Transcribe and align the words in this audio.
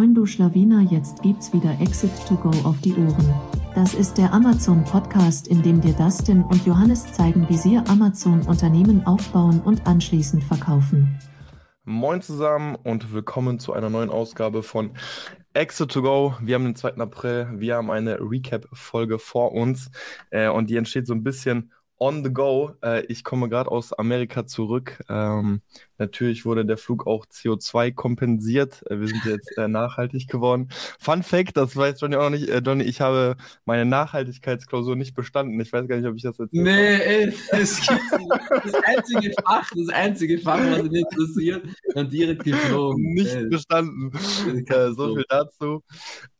Moin 0.00 0.14
du 0.14 0.24
Schlawiner, 0.24 0.80
jetzt 0.90 1.20
gibt's 1.20 1.52
wieder 1.52 1.78
Exit 1.78 2.10
to 2.26 2.34
Go 2.34 2.48
auf 2.66 2.80
die 2.80 2.94
Ohren. 2.94 3.34
Das 3.74 3.92
ist 3.92 4.16
der 4.16 4.32
Amazon 4.32 4.82
Podcast, 4.82 5.46
in 5.46 5.62
dem 5.62 5.82
dir 5.82 5.92
Dustin 5.92 6.42
und 6.42 6.64
Johannes 6.64 7.12
zeigen, 7.12 7.46
wie 7.50 7.58
sie 7.58 7.76
Amazon 7.76 8.40
Unternehmen 8.46 9.06
aufbauen 9.06 9.60
und 9.60 9.86
anschließend 9.86 10.42
verkaufen. 10.42 11.18
Moin 11.84 12.22
zusammen 12.22 12.76
und 12.76 13.12
willkommen 13.12 13.58
zu 13.58 13.74
einer 13.74 13.90
neuen 13.90 14.08
Ausgabe 14.08 14.62
von 14.62 14.92
Exit 15.52 15.92
to 15.92 16.00
Go. 16.00 16.34
Wir 16.40 16.54
haben 16.54 16.64
den 16.64 16.76
2. 16.76 16.94
April, 16.94 17.48
wir 17.56 17.76
haben 17.76 17.90
eine 17.90 18.20
Recap-Folge 18.20 19.18
vor 19.18 19.52
uns 19.52 19.90
äh, 20.30 20.48
und 20.48 20.70
die 20.70 20.76
entsteht 20.76 21.06
so 21.06 21.12
ein 21.12 21.22
bisschen 21.22 21.72
on 21.98 22.24
the 22.24 22.32
go. 22.32 22.72
Äh, 22.82 23.04
ich 23.06 23.22
komme 23.22 23.50
gerade 23.50 23.70
aus 23.70 23.92
Amerika 23.92 24.46
zurück. 24.46 25.04
Ähm, 25.10 25.60
natürlich 26.00 26.44
wurde 26.44 26.64
der 26.64 26.78
Flug 26.78 27.06
auch 27.06 27.26
CO2 27.26 27.92
kompensiert. 27.94 28.82
Äh, 28.90 28.98
wir 28.98 29.06
sind 29.06 29.24
jetzt 29.24 29.56
äh, 29.56 29.68
nachhaltig 29.68 30.26
geworden. 30.26 30.68
Fun 30.98 31.22
Fact, 31.22 31.56
das 31.56 31.76
weiß 31.76 32.00
Johnny 32.00 32.16
auch 32.16 32.22
noch 32.22 32.30
nicht. 32.30 32.48
Äh, 32.48 32.62
Johnny, 32.64 32.84
ich 32.84 33.00
habe 33.00 33.36
meine 33.64 33.84
Nachhaltigkeitsklausur 33.84 34.96
nicht 34.96 35.14
bestanden. 35.14 35.60
Ich 35.60 35.72
weiß 35.72 35.86
gar 35.86 35.96
nicht, 35.96 36.08
ob 36.08 36.16
ich 36.16 36.22
das 36.22 36.38
jetzt. 36.38 36.52
Nee, 36.52 36.94
ey, 36.96 37.34
es 37.52 37.86
das 37.86 38.74
einzige 38.84 39.32
Fach, 39.44 39.70
das 39.76 39.88
einzige 39.90 40.38
Fach, 40.38 40.58
was 40.58 40.82
mich 40.82 41.02
interessiert, 41.02 41.62
und 41.94 42.12
direkt 42.12 42.44
geflogen. 42.44 43.12
Nicht 43.12 43.34
ey. 43.34 43.46
bestanden. 43.46 44.10
Äh, 44.70 44.92
so 44.92 45.14
viel 45.14 45.24
dazu. 45.28 45.82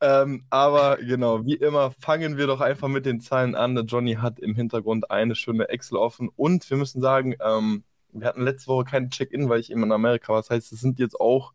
Ähm, 0.01 0.45
aber 0.51 0.97
genau, 0.97 1.45
wie 1.45 1.55
immer, 1.55 1.93
fangen 2.01 2.37
wir 2.37 2.47
doch 2.47 2.61
einfach 2.61 2.89
mit 2.89 3.07
den 3.07 3.21
Zahlen 3.21 3.55
an. 3.55 3.77
Johnny 3.87 4.15
hat 4.15 4.41
im 4.41 4.55
Hintergrund 4.55 5.11
eine 5.11 5.35
schöne 5.35 5.69
Excel 5.69 5.99
offen 5.99 6.31
und 6.35 6.69
wir 6.71 6.77
müssen 6.77 7.01
sagen, 7.01 7.35
ähm, 7.45 7.85
wir 8.13 8.27
hatten 8.27 8.43
letzte 8.43 8.69
Woche 8.69 8.85
keinen 8.85 9.11
Check-in, 9.11 9.49
weil 9.49 9.61
ich 9.61 9.71
eben 9.71 9.83
in 9.83 9.93
Amerika 9.93 10.33
war. 10.33 10.41
Das 10.41 10.51
heißt, 10.51 10.73
es 10.73 10.81
sind 10.81 10.99
jetzt 10.99 11.21
auch 11.21 11.53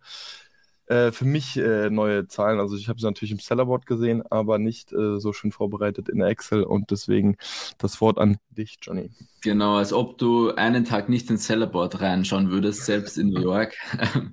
äh, 0.88 1.12
für 1.12 1.26
mich 1.26 1.58
äh, 1.58 1.90
neue 1.90 2.28
Zahlen. 2.28 2.60
Also 2.60 2.76
ich 2.76 2.90
habe 2.90 3.00
sie 3.00 3.06
natürlich 3.06 3.32
im 3.32 3.40
Sellerboard 3.40 3.86
gesehen, 3.86 4.24
aber 4.30 4.60
nicht 4.60 4.94
äh, 4.94 5.20
so 5.20 5.34
schön 5.34 5.52
vorbereitet 5.52 6.10
in 6.10 6.22
Excel 6.22 6.64
und 6.64 6.92
deswegen 6.92 7.38
das 7.80 8.00
Wort 8.02 8.20
an 8.20 8.38
dich, 8.52 8.78
Johnny. 8.82 9.10
Genau, 9.42 9.78
als 9.78 9.94
ob 9.94 10.18
du 10.20 10.54
einen 10.54 10.86
Tag 10.86 11.10
nicht 11.10 11.30
ins 11.30 11.48
Sellerboard 11.48 12.02
reinschauen 12.02 12.52
würdest, 12.52 12.86
selbst 12.86 13.18
in 13.18 13.30
New 13.30 13.42
York. 13.42 13.74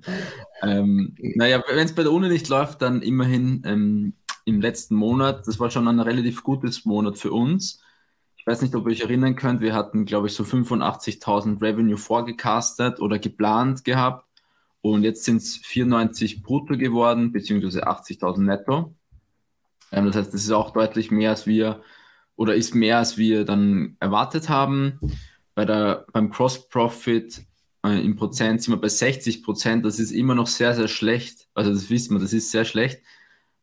ähm, 0.61 1.15
naja, 1.19 1.63
wenn 1.67 1.85
es 1.85 1.95
bei 1.95 2.03
der 2.03 2.11
Uni 2.11 2.29
nicht 2.29 2.49
läuft, 2.49 2.83
dann 2.83 3.01
immerhin 3.01 3.63
ähm, 3.65 4.13
im 4.45 4.61
letzten 4.61 4.95
Monat, 4.95 5.47
das 5.47 5.59
war 5.59 5.71
schon 5.71 5.87
ein 5.87 5.99
relativ 5.99 6.43
gutes 6.43 6.85
Monat 6.85 7.17
für 7.17 7.31
uns. 7.31 7.82
Ich 8.43 8.47
weiß 8.47 8.61
nicht, 8.61 8.75
ob 8.75 8.85
ihr 8.85 8.91
euch 8.91 8.99
erinnern 8.99 9.37
könnt, 9.37 9.61
wir 9.61 9.73
hatten, 9.73 10.03
glaube 10.03 10.27
ich, 10.27 10.33
so 10.33 10.43
85.000 10.43 11.61
Revenue 11.61 11.95
vorgecastet 11.95 12.99
oder 12.99 13.17
geplant 13.17 13.85
gehabt. 13.85 14.27
Und 14.81 15.03
jetzt 15.03 15.23
sind 15.23 15.37
es 15.37 15.55
94 15.59 16.43
brutto 16.43 16.75
geworden, 16.75 17.31
beziehungsweise 17.31 17.87
80.000 17.87 18.41
netto. 18.41 18.93
Ähm, 19.93 20.07
das 20.07 20.17
heißt, 20.17 20.33
das 20.33 20.43
ist 20.43 20.51
auch 20.51 20.71
deutlich 20.71 21.09
mehr, 21.09 21.29
als 21.29 21.47
wir, 21.47 21.83
oder 22.35 22.53
ist 22.53 22.75
mehr, 22.75 22.97
als 22.97 23.17
wir 23.17 23.45
dann 23.45 23.95
erwartet 24.01 24.49
haben. 24.49 24.99
Bei 25.55 25.63
der, 25.63 26.05
beim 26.11 26.29
Cross 26.29 26.67
Profit 26.67 27.45
äh, 27.85 28.03
im 28.03 28.17
Prozent 28.17 28.61
sind 28.61 28.73
wir 28.73 28.81
bei 28.81 28.89
60 28.89 29.41
Prozent. 29.41 29.85
Das 29.85 29.99
ist 29.99 30.11
immer 30.11 30.35
noch 30.35 30.47
sehr, 30.47 30.75
sehr 30.75 30.89
schlecht. 30.89 31.47
Also 31.53 31.71
das 31.71 31.89
wissen 31.89 32.13
wir, 32.13 32.19
das 32.19 32.33
ist 32.33 32.51
sehr 32.51 32.65
schlecht. 32.65 33.01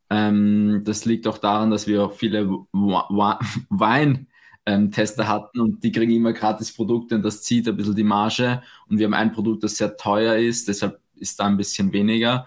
Ähm, 0.08 0.80
das 0.86 1.04
liegt 1.04 1.26
auch 1.26 1.36
daran, 1.36 1.70
dass 1.70 1.86
wir 1.86 2.02
auch 2.02 2.12
viele 2.12 2.48
Wein 2.72 4.29
ähm, 4.70 4.92
Tester 4.92 5.26
hatten 5.26 5.60
und 5.60 5.82
die 5.82 5.90
kriegen 5.90 6.12
immer 6.12 6.32
gratis 6.32 6.72
Produkte 6.72 7.16
und 7.16 7.22
das 7.22 7.42
zieht 7.42 7.66
ein 7.66 7.76
bisschen 7.76 7.96
die 7.96 8.04
Marge. 8.04 8.62
Und 8.88 8.98
wir 8.98 9.06
haben 9.06 9.14
ein 9.14 9.32
Produkt, 9.32 9.64
das 9.64 9.76
sehr 9.76 9.96
teuer 9.96 10.36
ist, 10.36 10.68
deshalb 10.68 11.00
ist 11.16 11.40
da 11.40 11.46
ein 11.46 11.56
bisschen 11.56 11.92
weniger. 11.92 12.46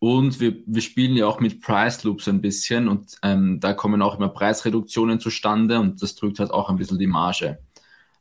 Und 0.00 0.40
wir, 0.40 0.56
wir 0.66 0.82
spielen 0.82 1.16
ja 1.16 1.28
auch 1.28 1.38
mit 1.38 1.60
Price 1.60 2.02
Loops 2.02 2.26
ein 2.26 2.40
bisschen 2.40 2.88
und 2.88 3.16
ähm, 3.22 3.60
da 3.60 3.72
kommen 3.72 4.02
auch 4.02 4.18
immer 4.18 4.30
Preisreduktionen 4.30 5.20
zustande 5.20 5.78
und 5.78 6.02
das 6.02 6.16
drückt 6.16 6.40
halt 6.40 6.50
auch 6.50 6.68
ein 6.68 6.76
bisschen 6.76 6.98
die 6.98 7.06
Marge. 7.06 7.60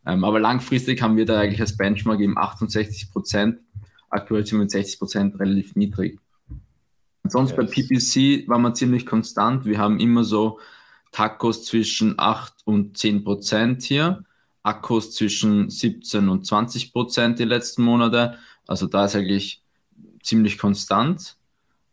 Ähm, 0.05 0.23
aber 0.23 0.39
langfristig 0.39 1.01
haben 1.01 1.17
wir 1.17 1.25
da 1.25 1.39
eigentlich 1.39 1.61
als 1.61 1.75
Benchmark 1.75 2.19
eben 2.19 2.37
68 2.37 3.11
Prozent. 3.11 3.59
Aktuell 4.09 4.45
sind 4.45 4.59
wir 4.59 4.63
mit 4.63 4.71
60 4.71 4.99
Prozent 4.99 5.39
relativ 5.39 5.75
niedrig. 5.75 6.19
Sonst 7.23 7.51
yes. 7.51 7.57
bei 7.57 7.65
PPC 7.65 8.47
waren 8.47 8.61
wir 8.61 8.75
ziemlich 8.75 9.07
konstant. 9.07 9.65
Wir 9.65 9.79
haben 9.79 9.99
immer 9.99 10.23
so 10.23 10.59
Tacos 11.11 11.65
zwischen 11.65 12.15
8 12.17 12.53
und 12.65 12.97
10 12.97 13.23
Prozent 13.23 13.83
hier, 13.83 14.23
Akkus 14.63 15.13
zwischen 15.13 15.69
17 15.69 16.29
und 16.29 16.45
20 16.45 16.93
Prozent 16.93 17.39
die 17.39 17.45
letzten 17.45 17.83
Monate. 17.83 18.37
Also 18.67 18.87
da 18.87 19.05
ist 19.05 19.15
eigentlich 19.15 19.63
ziemlich 20.23 20.57
konstant. 20.57 21.37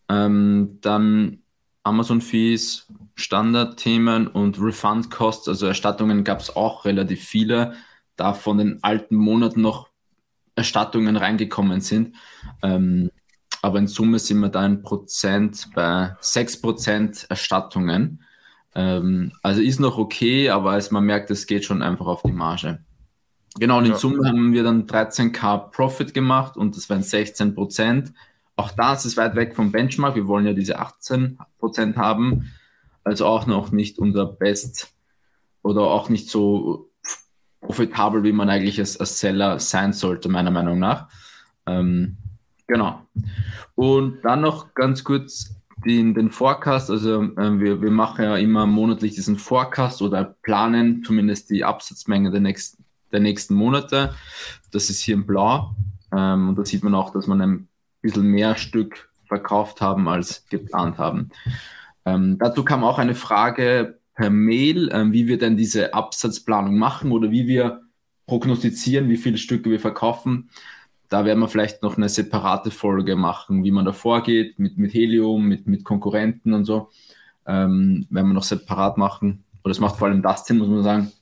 Ähm, 0.09 0.79
dann 0.81 1.43
Amazon-Fees, 1.83 2.87
Standardthemen 3.15 4.29
und 4.29 4.61
Refund-Costs, 4.61 5.49
also 5.49 5.67
Erstattungen 5.67 6.25
gab 6.25 6.41
es 6.41 6.55
auch 6.55 6.85
relativ 6.85 7.25
viele, 7.25 7.75
da 8.17 8.35
von 8.35 8.59
den 8.59 8.83
alten 8.83 9.17
Monaten 9.17 9.61
noch 9.63 9.89
Erstattungen 10.55 11.17
reingekommen 11.17 11.81
sind. 11.81 12.17
Ähm, 12.63 13.11
aber 13.63 13.79
in 13.79 13.87
Summe 13.87 14.19
sind 14.19 14.41
wir 14.41 14.51
da 14.51 14.61
ein 14.61 14.83
Prozent 14.83 15.71
bei 15.75 16.17
6% 16.21 17.29
Erstattungen. 17.29 18.23
Ähm, 18.75 19.33
also 19.43 19.61
ist 19.61 19.81
noch 19.81 19.99
okay, 19.99 20.51
aber 20.51 20.73
als 20.73 20.91
man 20.91 21.05
merkt, 21.05 21.31
es 21.31 21.47
geht 21.47 21.65
schon 21.65 21.83
einfach 21.83 22.07
auf 22.07 22.23
die 22.23 22.33
Marge. 22.33 22.81
Genau, 23.59 23.79
und 23.79 23.87
in 23.87 23.93
ja. 23.93 23.99
Summe 23.99 24.29
haben 24.29 24.53
wir 24.53 24.63
dann 24.63 24.87
13k 24.87 25.71
Profit 25.71 26.15
gemacht 26.15 26.57
und 26.57 26.77
das 26.77 26.89
wären 26.89 27.03
16 27.03 27.55
Prozent. 27.55 28.13
Auch 28.57 28.71
das 28.71 29.05
ist 29.05 29.17
weit 29.17 29.37
weg 29.37 29.57
vom 29.57 29.73
Benchmark. 29.73 30.15
Wir 30.15 30.27
wollen 30.27 30.47
ja 30.47 30.53
diese 30.53 30.79
18 30.79 31.39
Prozent 31.59 31.97
haben. 31.97 32.53
Also 33.05 33.27
auch 33.27 33.47
noch 33.47 33.73
nicht 33.73 33.99
unser 33.99 34.27
Best 34.27 34.93
oder 35.63 35.83
auch 35.83 36.09
nicht 36.09 36.29
so 36.29 36.91
profitabel, 37.61 38.23
wie 38.23 38.33
man 38.33 38.51
eigentlich 38.51 38.79
als, 38.79 38.99
als 38.99 39.19
Seller 39.19 39.59
sein 39.59 39.93
sollte, 39.93 40.29
meiner 40.29 40.51
Meinung 40.51 40.79
nach. 40.79 41.09
Ähm, 41.67 42.17
genau. 42.67 43.03
Und 43.75 44.23
dann 44.23 44.41
noch 44.41 44.75
ganz 44.75 45.05
kurz 45.05 45.55
den, 45.85 46.15
den 46.15 46.31
Forecast, 46.31 46.91
also 46.91 47.23
äh, 47.23 47.61
wir, 47.61 47.81
wir 47.81 47.91
machen 47.91 48.25
ja 48.25 48.37
immer 48.37 48.67
monatlich 48.67 49.15
diesen 49.15 49.37
Forecast 49.37 50.03
oder 50.03 50.37
planen 50.43 51.03
zumindest 51.05 51.51
die 51.51 51.65
Absatzmenge 51.65 52.31
der 52.31 52.41
nächsten, 52.41 52.85
der 53.13 53.21
nächsten 53.21 53.55
Monate. 53.55 54.15
Das 54.71 54.91
ist 54.91 55.01
hier 55.01 55.15
in 55.15 55.27
Blau. 55.27 55.75
Ähm, 56.13 56.51
und 56.51 56.59
da 56.59 56.65
sieht 56.65 56.85
man 56.85 56.95
auch, 56.95 57.13
dass 57.13 57.27
man 57.27 57.41
ein 57.41 57.69
bisschen 58.03 58.25
mehr 58.25 58.57
Stück 58.57 59.11
verkauft 59.27 59.81
haben 59.81 60.09
als 60.09 60.47
geplant 60.49 60.99
haben. 60.99 61.31
Ähm, 62.05 62.39
dazu 62.39 62.65
kam 62.65 62.85
auch 62.85 62.99
eine 62.99 63.15
Frage 63.15 63.99
per 64.15 64.31
Mail, 64.31 64.91
ähm, 64.93 65.13
wie 65.13 65.29
wir 65.29 65.39
denn 65.39 65.57
diese 65.57 65.95
Absatzplanung 65.95 66.77
machen 66.77 67.13
oder 67.13 67.31
wie 67.31 67.47
wir 67.47 67.83
prognostizieren, 68.27 69.09
wie 69.09 69.17
viele 69.17 69.39
Stücke 69.39 69.71
wir 69.71 69.81
verkaufen. 69.81 70.51
Da 71.09 71.25
werden 71.25 71.41
wir 71.41 71.49
vielleicht 71.49 71.83
noch 71.83 71.97
eine 71.97 72.09
separate 72.09 72.71
Folge 72.71 73.17
machen, 73.17 73.65
wie 73.65 73.71
man 73.71 73.85
da 73.85 73.93
vorgeht 73.93 74.59
mit, 74.59 74.77
mit 74.77 74.93
Helium, 74.93 75.47
mit, 75.47 75.67
mit 75.67 75.85
Konkurrenten 75.85 76.53
und 76.53 76.65
so. 76.65 76.91
Ähm, 77.47 78.07
werden 78.11 78.29
wir 78.29 78.35
noch 78.35 78.43
separat 78.43 78.99
machen. 78.99 79.45
Oder 79.65 79.73
es 79.73 79.81
macht 79.81 79.97
vor 79.97 80.09
allem 80.09 80.23
das 80.23 80.45
Sinn, 80.47 80.59
muss 80.59 80.69
man 80.69 80.83
sagen. 80.83 81.13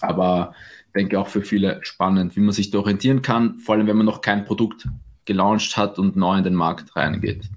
Aber 0.00 0.54
denke 0.94 1.18
auch 1.18 1.28
für 1.28 1.42
viele 1.42 1.78
spannend, 1.82 2.36
wie 2.36 2.40
man 2.40 2.52
sich 2.52 2.70
da 2.70 2.78
orientieren 2.78 3.22
kann, 3.22 3.58
vor 3.58 3.74
allem 3.74 3.86
wenn 3.86 3.96
man 3.96 4.06
noch 4.06 4.20
kein 4.20 4.44
Produkt 4.44 4.88
gelauncht 5.24 5.76
hat 5.76 5.98
und 5.98 6.16
neu 6.16 6.38
in 6.38 6.44
den 6.44 6.54
Markt 6.54 6.96
reingeht. 6.96 7.48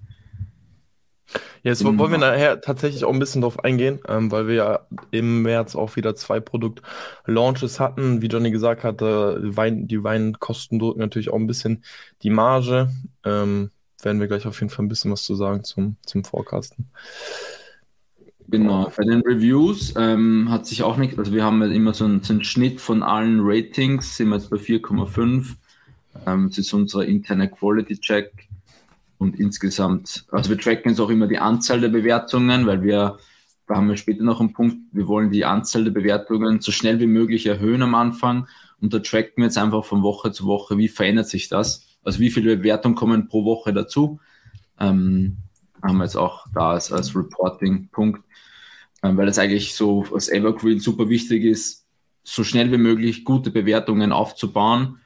Jetzt 1.64 1.84
wollen 1.84 2.12
wir 2.12 2.18
nachher 2.18 2.62
tatsächlich 2.62 3.04
auch 3.04 3.14
ein 3.14 3.20
bisschen 3.20 3.42
drauf 3.42 3.64
eingehen, 3.64 4.00
ähm, 4.08 4.32
weil 4.32 4.48
wir 4.48 4.56
ja 4.56 4.80
im 5.12 5.42
März 5.42 5.76
auch 5.76 5.96
wieder 5.96 6.16
zwei 6.16 6.40
Produkt-Launches 6.40 7.80
hatten. 7.80 8.22
Wie 8.22 8.28
Johnny 8.28 8.52
gesagt 8.52 8.84
hatte, 8.84 9.40
Wein, 9.42 9.88
die 9.88 10.04
Weinkosten 10.04 10.80
drücken 10.80 11.00
natürlich 11.00 11.30
auch 11.30 11.40
ein 11.40 11.48
bisschen 11.48 11.84
die 12.22 12.30
Marge. 12.30 12.90
Ähm, 13.24 13.72
werden 14.04 14.20
wir 14.20 14.28
gleich 14.28 14.46
auf 14.46 14.60
jeden 14.60 14.70
Fall 14.70 14.86
ein 14.86 14.90
bisschen 14.90 15.12
was 15.12 15.24
zu 15.24 15.36
sagen 15.36 15.64
zum, 15.64 15.98
zum 16.06 16.24
Forecasten. 16.24 16.88
Genau, 18.48 18.92
bei 18.96 19.04
den 19.04 19.22
Reviews 19.22 19.96
ähm, 19.98 20.50
hat 20.52 20.68
sich 20.68 20.84
auch 20.84 20.98
nicht, 20.98 21.18
also 21.18 21.34
wir 21.34 21.44
haben 21.44 21.64
immer 21.64 21.96
so 21.96 22.06
einen, 22.06 22.22
so 22.22 22.34
einen, 22.34 22.44
Schnitt 22.44 22.80
von 22.80 23.02
allen 23.02 23.40
Ratings, 23.42 24.18
sind 24.18 24.30
wir 24.30 24.36
jetzt 24.36 24.52
bei 24.52 24.58
4,5. 24.58 25.56
Ähm, 26.28 26.50
das 26.50 26.60
ist 26.60 26.74
unser 26.74 27.06
interner 27.06 27.48
Quality 27.48 27.98
Check. 27.98 28.48
Und 29.18 29.40
insgesamt, 29.40 30.26
also 30.32 30.50
wir 30.50 30.58
tracken 30.58 30.90
jetzt 30.90 31.00
auch 31.00 31.10
immer 31.10 31.28
die 31.28 31.38
Anzahl 31.38 31.80
der 31.80 31.90
Bewertungen, 31.90 32.66
weil 32.66 32.84
wir, 32.84 33.18
da 33.68 33.76
haben 33.76 33.88
wir 33.88 33.98
später 33.98 34.24
noch 34.24 34.40
einen 34.40 34.54
Punkt, 34.54 34.78
wir 34.92 35.08
wollen 35.08 35.32
die 35.32 35.46
Anzahl 35.46 35.86
der 35.86 35.92
Bewertungen 35.92 36.60
so 36.60 36.72
schnell 36.72 37.00
wie 37.00 37.08
möglich 37.08 37.46
erhöhen 37.46 37.82
am 37.82 37.96
Anfang. 37.96 38.48
Und 38.82 38.94
da 38.94 39.00
tracken 39.00 39.38
wir 39.38 39.46
jetzt 39.46 39.58
einfach 39.58 39.86
von 39.86 40.04
Woche 40.04 40.32
zu 40.32 40.46
Woche, 40.46 40.78
wie 40.78 40.90
verändert 40.90 41.30
sich 41.30 41.48
das? 41.48 41.88
Also 42.04 42.20
wie 42.20 42.30
viele 42.30 42.58
Bewertungen 42.58 42.96
kommen 42.96 43.28
pro 43.28 43.46
Woche 43.46 43.74
dazu? 43.74 44.20
Ähm, 44.80 45.38
haben 45.82 45.98
wir 45.98 46.04
jetzt 46.04 46.18
auch 46.18 46.46
da 46.54 46.72
als, 46.72 46.92
als 46.92 47.16
Reporting-Punkt, 47.16 48.22
ähm, 49.02 49.18
weil 49.18 49.28
es 49.28 49.40
eigentlich 49.40 49.76
so 49.76 50.06
als 50.14 50.30
Evergreen 50.30 50.80
super 50.80 51.10
wichtig 51.10 51.44
ist, 51.44 51.86
so 52.24 52.44
schnell 52.44 52.72
wie 52.72 52.78
möglich 52.78 53.24
gute 53.24 53.52
Bewertungen 53.52 54.12
aufzubauen 54.12 55.00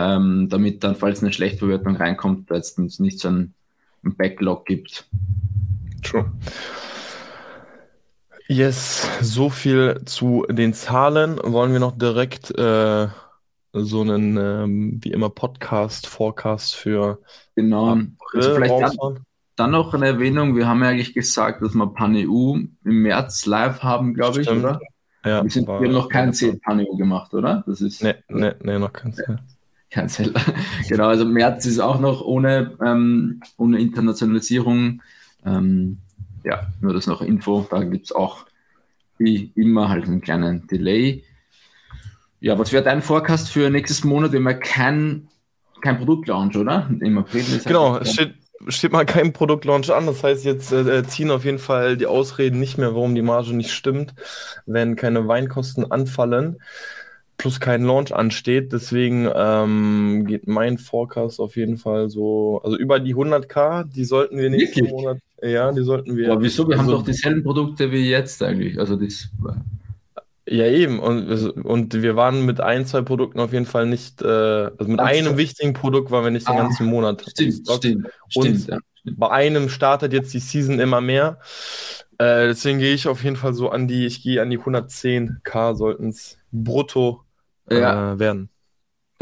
ähm, 0.00 0.48
damit 0.48 0.82
dann, 0.82 0.96
falls 0.96 1.22
eine 1.22 1.32
schlechte 1.32 1.66
Bewertung 1.66 1.96
reinkommt, 1.96 2.48
jetzt 2.50 2.78
nicht 2.78 3.20
so 3.20 3.28
ein, 3.28 3.54
ein 4.02 4.16
Backlog 4.16 4.64
gibt. 4.64 5.06
True. 6.02 6.32
Yes, 8.48 9.06
so 9.20 9.50
viel 9.50 10.00
zu 10.06 10.46
den 10.48 10.72
Zahlen. 10.72 11.38
Wollen 11.44 11.72
wir 11.72 11.80
noch 11.80 11.96
direkt 11.96 12.50
äh, 12.58 13.08
so 13.72 14.00
einen, 14.00 14.36
ähm, 14.38 15.00
wie 15.02 15.12
immer, 15.12 15.28
Podcast, 15.28 16.06
Forecast 16.06 16.74
für 16.74 17.20
Genau. 17.54 17.90
April 17.90 18.08
Also 18.34 18.54
vielleicht 18.54 18.80
dann, 18.80 19.24
dann 19.56 19.70
noch 19.70 19.92
eine 19.92 20.06
Erwähnung. 20.06 20.56
Wir 20.56 20.66
haben 20.66 20.82
ja 20.82 20.88
eigentlich 20.88 21.12
gesagt, 21.12 21.62
dass 21.62 21.74
wir 21.74 21.86
PanEU 21.88 22.56
im 22.56 23.02
März 23.02 23.44
live 23.44 23.82
haben, 23.82 24.14
glaube 24.14 24.40
ich, 24.40 24.50
oder? 24.50 24.80
Ja, 25.24 25.44
Wir, 25.44 25.50
sind, 25.50 25.68
wir 25.68 25.74
haben 25.74 25.92
noch 25.92 26.08
kein 26.08 26.32
C 26.32 26.54
PanEU 26.54 26.96
gemacht, 26.96 27.34
oder? 27.34 27.62
Das 27.66 27.82
ist 27.82 28.02
Nee, 28.02 28.14
nee, 28.28 28.52
nee, 28.62 28.78
noch 28.78 28.92
keins. 28.94 29.22
Ja. 29.28 29.36
Kein 29.90 30.08
Zell. 30.08 30.32
genau, 30.88 31.08
also 31.08 31.24
März 31.24 31.66
ist 31.66 31.80
auch 31.80 32.00
noch 32.00 32.20
ohne, 32.22 32.76
ähm, 32.84 33.40
ohne 33.56 33.80
Internationalisierung. 33.80 35.02
Ähm, 35.44 35.98
ja, 36.44 36.68
nur 36.80 36.94
das 36.94 37.06
noch 37.06 37.22
Info. 37.22 37.66
Da 37.70 37.82
gibt 37.82 38.06
es 38.06 38.12
auch 38.12 38.46
wie 39.18 39.52
immer 39.54 39.88
halt 39.88 40.04
einen 40.04 40.20
kleinen 40.20 40.66
Delay. 40.66 41.24
Ja, 42.40 42.58
was 42.58 42.72
wäre 42.72 42.82
dein 42.82 43.02
Forecast 43.02 43.50
für 43.50 43.68
nächstes 43.68 44.02
Monat? 44.04 44.32
Wir 44.32 44.38
haben 44.38 44.48
ja 44.48 44.54
kein, 44.54 45.28
kein 45.82 45.98
Produktlaunch, 45.98 46.56
oder? 46.56 46.88
Im 47.00 47.18
April 47.18 47.40
ist 47.40 47.66
Genau, 47.66 47.98
es 47.98 48.14
steht, 48.14 48.34
steht 48.68 48.92
mal 48.92 49.04
kein 49.04 49.34
Produktlaunch 49.34 49.90
an. 49.90 50.06
Das 50.06 50.24
heißt, 50.24 50.44
jetzt 50.46 50.72
äh, 50.72 51.02
ziehen 51.06 51.30
auf 51.30 51.44
jeden 51.44 51.58
Fall 51.58 51.98
die 51.98 52.06
Ausreden 52.06 52.58
nicht 52.58 52.78
mehr, 52.78 52.94
warum 52.94 53.14
die 53.14 53.22
Marge 53.22 53.54
nicht 53.54 53.72
stimmt, 53.72 54.14
wenn 54.64 54.96
keine 54.96 55.28
Weinkosten 55.28 55.90
anfallen, 55.90 56.62
plus 57.40 57.58
kein 57.60 57.82
Launch 57.84 58.12
ansteht. 58.14 58.72
Deswegen 58.72 59.28
ähm, 59.34 60.24
geht 60.26 60.46
mein 60.46 60.78
Forecast 60.78 61.40
auf 61.40 61.56
jeden 61.56 61.76
Fall 61.78 62.10
so, 62.10 62.60
also 62.62 62.76
über 62.76 63.00
die 63.00 63.14
100k, 63.14 63.84
die 63.84 64.04
sollten 64.04 64.36
wir 64.38 64.50
nächsten 64.50 64.76
Wirklich? 64.82 64.92
Monat, 64.92 65.18
ja, 65.42 65.72
die 65.72 65.82
sollten 65.82 66.16
wir. 66.16 66.32
Aber 66.32 66.42
wieso? 66.42 66.68
Wir 66.68 66.76
haben 66.76 66.86
also- 66.86 66.98
doch 66.98 67.04
dieselben 67.04 67.42
Produkte 67.42 67.90
wie 67.90 68.08
jetzt 68.10 68.42
eigentlich. 68.42 68.78
Also 68.78 68.96
das, 68.96 69.28
Ja, 70.46 70.66
eben. 70.66 70.98
Und, 70.98 71.28
und 71.64 72.02
wir 72.02 72.16
waren 72.16 72.44
mit 72.44 72.60
ein, 72.60 72.84
zwei 72.84 73.02
Produkten 73.02 73.40
auf 73.40 73.52
jeden 73.52 73.66
Fall 73.66 73.86
nicht, 73.86 74.20
äh, 74.22 74.26
also 74.26 74.84
mit 74.86 74.98
so. 75.00 75.04
einem 75.06 75.36
wichtigen 75.36 75.72
Produkt 75.72 76.10
waren 76.10 76.24
wir 76.24 76.30
nicht 76.30 76.46
den 76.48 76.56
Ah, 76.56 76.62
ganzen 76.62 76.86
Monat. 76.86 77.24
stimmt, 77.30 77.68
stimmt, 77.70 78.08
stimmt. 78.28 78.66
Ja. 78.68 78.78
Bei 79.16 79.30
einem 79.30 79.68
startet 79.70 80.12
jetzt 80.12 80.34
die 80.34 80.40
Season 80.40 80.78
immer 80.78 81.00
mehr. 81.00 81.38
Äh, 82.18 82.48
deswegen 82.48 82.80
gehe 82.80 82.92
ich 82.92 83.08
auf 83.08 83.24
jeden 83.24 83.36
Fall 83.36 83.54
so 83.54 83.70
an 83.70 83.88
die, 83.88 84.04
ich 84.04 84.22
gehe 84.22 84.42
an 84.42 84.50
die 84.50 84.58
110k 84.58 85.74
sollten 85.74 86.08
es 86.10 86.36
brutto 86.52 87.22
äh, 87.70 87.80
Ja. 87.80 88.18
werden. 88.18 88.50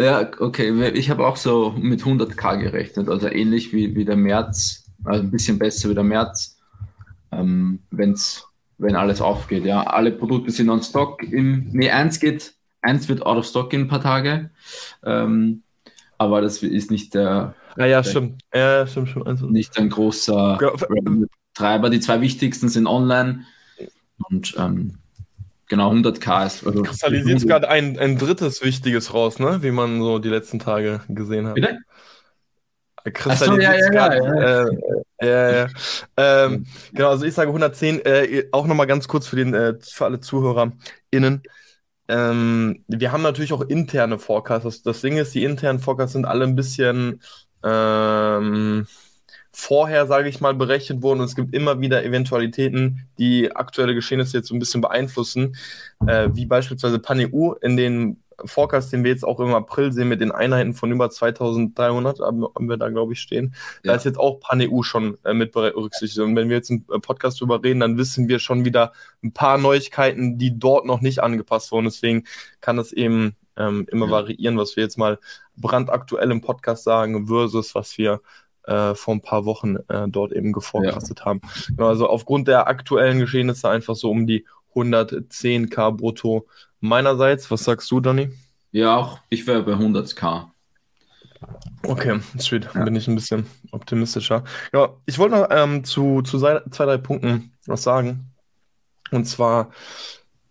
Ja, 0.01 0.31
okay. 0.39 0.91
Ich 0.91 1.11
habe 1.11 1.27
auch 1.27 1.37
so 1.37 1.73
mit 1.77 2.03
100k 2.03 2.59
gerechnet, 2.59 3.09
also 3.09 3.27
ähnlich 3.29 3.73
wie, 3.73 3.97
wie 3.97 4.05
der 4.05 4.17
März, 4.17 4.85
also 5.05 5.23
ein 5.23 5.31
bisschen 5.31 5.59
besser 5.59 5.91
wie 5.91 5.95
der 5.95 6.05
März, 6.05 6.57
ähm, 7.33 7.81
wenn's, 7.91 8.47
wenn 8.79 8.95
alles 8.95 9.21
aufgeht. 9.21 9.65
Ja, 9.65 9.83
alle 9.83 10.13
Produkte 10.13 10.53
sind 10.53 10.71
on 10.71 10.83
stock. 10.83 11.23
Im, 11.25 11.69
nee, 11.73 11.91
eins 11.91 12.21
geht, 12.21 12.55
eins 12.81 13.09
wird 13.09 13.27
out 13.27 13.39
of 13.39 13.47
stock 13.47 13.73
in 13.73 13.83
ein 13.83 13.89
paar 13.89 14.01
Tage, 14.01 14.51
ähm, 15.03 15.63
aber 16.17 16.41
das 16.43 16.63
ist 16.63 16.91
nicht 16.93 17.15
der, 17.15 17.55
Ah 17.77 17.87
ja, 17.87 18.03
stimmt. 18.03 18.43
Ja, 18.53 18.87
stimmt, 18.89 19.09
stimmt. 19.11 19.27
Also, 19.29 19.47
nicht 19.47 19.79
ein 19.79 19.89
großer. 19.89 20.59
Revenue-Treiber. 20.61 21.91
Die 21.91 22.01
zwei 22.01 22.21
wichtigsten 22.21 22.69
sind 22.69 22.89
online 22.89 23.45
und 24.29 24.55
ähm, 24.59 24.99
genau 25.69 25.93
100k 25.93 26.47
ist. 26.47 26.67
Also 26.67 26.83
kristallisiert 26.83 27.47
gerade 27.47 27.69
ein, 27.69 27.99
ein 27.99 28.19
drittes 28.19 28.63
Wichtiges 28.63 29.15
raus, 29.15 29.39
ne? 29.39 29.63
Wie 29.63 29.71
man 29.71 30.01
so 30.01 30.19
die 30.19 30.29
letzten 30.29 30.59
Tage 30.59 31.01
gesehen 31.09 31.47
hat. 31.47 31.55
Bitte? 31.55 31.79
Kristallisiert 33.13 33.85
so, 33.85 33.93
ja, 33.93 34.15
ja, 34.15 34.65
Äh, 34.65 34.79
ja, 35.21 35.51
ja. 35.51 35.67
Ähm, 36.17 36.67
genau, 36.93 37.11
also 37.11 37.25
ich 37.25 37.35
sage 37.35 37.49
110. 37.49 38.05
Äh, 38.05 38.45
auch 38.53 38.67
nochmal 38.67 38.87
ganz 38.87 39.09
kurz 39.09 39.27
für, 39.27 39.37
den, 39.37 39.55
äh, 39.55 39.75
für 39.81 40.05
alle 40.05 40.21
ZuhörerInnen. 40.21 41.43
Ähm, 42.09 42.85
wir 42.89 43.13
haben 43.13 43.23
natürlich 43.23 43.53
auch 43.53 43.63
interne 43.63 44.19
Forecasts. 44.19 44.65
Das, 44.65 44.83
das 44.83 45.01
Ding 45.01 45.17
ist, 45.17 45.35
die 45.35 45.45
internen 45.45 45.79
Forecasts 45.79 46.15
sind 46.15 46.25
alle 46.25 46.45
ein 46.45 46.57
bisschen 46.57 47.21
ähm, 47.63 48.87
vorher, 49.61 50.07
sage 50.07 50.29
ich 50.29 50.41
mal, 50.41 50.55
berechnet 50.55 51.03
worden. 51.03 51.19
Und 51.19 51.27
es 51.27 51.35
gibt 51.35 51.53
immer 51.53 51.81
wieder 51.81 52.05
Eventualitäten, 52.05 53.09
die 53.19 53.51
aktuelle 53.55 53.93
Geschehnisse 53.95 54.37
jetzt 54.37 54.49
so 54.49 54.55
ein 54.55 54.61
bisschen 54.61 54.81
beeinflussen, 54.81 55.57
äh, 56.07 56.29
wie 56.33 56.47
beispielsweise 56.47 57.01
PanEU 57.01 57.55
in 57.61 57.77
den 57.77 58.23
Forecast, 58.45 58.93
den 58.93 59.03
wir 59.03 59.11
jetzt 59.11 59.25
auch 59.25 59.41
im 59.41 59.53
April 59.53 59.93
sehen, 59.93 60.09
mit 60.09 60.21
den 60.21 60.31
Einheiten 60.31 60.73
von 60.75 60.93
über 60.93 61.11
2300, 61.11 62.21
haben, 62.21 62.47
wir 62.69 62.77
da, 62.77 62.89
glaube 62.89 63.15
ich, 63.15 63.21
stehen. 63.21 63.53
Da 63.83 63.91
Ja. 63.91 63.97
ist 63.97 64.05
jetzt 64.05 64.17
auch 64.19 64.39
PanEU 64.39 64.85
schon 64.85 65.19
äh, 65.25 65.35
mit 65.35 65.51
berücksichtigt. 65.51 66.21
Und 66.21 66.37
wenn 66.37 66.49
wir 66.49 66.57
jetzt 66.59 66.71
im 66.71 66.85
äh, 66.95 67.01
Podcast 67.01 67.41
drüber 67.41 67.61
reden, 67.65 67.81
dann 67.81 67.99
wissen 67.99 68.29
wir 68.29 68.39
schon 68.39 68.65
wieder 68.65 68.93
ein 69.25 69.33
paar 69.33 69.59
Neuigkeiten, 69.59 70.39
die 70.39 70.57
dort 70.57 70.87
noch 70.87 71.01
nicht 71.01 71.19
angepasst 71.21 71.73
wurden. 71.73 71.87
Deswegen 71.87 72.23
kann 72.61 72.77
das 72.77 72.93
eben 72.93 73.35
ähm, 73.57 73.87
immer 73.91 74.07
Ja. 74.07 74.13
variieren, 74.13 74.57
was 74.57 74.77
wir 74.77 74.85
jetzt 74.85 74.99
mal 74.99 75.19
brandaktuell 75.57 76.31
im 76.31 76.41
Podcast 76.43 76.85
sagen, 76.85 77.27
versus 77.27 77.75
was 77.75 77.99
wir 77.99 78.21
äh, 78.69 78.95
vor 78.95 79.15
ein 79.15 79.23
paar 79.23 79.45
Wochen 79.45 79.77
äh, 79.89 80.09
dort 80.09 80.33
eben 80.33 80.53
geforecastet 80.53 81.25
haben. 81.25 81.41
Genau, 81.69 81.89
also 81.89 82.09
aufgrund 82.09 82.49
der 82.49 82.69
aktuellen 82.69 83.19
Geschehnisse 83.19 83.69
einfach 83.69 83.97
so 83.97 84.11
um 84.11 84.27
die 84.27 84.47
110k 84.75 85.93
brutto 85.93 86.47
meinerseits. 86.81 87.51
Was 87.51 87.65
sagst 87.65 87.91
du, 87.91 88.01
Donny? 88.01 88.31
Ja, 88.71 88.97
auch 88.97 89.21
ich 89.31 89.47
wäre 89.47 89.63
bei 89.63 89.73
100k. 89.73 90.47
Okay, 91.85 92.21
sweet. 92.39 92.69
Ja. 92.75 92.85
Bin 92.85 92.97
ich 92.97 93.09
ein 93.09 93.15
bisschen 93.15 93.47
optimistischer. 93.71 94.45
Ja, 94.73 94.91
ich 95.07 95.19
wollte 95.19 95.37
noch 95.37 95.49
ähm, 95.51 95.85
zu, 95.85 96.23
zu 96.23 96.39
zwei, 96.39 96.61
drei 96.71 96.99
Punkten 96.99 97.53
was 97.67 97.83
sagen. 97.83 98.33
Und 99.11 99.25
zwar, 99.25 99.71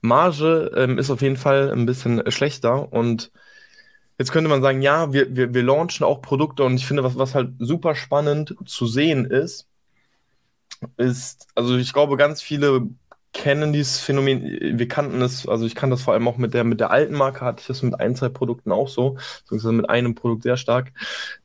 Marge 0.02 0.72
ähm, 0.76 0.98
ist 0.98 1.12
auf 1.12 1.22
jeden 1.22 1.38
Fall 1.38 1.72
ein 1.72 1.86
bisschen 1.86 2.24
schlechter. 2.32 2.92
Und 2.92 3.32
jetzt 4.18 4.32
könnte 4.32 4.50
man 4.50 4.62
sagen, 4.62 4.82
ja, 4.82 5.14
wir, 5.14 5.36
wir, 5.36 5.54
wir 5.54 5.64
launchen 5.64 6.06
auch 6.06 6.22
Produkte. 6.22 6.64
Und 6.64 6.76
ich 6.76 6.86
finde, 6.88 7.04
was, 7.04 7.18
was 7.18 7.36
halt 7.36 7.52
super 7.60 7.96
spannend 7.96 8.56
zu 8.66 8.88
sehen 8.88 9.26
ist, 9.26 9.68
ist, 10.98 11.48
also 11.56 11.78
ich 11.78 11.94
glaube, 11.94 12.18
ganz 12.18 12.42
viele 12.42 12.88
kennen 13.34 13.74
dieses 13.74 14.00
Phänomen, 14.00 14.80
wir 14.80 14.88
kannten 14.88 15.22
es, 15.22 15.48
also 15.48 15.66
ich 15.66 15.76
kann 15.76 15.92
das 15.92 16.02
vor 16.02 16.14
allem 16.14 16.28
auch 16.28 16.38
mit 16.38 16.54
der, 16.54 16.64
mit 16.64 16.80
der 16.80 16.92
alten 16.92 17.14
Marke, 17.14 17.46
hatte 17.46 17.62
ich 17.62 17.68
das 17.68 17.84
mit 17.84 18.00
ein, 18.00 18.16
zwei 18.16 18.30
Produkten 18.30 18.72
auch 18.72 18.88
so, 18.88 19.18
beziehungsweise 19.42 19.74
mit 19.74 19.90
einem 19.90 20.16
Produkt 20.16 20.44
sehr 20.44 20.58
stark, 20.58 20.92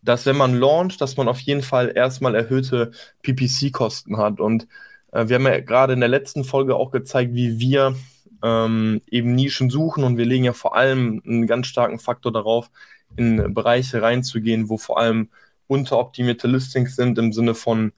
dass 0.01 0.25
wenn 0.25 0.37
man 0.37 0.55
launcht, 0.55 1.01
dass 1.01 1.17
man 1.17 1.29
auf 1.29 1.41
jeden 1.41 1.63
Fall 1.63 1.93
erstmal 1.95 2.35
erhöhte 2.35 2.93
PPC-Kosten 3.23 4.17
hat. 4.17 4.41
Und 4.41 4.69
äh, 5.13 5.29
wir 5.29 5.37
haben 5.37 5.47
ja 5.47 5.61
gerade 5.61 5.93
in 5.93 6.01
der 6.01 6.09
letzten 6.09 6.45
Folge 6.45 6.77
auch 6.77 6.93
gezeigt, 6.93 7.35
wie 7.35 7.59
wir 7.59 7.95
ähm, 8.43 9.01
eben 9.11 9.35
Nischen 9.35 9.71
suchen 9.71 10.05
und 10.05 10.17
wir 10.17 10.25
legen 10.25 10.45
ja 10.45 10.53
vor 10.53 10.77
allem 10.77 11.23
einen 11.25 11.47
ganz 11.47 11.67
starken 11.67 11.99
Faktor 11.99 12.33
darauf, 12.33 12.71
in 13.17 13.55
Bereiche 13.55 14.03
reinzugehen, 14.03 14.69
wo 14.69 14.79
vor 14.79 14.99
allem 14.99 15.29
unteroptimierte 15.67 16.49
Listings 16.49 16.97
sind 16.97 17.19
im 17.19 17.33
Sinne 17.33 17.55
von 17.55 17.93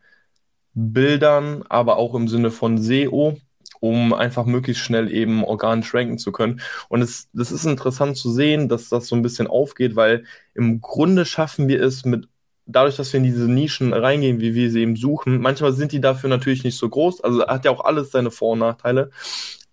Bildern, 0.75 1.65
aber 1.69 1.97
auch 1.97 2.15
im 2.15 2.29
Sinne 2.29 2.51
von 2.51 2.79
SEO, 2.79 3.39
um 3.81 4.13
einfach 4.13 4.45
möglichst 4.45 4.83
schnell 4.83 5.13
eben 5.13 5.45
organisch 5.45 5.95
ranken 5.95 6.19
zu 6.19 6.33
können. 6.33 6.61
Und 6.89 7.03
es, 7.03 7.29
das 7.33 7.53
ist 7.53 7.65
interessant 7.65 8.17
zu 8.17 8.33
sehen, 8.33 8.69
dass 8.69 8.89
das 8.89 9.07
so 9.07 9.17
ein 9.17 9.23
bisschen 9.23 9.47
aufgeht, 9.47 9.97
weil 9.97 10.25
im 10.55 10.81
Grunde 10.81 11.25
schaffen 11.25 11.69
wir 11.69 11.83
es 11.83 12.05
mit, 12.05 12.29
dadurch, 12.67 12.97
dass 12.97 13.13
wir 13.13 13.19
in 13.19 13.25
diese 13.25 13.51
Nischen 13.51 13.93
reingehen, 13.93 14.41
wie 14.41 14.55
wir 14.55 14.71
sie 14.71 14.81
eben 14.81 14.97
suchen. 14.97 15.41
Manchmal 15.41 15.73
sind 15.73 15.93
die 15.93 16.01
dafür 16.01 16.31
natürlich 16.31 16.65
nicht 16.65 16.79
so 16.79 16.89
groß, 16.89 17.23
also 17.23 17.47
hat 17.47 17.65
ja 17.65 17.71
auch 17.71 17.85
alles 17.85 18.11
seine 18.11 18.31
Vor- 18.31 18.53
und 18.53 18.61
Nachteile. 18.61 19.11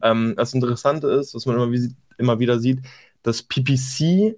Ähm, 0.04 0.34
das 0.38 0.54
Interessante 0.54 1.08
ist, 1.08 1.36
was 1.36 1.46
man 1.46 1.56
immer, 1.56 1.72
wie, 1.72 1.96
immer 2.18 2.40
wieder 2.40 2.60
sieht, 2.60 2.82
dass 3.24 3.44
PPC 3.44 4.38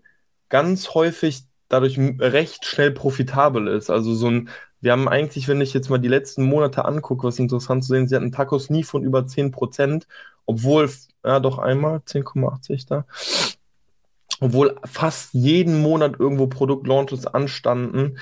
ganz 0.50 0.94
häufig 0.94 1.44
dadurch 1.70 1.98
recht 2.20 2.66
schnell 2.66 2.92
profitabel 2.92 3.68
ist. 3.68 3.90
Also 3.90 4.14
so 4.14 4.30
ein, 4.30 4.50
wir 4.82 4.92
haben 4.92 5.08
eigentlich, 5.08 5.48
wenn 5.48 5.62
ich 5.62 5.74
jetzt 5.74 5.90
mal 5.90 5.98
die 5.98 6.08
letzten 6.08 6.44
Monate 6.44 6.86
angucke, 6.86 7.26
was 7.28 7.40
interessant 7.40 7.84
zu 7.84 7.94
sehen, 7.94 8.08
sie 8.08 8.16
hatten 8.16 8.32
Tacos 8.32 8.70
nie 8.70 8.84
von 8.84 9.04
über 9.04 9.26
10%, 9.26 10.04
obwohl, 10.46 10.90
ja 11.26 11.40
doch 11.40 11.58
einmal, 11.58 12.00
10,80 12.00 12.88
da, 12.88 13.06
obwohl 14.40 14.76
fast 14.86 15.34
jeden 15.34 15.82
Monat 15.82 16.20
irgendwo 16.20 16.48
Produktlaunches 16.48 17.28
anstanden, 17.28 18.18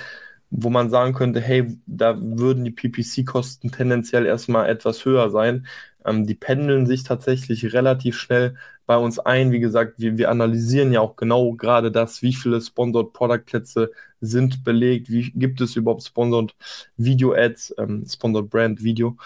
wo 0.52 0.70
man 0.70 0.90
sagen 0.90 1.14
könnte, 1.14 1.42
hey, 1.42 1.80
da 1.88 2.16
würden 2.22 2.64
die 2.64 2.72
PPC-Kosten 2.72 3.72
tendenziell 3.72 4.26
erstmal 4.26 4.70
etwas 4.70 5.04
höher 5.04 5.30
sein. 5.30 5.66
Ähm, 6.06 6.26
die 6.26 6.36
pendeln 6.36 6.86
sich 6.86 7.04
tatsächlich 7.04 7.74
relativ 7.74 8.18
schnell 8.18 8.56
bei 8.86 8.98
uns 8.98 9.20
ein. 9.20 9.52
Wie 9.52 9.60
gesagt, 9.60 10.00
wir, 10.00 10.18
wir 10.18 10.30
analysieren 10.30 10.92
ja 10.92 11.02
auch 11.02 11.16
genau 11.16 11.54
gerade 11.54 11.92
das, 11.92 12.22
wie 12.22 12.34
viele 12.34 12.60
Sponsored 12.60 13.14
Product 13.14 13.46
Plätze 13.46 13.92
sind 14.22 14.64
belegt, 14.64 15.10
wie 15.10 15.32
gibt 15.32 15.62
es 15.62 15.76
überhaupt 15.76 16.04
Sponsored 16.04 16.56
Video 16.98 17.34
Ads, 17.34 17.76
ähm, 17.78 18.06
Sponsored 18.08 18.50
Brand 18.50 18.84
Video, 18.84 19.18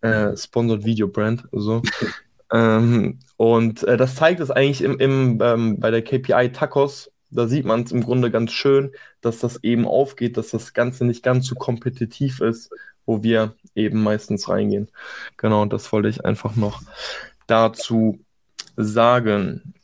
äh, 0.00 0.36
Sponsored 0.36 0.84
Video 0.84 1.08
Brand, 1.08 1.48
so. 1.52 1.82
ähm, 2.52 3.18
und 3.36 3.82
äh, 3.84 3.96
das 3.96 4.14
zeigt 4.14 4.40
es 4.40 4.50
eigentlich 4.50 4.82
im, 4.82 4.98
im, 4.98 5.38
ähm, 5.42 5.80
bei 5.80 5.90
der 5.90 6.02
KPI 6.02 6.52
Tacos. 6.52 7.10
Da 7.32 7.46
sieht 7.46 7.64
man 7.64 7.84
es 7.84 7.92
im 7.92 8.02
Grunde 8.02 8.30
ganz 8.30 8.50
schön, 8.52 8.92
dass 9.20 9.38
das 9.38 9.62
eben 9.62 9.86
aufgeht, 9.86 10.36
dass 10.36 10.50
das 10.50 10.74
Ganze 10.74 11.04
nicht 11.04 11.22
ganz 11.22 11.46
so 11.46 11.54
kompetitiv 11.54 12.40
ist, 12.40 12.72
wo 13.10 13.24
wir 13.24 13.54
eben 13.74 14.04
meistens 14.04 14.48
reingehen. 14.48 14.88
Genau, 15.36 15.64
das 15.64 15.90
wollte 15.90 16.08
ich 16.08 16.24
einfach 16.24 16.54
noch 16.54 16.80
dazu 17.48 18.20
sagen. 18.76 19.74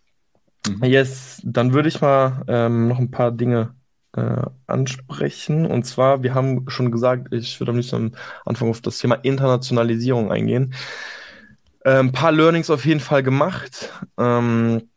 Mhm. 0.68 0.84
Yes, 0.84 1.40
dann 1.42 1.72
würde 1.72 1.88
ich 1.88 2.00
mal 2.00 2.44
ähm, 2.46 2.86
noch 2.86 3.00
ein 3.00 3.10
paar 3.10 3.32
Dinge 3.32 3.74
äh, 4.12 4.42
ansprechen. 4.68 5.66
Und 5.66 5.82
zwar, 5.86 6.22
wir 6.22 6.34
haben 6.34 6.70
schon 6.70 6.92
gesagt, 6.92 7.34
ich 7.34 7.58
würde 7.58 7.72
am 7.72 7.78
liebsten 7.78 7.96
am 7.96 8.12
Anfang 8.44 8.70
auf 8.70 8.80
das 8.80 8.98
Thema 8.98 9.16
Internationalisierung 9.16 10.30
eingehen. 10.30 10.72
Äh, 11.80 11.98
ein 11.98 12.12
paar 12.12 12.30
Learnings 12.30 12.70
auf 12.70 12.86
jeden 12.86 13.00
Fall 13.00 13.24
gemacht. 13.24 13.92
Ähm, 14.18 14.88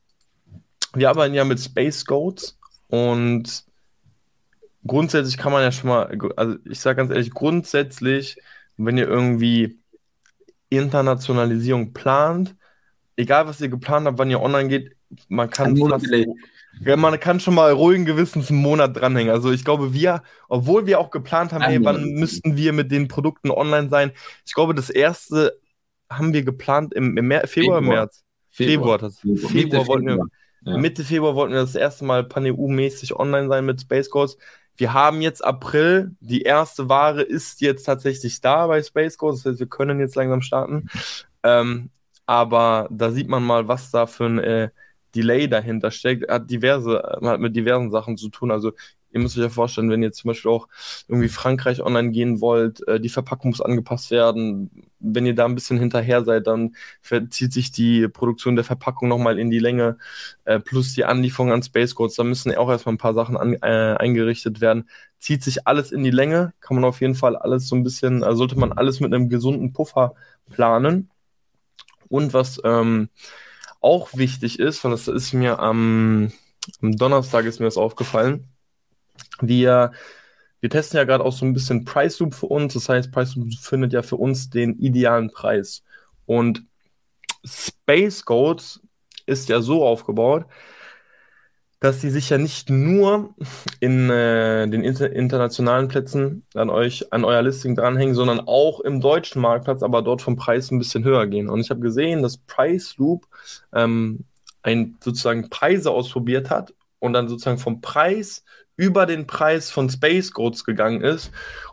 wir 0.93 1.09
arbeiten 1.09 1.33
ja 1.33 1.45
mit 1.45 1.59
Space 1.59 2.05
Goats 2.05 2.59
und 2.89 3.63
grundsätzlich 4.89 5.37
kann 5.37 5.51
man 5.53 5.61
ja 5.61 5.71
schon 5.71 5.89
mal, 5.89 6.17
also 6.35 6.57
ich 6.65 6.79
sage 6.79 6.97
ganz 6.97 7.11
ehrlich, 7.11 7.31
grundsätzlich, 7.31 8.37
wenn 8.77 8.97
ihr 8.97 9.07
irgendwie 9.07 9.79
Internationalisierung 10.69 11.93
plant, 11.93 12.55
egal 13.15 13.47
was 13.47 13.61
ihr 13.61 13.69
geplant 13.69 14.07
habt, 14.07 14.17
wann 14.17 14.29
ihr 14.29 14.41
online 14.41 14.69
geht, 14.69 14.95
man 15.27 15.49
kann 15.49 15.75
fast, 15.77 16.07
man 16.81 17.19
kann 17.19 17.39
schon 17.39 17.55
mal 17.55 17.71
ruhigen 17.71 18.05
Gewissens 18.05 18.49
einen 18.49 18.61
Monat 18.61 18.95
dranhängen. 18.95 19.33
Also 19.33 19.51
ich 19.51 19.65
glaube, 19.65 19.93
wir, 19.93 20.23
obwohl 20.47 20.85
wir 20.85 20.99
auch 20.99 21.09
geplant 21.09 21.51
haben, 21.51 21.63
hey, 21.63 21.83
wann 21.83 22.13
müssten 22.13 22.57
wir 22.57 22.73
mit 22.73 22.91
den 22.91 23.07
Produkten 23.07 23.51
online 23.51 23.89
sein? 23.89 24.11
Ich 24.45 24.53
glaube, 24.53 24.75
das 24.75 24.89
erste 24.89 25.59
haben 26.09 26.33
wir 26.33 26.43
geplant 26.43 26.93
im, 26.93 27.17
im 27.17 27.29
Februar, 27.29 27.47
Februar, 27.47 27.81
März. 27.81 28.23
Februar, 28.49 28.99
Februar, 28.99 29.11
Februar, 29.11 29.51
Februar 29.51 29.87
wollten 29.87 30.07
wir. 30.07 30.25
Ja. 30.61 30.77
Mitte 30.77 31.03
Februar 31.03 31.35
wollten 31.35 31.53
wir 31.53 31.61
das 31.61 31.75
erste 31.75 32.03
Mal 32.03 32.23
Pan-EU-mäßig 32.25 33.15
online 33.15 33.47
sein 33.47 33.65
mit 33.65 33.81
Space 33.81 34.09
Codes. 34.09 34.37
Wir 34.79 34.93
haben 34.93 35.21
jetzt 35.21 35.43
April, 35.43 36.15
die 36.21 36.43
erste 36.43 36.87
Ware 36.87 37.21
ist 37.21 37.59
jetzt 37.59 37.83
tatsächlich 37.83 38.39
da 38.39 38.65
bei 38.65 38.81
Space 38.81 39.17
Codes, 39.17 39.43
das 39.43 39.51
heißt, 39.51 39.59
wir 39.59 39.67
können 39.67 39.99
jetzt 39.99 40.15
langsam 40.15 40.41
starten. 40.41 40.87
Ähm, 41.43 41.89
aber 42.25 42.87
da 42.89 43.11
sieht 43.11 43.27
man 43.27 43.43
mal, 43.43 43.67
was 43.67 43.91
da 43.91 44.05
für 44.07 44.25
ein 44.27 44.39
äh, 44.39 44.69
Delay 45.15 45.49
dahinter 45.49 45.91
steckt, 45.91 46.31
hat 46.31 46.49
diverse, 46.49 47.19
hat 47.21 47.41
mit 47.41 47.57
diversen 47.57 47.91
Sachen 47.91 48.15
zu 48.15 48.29
tun. 48.29 48.51
Also 48.51 48.71
ihr 49.11 49.19
müsst 49.19 49.37
euch 49.37 49.43
ja 49.43 49.49
vorstellen, 49.49 49.89
wenn 49.89 50.03
ihr 50.03 50.11
zum 50.11 50.29
Beispiel 50.29 50.51
auch 50.51 50.67
irgendwie 51.07 51.29
Frankreich 51.29 51.81
online 51.81 52.11
gehen 52.11 52.41
wollt, 52.41 52.87
äh, 52.87 52.99
die 52.99 53.09
Verpackung 53.09 53.51
muss 53.51 53.61
angepasst 53.61 54.11
werden. 54.11 54.89
Wenn 54.99 55.25
ihr 55.25 55.35
da 55.35 55.45
ein 55.45 55.55
bisschen 55.55 55.79
hinterher 55.79 56.23
seid, 56.23 56.47
dann 56.47 56.75
verzieht 57.01 57.53
sich 57.53 57.71
die 57.71 58.07
Produktion 58.07 58.55
der 58.55 58.65
Verpackung 58.65 59.09
nochmal 59.09 59.39
in 59.39 59.49
die 59.49 59.59
Länge, 59.59 59.97
äh, 60.45 60.59
plus 60.59 60.93
die 60.93 61.05
Anlieferung 61.05 61.51
an 61.51 61.63
Space 61.63 61.95
Codes. 61.95 62.15
Da 62.15 62.23
müssen 62.23 62.55
auch 62.55 62.69
erstmal 62.69 62.95
ein 62.95 62.99
paar 62.99 63.13
Sachen 63.13 63.37
an, 63.37 63.53
äh, 63.53 63.95
eingerichtet 63.97 64.61
werden. 64.61 64.89
Zieht 65.19 65.43
sich 65.43 65.67
alles 65.67 65.91
in 65.91 66.03
die 66.03 66.11
Länge, 66.11 66.53
kann 66.61 66.75
man 66.75 66.85
auf 66.85 67.01
jeden 67.01 67.15
Fall 67.15 67.35
alles 67.35 67.67
so 67.67 67.75
ein 67.75 67.83
bisschen, 67.83 68.23
also 68.23 68.39
sollte 68.39 68.59
man 68.59 68.71
alles 68.71 68.99
mit 68.99 69.13
einem 69.13 69.29
gesunden 69.29 69.73
Puffer 69.73 70.13
planen. 70.49 71.09
Und 72.09 72.33
was 72.33 72.59
ähm, 72.63 73.09
auch 73.81 74.09
wichtig 74.13 74.59
ist, 74.59 74.83
und 74.85 74.91
das 74.91 75.07
ist 75.07 75.33
mir 75.33 75.59
am, 75.59 76.31
am 76.81 76.91
Donnerstag 76.97 77.45
ist 77.45 77.59
mir 77.59 77.67
das 77.67 77.77
aufgefallen, 77.77 78.47
wir, 79.41 79.91
wir 80.59 80.69
testen 80.69 80.97
ja 80.97 81.03
gerade 81.03 81.23
auch 81.23 81.33
so 81.33 81.45
ein 81.45 81.53
bisschen 81.53 81.85
Price 81.85 82.19
Loop 82.19 82.33
für 82.33 82.47
uns. 82.47 82.73
Das 82.73 82.89
heißt, 82.89 83.11
Price 83.11 83.35
Loop 83.35 83.53
findet 83.61 83.93
ja 83.93 84.01
für 84.01 84.17
uns 84.17 84.49
den 84.49 84.77
idealen 84.79 85.31
Preis. 85.31 85.83
Und 86.25 86.63
Space 87.45 88.25
Codes 88.25 88.81
ist 89.25 89.49
ja 89.49 89.61
so 89.61 89.85
aufgebaut, 89.85 90.45
dass 91.79 92.01
sie 92.01 92.09
sich 92.09 92.29
ja 92.29 92.37
nicht 92.37 92.69
nur 92.69 93.33
in 93.79 94.09
äh, 94.09 94.67
den 94.67 94.83
inter 94.83 95.11
internationalen 95.11 95.87
Plätzen 95.87 96.45
an 96.53 96.69
euch, 96.69 97.13
an 97.13 97.23
euer 97.23 97.41
Listing 97.41 97.73
dranhängen, 97.75 98.15
sondern 98.15 98.41
auch 98.41 98.81
im 98.81 98.99
deutschen 98.99 99.41
Marktplatz, 99.41 99.81
aber 99.81 100.01
dort 100.01 100.21
vom 100.21 100.35
Preis 100.35 100.71
ein 100.71 100.79
bisschen 100.79 101.05
höher 101.05 101.25
gehen. 101.27 101.49
Und 101.49 101.61
ich 101.61 101.69
habe 101.69 101.79
gesehen, 101.79 102.21
dass 102.21 102.37
Price 102.37 102.97
Loop 102.97 103.27
ähm, 103.73 104.25
ein 104.61 104.97
sozusagen 105.01 105.49
Preise 105.49 105.91
ausprobiert 105.91 106.49
hat 106.49 106.73
und 106.99 107.13
dann 107.13 107.29
sozusagen 107.29 107.59
vom 107.59 107.79
Preis 107.79 108.43
über 108.79 109.05
den 109.05 109.27
Preis 109.27 109.69
von 109.71 109.89
Space 109.89 110.31
Codes 110.31 110.63
gegangen 110.63 111.01
ist 111.01 111.31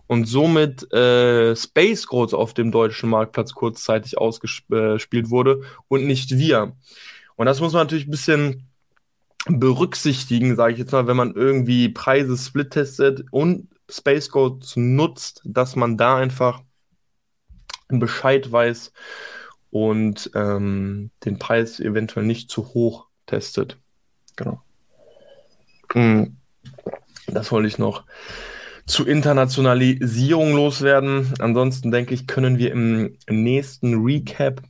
und 0.08 0.24
somit 0.24 0.92
äh, 0.92 1.54
Space 1.54 2.06
Codes 2.08 2.34
auf 2.34 2.52
dem 2.52 2.72
deutschen 2.72 3.08
Marktplatz 3.10 3.54
kurzzeitig 3.54 4.18
ausgespielt 4.18 5.30
wurde 5.30 5.62
und 5.86 6.04
nicht 6.04 6.36
wir. 6.36 6.76
Und 7.36 7.46
das 7.46 7.60
muss 7.60 7.72
man 7.74 7.82
natürlich 7.82 8.08
ein 8.08 8.10
bisschen 8.10 8.68
berücksichtigen, 9.46 10.56
sage 10.56 10.72
ich 10.72 10.80
jetzt 10.80 10.90
mal, 10.90 11.06
wenn 11.06 11.16
man 11.16 11.32
irgendwie 11.32 11.88
Preise 11.90 12.36
split 12.36 12.72
testet 12.72 13.24
und 13.30 13.68
Space 13.88 14.28
Codes 14.28 14.74
nutzt, 14.74 15.42
dass 15.44 15.76
man 15.76 15.96
da 15.96 16.16
einfach 16.16 16.60
Bescheid 17.88 18.50
weiß 18.50 18.92
und 19.70 20.28
ähm, 20.34 21.12
den 21.24 21.38
Preis 21.38 21.78
eventuell 21.78 22.26
nicht 22.26 22.50
zu 22.50 22.74
hoch 22.74 23.06
testet. 23.26 23.78
Genau. 24.34 24.60
Hm. 25.92 26.36
Das 27.28 27.52
wollte 27.52 27.68
ich 27.68 27.78
noch 27.78 28.04
zu 28.86 29.04
Internationalisierung 29.04 30.54
loswerden. 30.54 31.34
Ansonsten 31.40 31.90
denke 31.90 32.14
ich, 32.14 32.26
können 32.26 32.58
wir 32.58 32.72
im 32.72 33.16
nächsten 33.28 34.04
Recap 34.04 34.62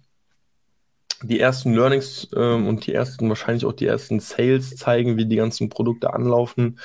die 1.23 1.41
ersten 1.41 1.75
Learnings 1.75 2.29
ähm, 2.37 2.67
und 2.67 2.87
die 2.87 2.93
ersten, 2.93 3.29
wahrscheinlich 3.29 3.65
auch 3.65 3.73
die 3.73 3.87
ersten 3.87 4.21
Sales 4.21 4.77
zeigen, 4.77 5.17
wie 5.17 5.27
die 5.27 5.37
ganzen 5.37 5.69
Produkte 5.69 6.13
anlaufen. 6.13 6.79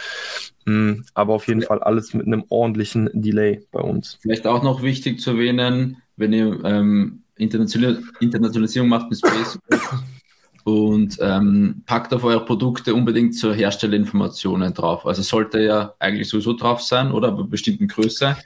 Mhm, 0.65 1.05
aber 1.13 1.33
auf 1.33 1.47
jeden 1.47 1.61
ja. 1.61 1.67
Fall 1.67 1.81
alles 1.83 2.13
mit 2.13 2.27
einem 2.27 2.45
ordentlichen 2.49 3.09
Delay 3.13 3.65
bei 3.71 3.81
uns. 3.81 4.17
Vielleicht 4.21 4.47
auch 4.47 4.63
noch 4.63 4.81
wichtig 4.83 5.19
zu 5.19 5.31
erwähnen, 5.31 5.97
wenn 6.15 6.33
ihr 6.33 6.63
ähm, 6.63 7.23
Internationalisierung 7.35 8.87
macht 8.87 9.09
mit 9.09 9.19
Space 9.19 9.59
und 10.63 11.17
ähm, 11.21 11.83
packt 11.85 12.13
auf 12.13 12.23
eure 12.23 12.45
Produkte 12.45 12.93
unbedingt 12.93 13.35
zur 13.35 13.53
Herstellerinformationen 13.53 14.73
drauf. 14.73 15.05
Also 15.05 15.21
sollte 15.21 15.61
ja 15.61 15.93
eigentlich 15.99 16.29
sowieso 16.29 16.53
drauf 16.53 16.81
sein 16.81 17.11
oder 17.11 17.31
bei 17.31 17.43
bestimmten 17.43 17.87
Größe. 17.87 18.37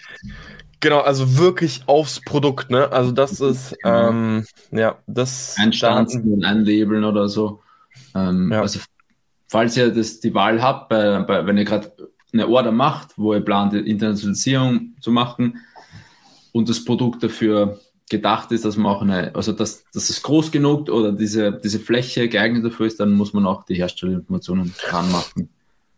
Genau, 0.80 1.00
also 1.00 1.38
wirklich 1.38 1.82
aufs 1.88 2.22
Produkt, 2.22 2.70
ne? 2.70 2.92
Also 2.92 3.12
das 3.12 3.40
ist, 3.40 3.76
genau. 3.82 4.10
ähm, 4.10 4.46
ja, 4.72 4.98
das... 5.08 5.56
Einstanzen 5.58 6.32
und 6.32 6.46
einlabeln 6.46 7.04
oder 7.04 7.28
so. 7.28 7.62
Ähm, 8.14 8.52
ja. 8.52 8.62
Also 8.62 8.80
falls 9.48 9.76
ihr 9.78 9.92
das, 9.92 10.20
die 10.20 10.34
Wahl 10.34 10.62
habt, 10.62 10.90
bei, 10.90 11.20
bei, 11.20 11.46
wenn 11.46 11.58
ihr 11.58 11.66
gerade 11.66 11.92
eine 12.34 12.48
Order 12.48 12.72
macht, 12.72 13.18
wo 13.18 13.34
ihr 13.34 13.40
plant, 13.42 13.74
Internationalisierung 13.74 14.96
zu 15.00 15.12
machen 15.12 15.60
und 16.52 16.70
das 16.70 16.84
Produkt 16.84 17.24
dafür 17.24 17.80
gedacht 18.10 18.52
ist, 18.52 18.66
dass 18.66 18.78
man 18.78 18.96
auch 18.96 19.02
eine, 19.02 19.34
also 19.36 19.52
dass, 19.52 19.84
dass 19.92 20.10
es 20.10 20.22
groß 20.22 20.52
genug 20.52 20.90
oder 20.90 21.12
diese, 21.12 21.52
diese 21.52 21.80
Fläche 21.80 22.30
geeignet 22.30 22.64
dafür 22.64 22.86
ist, 22.86 23.00
dann 23.00 23.14
muss 23.14 23.34
man 23.34 23.46
auch 23.46 23.64
die 23.64 23.76
Herstellerinformationen 23.76 24.74
dran 24.80 25.12
machen. 25.12 25.50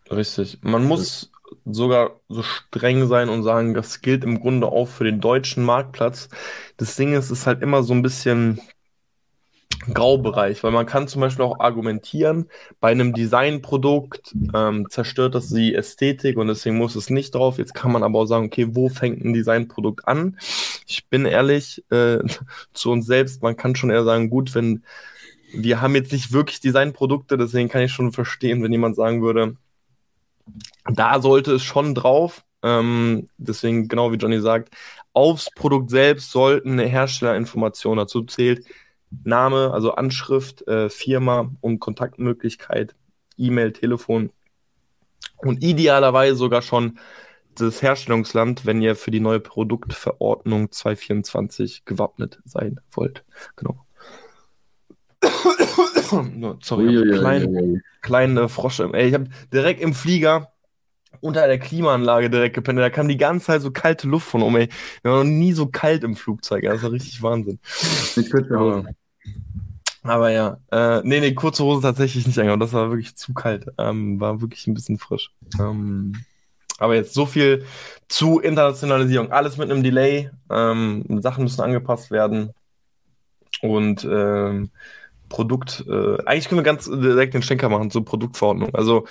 Richtig. 0.09 0.59
Man 0.61 0.85
muss 0.85 1.31
sogar 1.65 2.19
so 2.29 2.43
streng 2.43 3.07
sein 3.07 3.29
und 3.29 3.43
sagen, 3.43 3.73
das 3.73 4.01
gilt 4.01 4.23
im 4.23 4.39
Grunde 4.39 4.67
auch 4.67 4.87
für 4.87 5.03
den 5.03 5.19
deutschen 5.19 5.63
Marktplatz. 5.63 6.29
Das 6.77 6.95
Ding 6.95 7.13
ist, 7.13 7.25
es 7.25 7.39
ist 7.39 7.47
halt 7.47 7.61
immer 7.61 7.83
so 7.83 7.93
ein 7.93 8.01
bisschen 8.01 8.59
Graubereich, 9.93 10.63
weil 10.63 10.71
man 10.71 10.85
kann 10.85 11.07
zum 11.07 11.21
Beispiel 11.21 11.45
auch 11.45 11.59
argumentieren, 11.59 12.49
bei 12.79 12.91
einem 12.91 13.13
Designprodukt 13.13 14.35
ähm, 14.53 14.87
zerstört 14.89 15.35
das 15.35 15.49
die 15.49 15.75
Ästhetik 15.75 16.37
und 16.37 16.47
deswegen 16.47 16.77
muss 16.77 16.95
es 16.95 17.09
nicht 17.09 17.35
drauf. 17.35 17.57
Jetzt 17.57 17.73
kann 17.73 17.91
man 17.91 18.03
aber 18.03 18.19
auch 18.19 18.25
sagen, 18.25 18.45
okay, 18.45 18.67
wo 18.71 18.89
fängt 18.89 19.23
ein 19.23 19.33
Designprodukt 19.33 20.07
an? 20.07 20.37
Ich 20.87 21.07
bin 21.07 21.25
ehrlich 21.25 21.83
äh, 21.89 22.19
zu 22.73 22.91
uns 22.91 23.05
selbst, 23.05 23.41
man 23.43 23.55
kann 23.55 23.75
schon 23.75 23.89
eher 23.89 24.03
sagen, 24.03 24.29
gut, 24.29 24.55
wenn 24.55 24.83
wir 25.53 25.81
haben 25.81 25.95
jetzt 25.95 26.11
nicht 26.11 26.33
wirklich 26.33 26.59
Designprodukte, 26.59 27.37
deswegen 27.37 27.69
kann 27.69 27.81
ich 27.81 27.91
schon 27.91 28.11
verstehen, 28.11 28.63
wenn 28.63 28.71
jemand 28.71 28.95
sagen 28.95 29.21
würde, 29.21 29.55
da 30.85 31.21
sollte 31.21 31.53
es 31.53 31.63
schon 31.63 31.95
drauf. 31.95 32.43
Ähm, 32.63 33.27
deswegen, 33.37 33.87
genau 33.87 34.11
wie 34.11 34.17
Johnny 34.17 34.39
sagt, 34.39 34.73
aufs 35.13 35.49
Produkt 35.55 35.89
selbst 35.89 36.31
sollten 36.31 36.73
eine 36.73 36.85
Herstellerinformation 36.85 37.97
dazu 37.97 38.23
zählt. 38.23 38.65
Name, 39.23 39.71
also 39.73 39.93
Anschrift, 39.93 40.67
äh, 40.67 40.89
Firma 40.89 41.51
und 41.61 41.79
Kontaktmöglichkeit, 41.79 42.95
E-Mail, 43.37 43.73
Telefon 43.73 44.31
und 45.37 45.63
idealerweise 45.63 46.35
sogar 46.35 46.61
schon 46.61 46.99
das 47.55 47.81
Herstellungsland, 47.81 48.65
wenn 48.65 48.81
ihr 48.81 48.95
für 48.95 49.11
die 49.11 49.19
neue 49.19 49.39
Produktverordnung 49.39 50.71
224 50.71 51.85
gewappnet 51.85 52.39
sein 52.45 52.79
wollt. 52.91 53.23
Genau. 53.55 53.85
Sorry, 56.61 56.87
Uiuiui. 56.87 57.17
kleinen, 57.17 57.83
kleinen 58.01 58.49
Frosch. 58.49 58.79
Ey, 58.79 59.07
ich 59.07 59.13
habe 59.13 59.29
direkt 59.51 59.81
im 59.81 59.93
Flieger 59.93 60.53
unter 61.21 61.47
der 61.47 61.59
Klimaanlage 61.59 62.29
direkt 62.29 62.55
gepennt. 62.55 62.79
Da 62.79 62.89
kam 62.89 63.07
die 63.07 63.17
ganze 63.17 63.47
Zeit 63.47 63.61
so 63.61 63.71
kalte 63.71 64.07
Luft 64.07 64.27
von 64.27 64.41
oben. 64.41 64.57
Ey. 64.57 64.69
Wir 65.01 65.11
waren 65.11 65.27
noch 65.27 65.35
nie 65.35 65.53
so 65.53 65.67
kalt 65.67 66.03
im 66.03 66.15
Flugzeug. 66.15 66.63
Das 66.63 66.83
war 66.83 66.91
richtig 66.91 67.21
Wahnsinn. 67.21 67.59
Mit 68.15 68.31
kurzer 68.31 68.59
Hose. 68.59 68.95
Aber 70.03 70.29
ja, 70.29 70.57
äh, 70.71 71.01
nee, 71.03 71.19
nee, 71.19 71.33
kurze 71.33 71.63
Hose 71.63 71.81
tatsächlich 71.81 72.25
nicht 72.27 72.39
eingehauen. 72.39 72.59
Das 72.59 72.73
war 72.73 72.89
wirklich 72.89 73.15
zu 73.15 73.33
kalt. 73.33 73.67
Ähm, 73.77 74.19
war 74.19 74.41
wirklich 74.41 74.67
ein 74.67 74.73
bisschen 74.73 74.99
frisch. 74.99 75.31
Ähm, 75.59 76.13
Aber 76.77 76.95
jetzt 76.95 77.13
so 77.13 77.25
viel 77.25 77.65
zu 78.07 78.39
Internationalisierung. 78.39 79.31
Alles 79.31 79.57
mit 79.57 79.69
einem 79.69 79.83
Delay. 79.83 80.29
Ähm, 80.49 81.03
Sachen 81.21 81.43
müssen 81.43 81.61
angepasst 81.61 82.11
werden. 82.11 82.51
Und 83.61 84.07
ähm, 84.09 84.69
Produkt, 85.29 85.83
äh, 85.87 86.23
eigentlich 86.25 86.47
können 86.47 86.59
wir 86.59 86.63
ganz 86.63 86.85
direkt 86.85 87.33
den 87.33 87.41
Schenker 87.41 87.69
machen 87.69 87.91
zur 87.91 88.05
Produktverordnung. 88.05 88.73
Also 88.75 89.07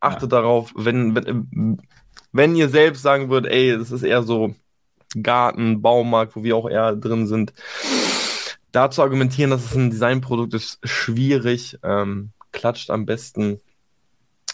achtet 0.00 0.32
ja. 0.32 0.40
darauf, 0.40 0.72
wenn, 0.74 1.14
wenn, 1.14 1.80
wenn 2.32 2.56
ihr 2.56 2.68
selbst 2.68 3.02
sagen 3.02 3.30
würdet, 3.30 3.52
ey, 3.52 3.76
das 3.76 3.90
ist 3.90 4.02
eher 4.02 4.22
so 4.22 4.54
Garten, 5.22 5.82
Baumarkt, 5.82 6.36
wo 6.36 6.42
wir 6.42 6.56
auch 6.56 6.68
eher 6.68 6.94
drin 6.96 7.26
sind, 7.26 7.52
da 8.72 8.90
zu 8.90 9.02
argumentieren, 9.02 9.50
dass 9.50 9.64
es 9.64 9.74
ein 9.74 9.90
Designprodukt 9.90 10.54
ist, 10.54 10.78
schwierig. 10.84 11.78
Ähm, 11.82 12.30
klatscht 12.52 12.90
am 12.90 13.06
besten 13.06 13.60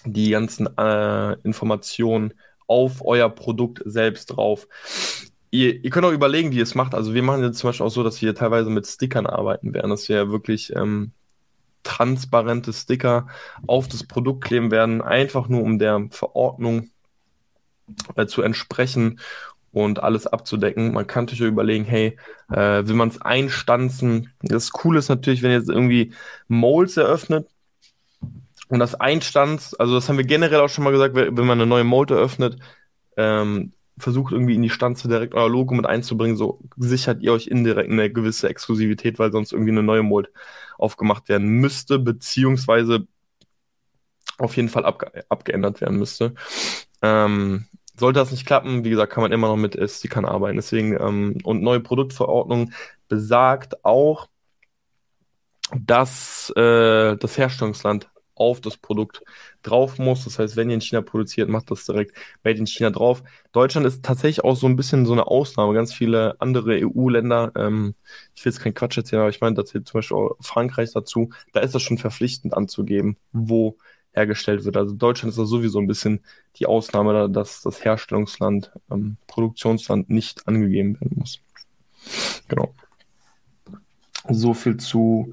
die 0.04 0.30
ganzen 0.30 0.68
äh, 0.78 1.32
Informationen 1.42 2.32
auf 2.66 3.04
euer 3.04 3.28
Produkt 3.28 3.82
selbst 3.84 4.26
drauf. 4.26 4.66
Ihr, 5.50 5.84
ihr, 5.84 5.90
könnt 5.90 6.06
auch 6.06 6.12
überlegen, 6.12 6.50
wie 6.50 6.56
ihr 6.56 6.62
es 6.62 6.74
macht. 6.74 6.94
Also 6.94 7.14
wir 7.14 7.22
machen 7.22 7.42
jetzt 7.42 7.58
zum 7.58 7.68
Beispiel 7.68 7.86
auch 7.86 7.90
so, 7.90 8.02
dass 8.02 8.20
wir 8.20 8.34
teilweise 8.34 8.70
mit 8.70 8.86
Stickern 8.86 9.26
arbeiten 9.26 9.74
werden, 9.74 9.90
dass 9.90 10.08
wir 10.08 10.30
wirklich 10.30 10.74
ähm, 10.74 11.12
transparente 11.86 12.72
Sticker 12.72 13.28
auf 13.66 13.88
das 13.88 14.04
Produkt 14.04 14.44
kleben 14.44 14.70
werden, 14.70 15.00
einfach 15.00 15.48
nur 15.48 15.62
um 15.62 15.78
der 15.78 16.08
Verordnung 16.10 16.90
äh, 18.16 18.26
zu 18.26 18.42
entsprechen 18.42 19.20
und 19.72 20.02
alles 20.02 20.26
abzudecken. 20.26 20.92
Man 20.92 21.06
kann 21.06 21.28
sich 21.28 21.40
überlegen, 21.40 21.84
hey, 21.84 22.18
äh, 22.50 22.86
will 22.86 22.94
man 22.94 23.08
es 23.08 23.20
einstanzen? 23.22 24.32
Das 24.42 24.72
Coole 24.72 24.98
ist 24.98 25.08
natürlich, 25.08 25.42
wenn 25.42 25.52
jetzt 25.52 25.68
irgendwie 25.68 26.12
Molds 26.48 26.96
eröffnet, 26.96 27.48
und 28.68 28.80
das 28.80 28.96
Einstands, 28.96 29.74
also 29.74 29.94
das 29.94 30.08
haben 30.08 30.18
wir 30.18 30.24
generell 30.24 30.60
auch 30.60 30.68
schon 30.68 30.82
mal 30.82 30.90
gesagt, 30.90 31.14
wenn 31.14 31.34
man 31.34 31.60
eine 31.60 31.66
neue 31.66 31.84
Mold 31.84 32.10
eröffnet, 32.10 32.58
ähm, 33.16 33.72
versucht 33.98 34.32
irgendwie 34.32 34.54
in 34.54 34.62
die 34.62 34.70
Stanze 34.70 35.08
direkt 35.08 35.34
euer 35.34 35.48
Logo 35.48 35.74
mit 35.74 35.86
einzubringen, 35.86 36.36
so 36.36 36.60
sichert 36.76 37.22
ihr 37.22 37.32
euch 37.32 37.46
indirekt 37.46 37.90
eine 37.90 38.10
gewisse 38.10 38.48
Exklusivität, 38.48 39.18
weil 39.18 39.32
sonst 39.32 39.52
irgendwie 39.52 39.72
eine 39.72 39.82
neue 39.82 40.02
Mold 40.02 40.30
aufgemacht 40.78 41.28
werden 41.28 41.48
müsste, 41.48 41.98
beziehungsweise 41.98 43.06
auf 44.38 44.56
jeden 44.56 44.68
Fall 44.68 44.84
abge 44.84 45.24
abgeändert 45.28 45.80
werden 45.80 45.98
müsste. 45.98 46.34
Ähm, 47.00 47.66
sollte 47.98 48.20
das 48.20 48.30
nicht 48.30 48.46
klappen, 48.46 48.84
wie 48.84 48.90
gesagt, 48.90 49.12
kann 49.12 49.22
man 49.22 49.32
immer 49.32 49.48
noch 49.48 49.56
mit 49.56 49.78
Stickern 49.90 50.26
arbeiten. 50.26 50.56
Deswegen, 50.56 50.92
ähm, 51.00 51.38
und 51.44 51.62
neue 51.62 51.80
Produktverordnung 51.80 52.72
besagt 53.08 53.84
auch, 53.84 54.28
dass 55.74 56.50
äh, 56.56 57.16
das 57.16 57.38
Herstellungsland 57.38 58.08
auf 58.36 58.60
das 58.60 58.76
Produkt 58.76 59.22
drauf 59.62 59.98
muss. 59.98 60.24
Das 60.24 60.38
heißt, 60.38 60.56
wenn 60.56 60.70
ihr 60.70 60.74
in 60.74 60.80
China 60.80 61.02
produziert, 61.02 61.48
macht 61.48 61.70
das 61.70 61.84
direkt 61.84 62.16
Made 62.44 62.58
in 62.58 62.66
China 62.66 62.90
drauf. 62.90 63.22
Deutschland 63.52 63.86
ist 63.86 64.04
tatsächlich 64.04 64.44
auch 64.44 64.56
so 64.56 64.66
ein 64.66 64.76
bisschen 64.76 65.06
so 65.06 65.12
eine 65.12 65.26
Ausnahme. 65.26 65.74
Ganz 65.74 65.92
viele 65.92 66.36
andere 66.40 66.78
EU-Länder, 66.86 67.52
ähm, 67.56 67.94
ich 68.34 68.44
will 68.44 68.52
jetzt 68.52 68.62
keinen 68.62 68.74
Quatsch 68.74 68.96
erzählen, 68.96 69.20
aber 69.20 69.30
ich 69.30 69.40
meine, 69.40 69.56
da 69.56 69.64
zählt 69.64 69.88
zum 69.88 69.98
Beispiel 69.98 70.16
auch 70.16 70.36
Frankreich 70.40 70.92
dazu, 70.92 71.30
da 71.52 71.60
ist 71.60 71.74
das 71.74 71.82
schon 71.82 71.98
verpflichtend 71.98 72.54
anzugeben, 72.54 73.16
wo 73.32 73.76
hergestellt 74.12 74.64
wird. 74.64 74.76
Also 74.76 74.94
Deutschland 74.94 75.30
ist 75.30 75.38
da 75.38 75.44
sowieso 75.44 75.78
ein 75.78 75.86
bisschen 75.86 76.20
die 76.56 76.66
Ausnahme, 76.66 77.28
dass 77.30 77.62
das 77.62 77.84
Herstellungsland, 77.84 78.72
ähm, 78.90 79.16
Produktionsland 79.26 80.08
nicht 80.08 80.46
angegeben 80.48 81.00
werden 81.00 81.16
muss. 81.18 81.40
Genau. 82.48 82.74
So 84.28 84.54
viel 84.54 84.76
zu 84.78 85.30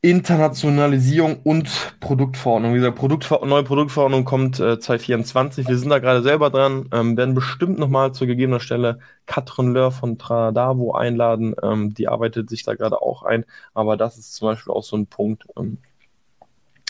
Internationalisierung 0.00 1.40
und 1.42 1.96
Produktverordnung. 1.98 2.72
Wie 2.72 2.78
gesagt, 2.78 2.96
Produktver 2.96 3.44
neue 3.44 3.64
Produktverordnung 3.64 4.24
kommt 4.24 4.60
äh, 4.60 4.78
2024. 4.78 5.66
Wir 5.66 5.76
sind 5.76 5.88
da 5.88 5.98
gerade 5.98 6.22
selber 6.22 6.50
dran, 6.50 6.88
ähm, 6.92 7.16
werden 7.16 7.34
bestimmt 7.34 7.80
nochmal 7.80 8.12
zur 8.12 8.28
gegebener 8.28 8.60
Stelle 8.60 9.00
Katrin 9.26 9.72
Lör 9.72 9.90
von 9.90 10.16
Tradavo 10.16 10.92
einladen. 10.92 11.56
Ähm, 11.62 11.94
die 11.94 12.06
arbeitet 12.06 12.48
sich 12.48 12.62
da 12.62 12.74
gerade 12.74 13.02
auch 13.02 13.24
ein, 13.24 13.44
aber 13.74 13.96
das 13.96 14.18
ist 14.18 14.34
zum 14.34 14.48
Beispiel 14.48 14.72
auch 14.72 14.84
so 14.84 14.96
ein 14.96 15.08
Punkt. 15.08 15.46
Ähm, 15.56 15.78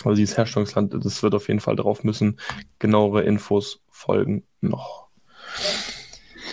also 0.05 0.15
dieses 0.15 0.37
Herstellungsland, 0.37 0.95
das 1.03 1.23
wird 1.23 1.35
auf 1.35 1.49
jeden 1.49 1.61
Fall 1.61 1.77
drauf 1.77 2.05
müssen. 2.05 2.39
Genauere 2.79 3.23
Infos 3.23 3.81
folgen 3.91 4.45
noch. 4.61 5.09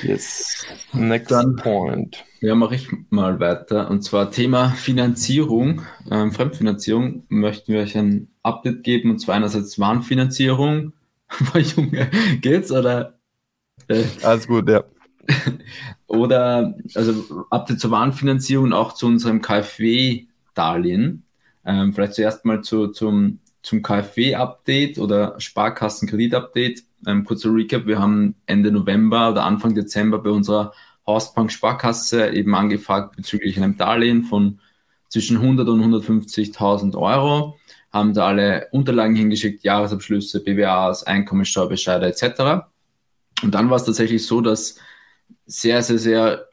Yes. 0.06 0.66
Next 0.94 1.32
Dann, 1.32 1.56
point. 1.56 2.24
Ja, 2.40 2.54
mache 2.54 2.76
ich 2.76 2.90
mal 3.10 3.40
weiter. 3.40 3.90
Und 3.90 4.04
zwar 4.04 4.30
Thema 4.30 4.70
Finanzierung, 4.70 5.82
ähm, 6.12 6.32
Fremdfinanzierung, 6.32 7.24
möchten 7.30 7.74
wir 7.74 7.82
euch 7.82 7.98
ein 7.98 8.28
Update 8.44 8.84
geben. 8.84 9.10
Und 9.10 9.20
zwar 9.20 9.36
einerseits 9.36 9.80
Warnfinanzierung. 9.80 10.94
Junge, 11.76 12.10
geht's 12.42 12.72
oder? 12.72 13.18
Äh, 13.88 14.04
Alles 14.22 14.48
gut, 14.48 14.70
ja. 14.70 14.84
oder, 16.08 16.76
also 16.94 17.46
Update 17.50 17.80
zur 17.80 17.90
Warnfinanzierung 17.90 18.66
und 18.66 18.74
auch 18.74 18.94
zu 18.94 19.08
unserem 19.08 19.42
KfW-Darlehen. 19.42 21.24
Ähm, 21.66 21.94
vielleicht 21.94 22.14
zuerst 22.14 22.46
mal 22.46 22.62
zu, 22.62 22.90
zum, 22.90 23.40
zum 23.64 23.82
KfW-Update 23.82 25.00
oder 25.00 25.34
Sparkassenkredit-Update. 25.40 26.84
Ähm, 27.06 27.24
kurzer 27.24 27.54
Recap, 27.54 27.86
wir 27.86 28.00
haben 28.00 28.36
Ende 28.46 28.72
November 28.72 29.32
oder 29.32 29.44
Anfang 29.44 29.76
Dezember 29.76 30.20
bei 30.20 30.30
unserer 30.30 30.74
Hausbank 31.06 31.52
Sparkasse 31.52 32.30
eben 32.32 32.56
angefragt 32.56 33.16
bezüglich 33.16 33.58
einem 33.58 33.78
Darlehen 33.78 34.24
von 34.24 34.60
zwischen 35.10 35.38
100 35.38 35.68
und 35.68 35.82
150.000 35.82 36.98
Euro, 36.98 37.58
haben 37.92 38.14
da 38.14 38.28
alle 38.28 38.68
Unterlagen 38.72 39.16
hingeschickt, 39.16 39.64
Jahresabschlüsse, 39.64 40.44
BWAs, 40.44 41.04
Einkommensteuerbescheide 41.04 42.08
etc. 42.08 42.66
Und 43.44 43.54
dann 43.54 43.70
war 43.70 43.78
es 43.78 43.86
tatsächlich 43.86 44.26
so, 44.26 44.42
dass 44.42 44.78
sehr, 45.46 45.82
sehr, 45.84 46.00
sehr 46.00 46.48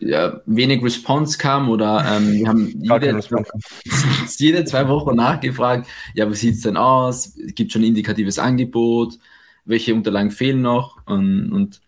ja, 0.00 0.40
wenig 0.46 0.82
Response 0.82 1.38
kam 1.38 1.70
oder 1.70 2.04
ähm, 2.06 2.32
wir 2.32 2.48
haben 2.48 2.68
jede, 2.80 3.20
jede, 4.38 4.64
zwei 4.64 4.88
Wochen 4.88 5.16
nachgefragt, 5.16 5.86
ja, 6.14 6.28
wie 6.28 6.34
sieht 6.34 6.56
es 6.56 6.62
denn 6.62 6.76
aus? 6.76 7.34
Gibt 7.54 7.72
schon 7.72 7.82
ein 7.82 7.86
indikatives 7.88 8.38
Angebot? 8.38 9.18
Welche 9.64 9.94
Unterlagen 9.94 10.30
fehlen 10.30 10.62
noch? 10.62 10.98
Und, 11.06 11.52
und 11.52 11.80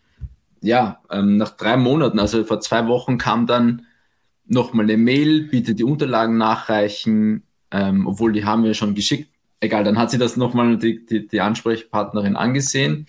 ja, 0.61 1.01
ähm, 1.11 1.37
nach 1.37 1.51
drei 1.51 1.77
Monaten, 1.77 2.19
also 2.19 2.45
vor 2.45 2.61
zwei 2.61 2.87
Wochen 2.87 3.19
kam 3.19 3.47
dann 3.47 3.87
nochmal 4.47 4.85
eine 4.85 4.97
Mail, 4.97 5.49
bitte 5.49 5.75
die 5.75 5.85
Unterlagen 5.85 6.37
nachreichen, 6.37 7.43
ähm, 7.71 8.07
obwohl 8.07 8.33
die 8.33 8.45
haben 8.45 8.65
wir 8.65 8.75
schon 8.75 8.95
geschickt. 8.95 9.31
Egal, 9.61 9.85
dann 9.85 9.99
hat 9.99 10.11
sie 10.11 10.19
das 10.19 10.37
nochmal 10.37 10.77
die, 10.77 11.05
die, 11.07 11.27
die 11.27 11.41
Ansprechpartnerin 11.41 12.37
angesehen. 12.37 13.07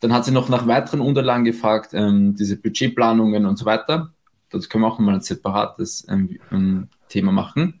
Dann 0.00 0.12
hat 0.12 0.24
sie 0.24 0.30
noch 0.30 0.48
nach 0.48 0.66
weiteren 0.66 1.00
Unterlagen 1.00 1.44
gefragt, 1.44 1.90
ähm, 1.92 2.34
diese 2.36 2.56
Budgetplanungen 2.56 3.46
und 3.46 3.56
so 3.56 3.64
weiter. 3.64 4.12
Das 4.50 4.68
können 4.68 4.84
wir 4.84 4.88
auch 4.88 4.98
mal 4.98 5.14
ein 5.14 5.20
separates 5.20 6.06
ähm, 6.08 6.88
Thema 7.08 7.32
machen. 7.32 7.80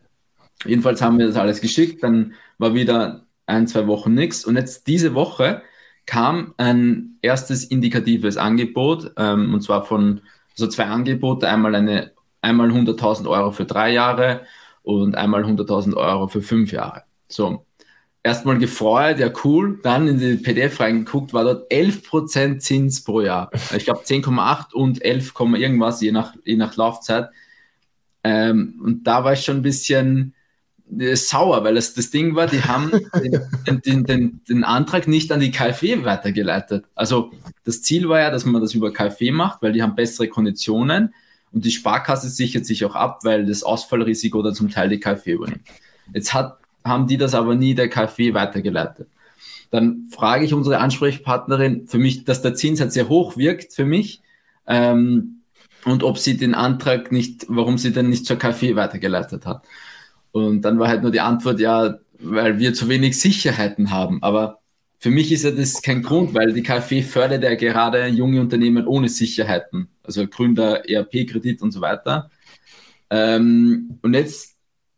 Jedenfalls 0.64 1.00
haben 1.00 1.18
wir 1.18 1.28
das 1.28 1.36
alles 1.36 1.60
geschickt, 1.60 2.02
dann 2.02 2.34
war 2.58 2.74
wieder 2.74 3.26
ein, 3.46 3.66
zwei 3.68 3.86
Wochen 3.86 4.14
nichts. 4.14 4.44
Und 4.44 4.56
jetzt 4.56 4.86
diese 4.88 5.14
Woche 5.14 5.62
kam 6.08 6.54
ein 6.56 7.18
erstes 7.20 7.64
indikatives 7.64 8.38
Angebot, 8.38 9.12
ähm, 9.18 9.52
und 9.52 9.60
zwar 9.60 9.84
von 9.84 10.22
so 10.54 10.64
also 10.64 10.74
zwei 10.74 10.86
Angebote, 10.86 11.46
einmal 11.46 11.74
eine, 11.74 12.12
einmal 12.40 12.70
100.000 12.70 13.28
Euro 13.28 13.50
für 13.50 13.66
drei 13.66 13.92
Jahre 13.92 14.40
und 14.82 15.16
einmal 15.16 15.44
100.000 15.44 15.94
Euro 15.94 16.26
für 16.28 16.40
fünf 16.40 16.72
Jahre. 16.72 17.02
So, 17.28 17.66
erstmal 18.22 18.56
gefreut, 18.56 19.18
ja 19.18 19.30
cool, 19.44 19.80
dann 19.82 20.08
in 20.08 20.18
die 20.18 20.36
PDF 20.36 20.80
reingeguckt, 20.80 21.34
war 21.34 21.44
dort 21.44 21.70
11% 21.70 22.58
Zins 22.58 23.04
pro 23.04 23.20
Jahr. 23.20 23.50
Ich 23.76 23.84
glaube 23.84 24.00
10,8 24.00 24.72
und 24.72 25.04
11, 25.04 25.34
irgendwas, 25.56 26.00
je 26.00 26.10
nach, 26.10 26.34
je 26.42 26.56
nach 26.56 26.74
Laufzeit. 26.76 27.28
Ähm, 28.24 28.80
und 28.82 29.04
da 29.06 29.24
war 29.24 29.34
ich 29.34 29.44
schon 29.44 29.58
ein 29.58 29.62
bisschen, 29.62 30.34
sauer, 31.14 31.64
weil 31.64 31.76
es 31.76 31.94
das 31.94 32.10
Ding 32.10 32.34
war, 32.34 32.46
die 32.46 32.62
haben 32.62 32.90
den, 33.66 33.82
den, 33.82 34.04
den, 34.04 34.40
den, 34.48 34.64
Antrag 34.64 35.06
nicht 35.06 35.30
an 35.32 35.40
die 35.40 35.50
KfW 35.50 36.04
weitergeleitet. 36.04 36.86
Also 36.94 37.30
das 37.64 37.82
Ziel 37.82 38.08
war 38.08 38.20
ja, 38.20 38.30
dass 38.30 38.44
man 38.44 38.60
das 38.60 38.74
über 38.74 38.92
KfW 38.92 39.30
macht, 39.30 39.62
weil 39.62 39.72
die 39.72 39.82
haben 39.82 39.94
bessere 39.94 40.28
Konditionen 40.28 41.14
und 41.52 41.64
die 41.64 41.70
Sparkasse 41.70 42.28
sichert 42.28 42.66
sich 42.66 42.84
auch 42.84 42.94
ab, 42.94 43.20
weil 43.24 43.46
das 43.46 43.62
Ausfallrisiko 43.62 44.42
dann 44.42 44.54
zum 44.54 44.70
Teil 44.70 44.88
die 44.88 45.00
KfW 45.00 45.32
übernimmt. 45.32 45.62
Jetzt 46.14 46.32
hat, 46.32 46.58
haben 46.84 47.06
die 47.06 47.16
das 47.16 47.34
aber 47.34 47.54
nie 47.54 47.74
der 47.74 47.88
KfW 47.88 48.34
weitergeleitet. 48.34 49.08
Dann 49.70 50.08
frage 50.10 50.44
ich 50.44 50.54
unsere 50.54 50.78
Ansprechpartnerin, 50.78 51.86
für 51.86 51.98
mich, 51.98 52.24
dass 52.24 52.40
der 52.40 52.54
Zinssatz 52.54 52.94
sehr 52.94 53.08
hoch 53.08 53.36
wirkt 53.36 53.74
für 53.74 53.84
mich, 53.84 54.22
ähm, 54.66 55.38
und 55.84 56.02
ob 56.02 56.18
sie 56.18 56.36
den 56.36 56.54
Antrag 56.54 57.12
nicht, 57.12 57.46
warum 57.48 57.78
sie 57.78 57.92
den 57.92 58.08
nicht 58.08 58.26
zur 58.26 58.36
KfW 58.36 58.76
weitergeleitet 58.76 59.46
hat. 59.46 59.64
Und 60.32 60.62
dann 60.62 60.78
war 60.78 60.88
halt 60.88 61.02
nur 61.02 61.10
die 61.10 61.20
Antwort, 61.20 61.60
ja, 61.60 61.98
weil 62.18 62.58
wir 62.58 62.74
zu 62.74 62.88
wenig 62.88 63.18
Sicherheiten 63.18 63.90
haben. 63.90 64.22
Aber 64.22 64.58
für 64.98 65.10
mich 65.10 65.30
ist 65.30 65.44
ja 65.44 65.52
das 65.52 65.80
kein 65.82 66.02
Grund, 66.02 66.34
weil 66.34 66.52
die 66.52 66.62
KfW 66.62 67.02
fördert 67.02 67.44
ja 67.44 67.54
gerade 67.54 68.06
junge 68.08 68.40
Unternehmen 68.40 68.86
ohne 68.86 69.08
Sicherheiten. 69.08 69.88
Also 70.02 70.26
Gründer, 70.26 70.88
ERP-Kredit 70.88 71.62
und 71.62 71.70
so 71.70 71.80
weiter. 71.80 72.30
Ähm, 73.10 73.98
und 74.02 74.14
jetzt, 74.14 74.56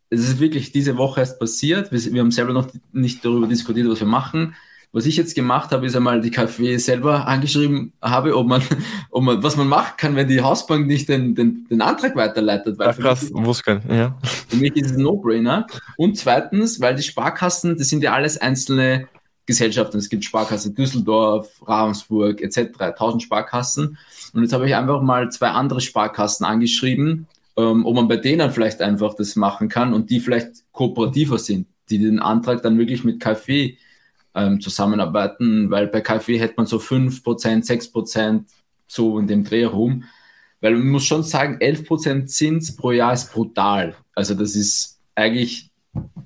es 0.09 0.21
ist 0.21 0.39
wirklich 0.39 0.71
diese 0.71 0.97
Woche 0.97 1.21
erst 1.21 1.39
passiert. 1.39 1.91
Wir, 1.91 2.13
wir 2.13 2.21
haben 2.21 2.31
selber 2.31 2.53
noch 2.53 2.67
nicht 2.91 3.23
darüber 3.23 3.47
diskutiert, 3.47 3.87
was 3.87 3.99
wir 3.99 4.07
machen. 4.07 4.55
Was 4.93 5.05
ich 5.05 5.15
jetzt 5.15 5.35
gemacht 5.35 5.71
habe, 5.71 5.85
ist 5.85 5.95
einmal 5.95 6.19
die 6.19 6.31
KfW 6.31 6.77
selber 6.77 7.25
angeschrieben 7.27 7.93
habe, 8.01 8.35
ob 8.35 8.47
man, 8.47 8.61
ob 9.09 9.23
man, 9.23 9.41
was 9.41 9.55
man 9.55 9.67
machen 9.67 9.93
kann, 9.97 10.15
wenn 10.15 10.27
die 10.27 10.41
Hausbank 10.41 10.87
nicht 10.87 11.07
den, 11.07 11.33
den, 11.33 11.65
den 11.69 11.81
Antrag 11.81 12.15
weiterleitet. 12.15 12.77
Weil 12.77 12.89
Ach, 12.89 12.97
krass, 12.97 13.29
wusste 13.33 13.81
ja. 13.89 14.17
Für 14.49 14.57
mich 14.57 14.75
ist 14.75 14.91
es 14.91 14.97
ein 14.97 15.03
No-Brainer. 15.03 15.65
Und 15.97 16.17
zweitens, 16.17 16.81
weil 16.81 16.95
die 16.95 17.03
Sparkassen, 17.03 17.77
das 17.77 17.89
sind 17.89 18.03
ja 18.03 18.13
alles 18.13 18.37
einzelne 18.37 19.07
Gesellschaften. 19.45 19.97
Es 19.97 20.09
gibt 20.09 20.25
Sparkasse 20.25 20.71
Düsseldorf, 20.71 21.49
Ravensburg 21.65 22.41
etc., 22.41 22.79
1000 22.79 23.23
Sparkassen. 23.23 23.97
Und 24.33 24.41
jetzt 24.41 24.53
habe 24.53 24.67
ich 24.67 24.75
einfach 24.75 25.01
mal 25.01 25.31
zwei 25.31 25.49
andere 25.49 25.81
Sparkassen 25.81 26.45
angeschrieben, 26.45 27.27
ähm, 27.57 27.85
ob 27.85 27.95
man 27.95 28.07
bei 28.07 28.17
denen 28.17 28.51
vielleicht 28.51 28.81
einfach 28.81 29.13
das 29.13 29.35
machen 29.35 29.69
kann 29.69 29.93
und 29.93 30.09
die 30.09 30.19
vielleicht 30.19 30.63
kooperativer 30.73 31.37
sind, 31.37 31.67
die 31.89 31.99
den 31.99 32.19
Antrag 32.19 32.61
dann 32.61 32.77
wirklich 32.77 33.03
mit 33.03 33.19
KfW 33.21 33.75
ähm, 34.35 34.61
zusammenarbeiten, 34.61 35.69
weil 35.69 35.87
bei 35.87 36.01
KfW 36.01 36.39
hätte 36.39 36.55
man 36.57 36.65
so 36.65 36.77
5%, 36.77 37.21
6% 37.23 38.43
so 38.87 39.19
in 39.19 39.27
dem 39.27 39.43
Dreh 39.43 39.61
herum. 39.61 40.03
Weil 40.61 40.75
man 40.75 40.89
muss 40.89 41.05
schon 41.05 41.23
sagen, 41.23 41.57
11% 41.59 42.27
Zins 42.27 42.75
pro 42.75 42.91
Jahr 42.91 43.13
ist 43.13 43.33
brutal. 43.33 43.95
Also 44.13 44.35
das 44.35 44.55
ist 44.55 44.99
eigentlich, 45.15 45.69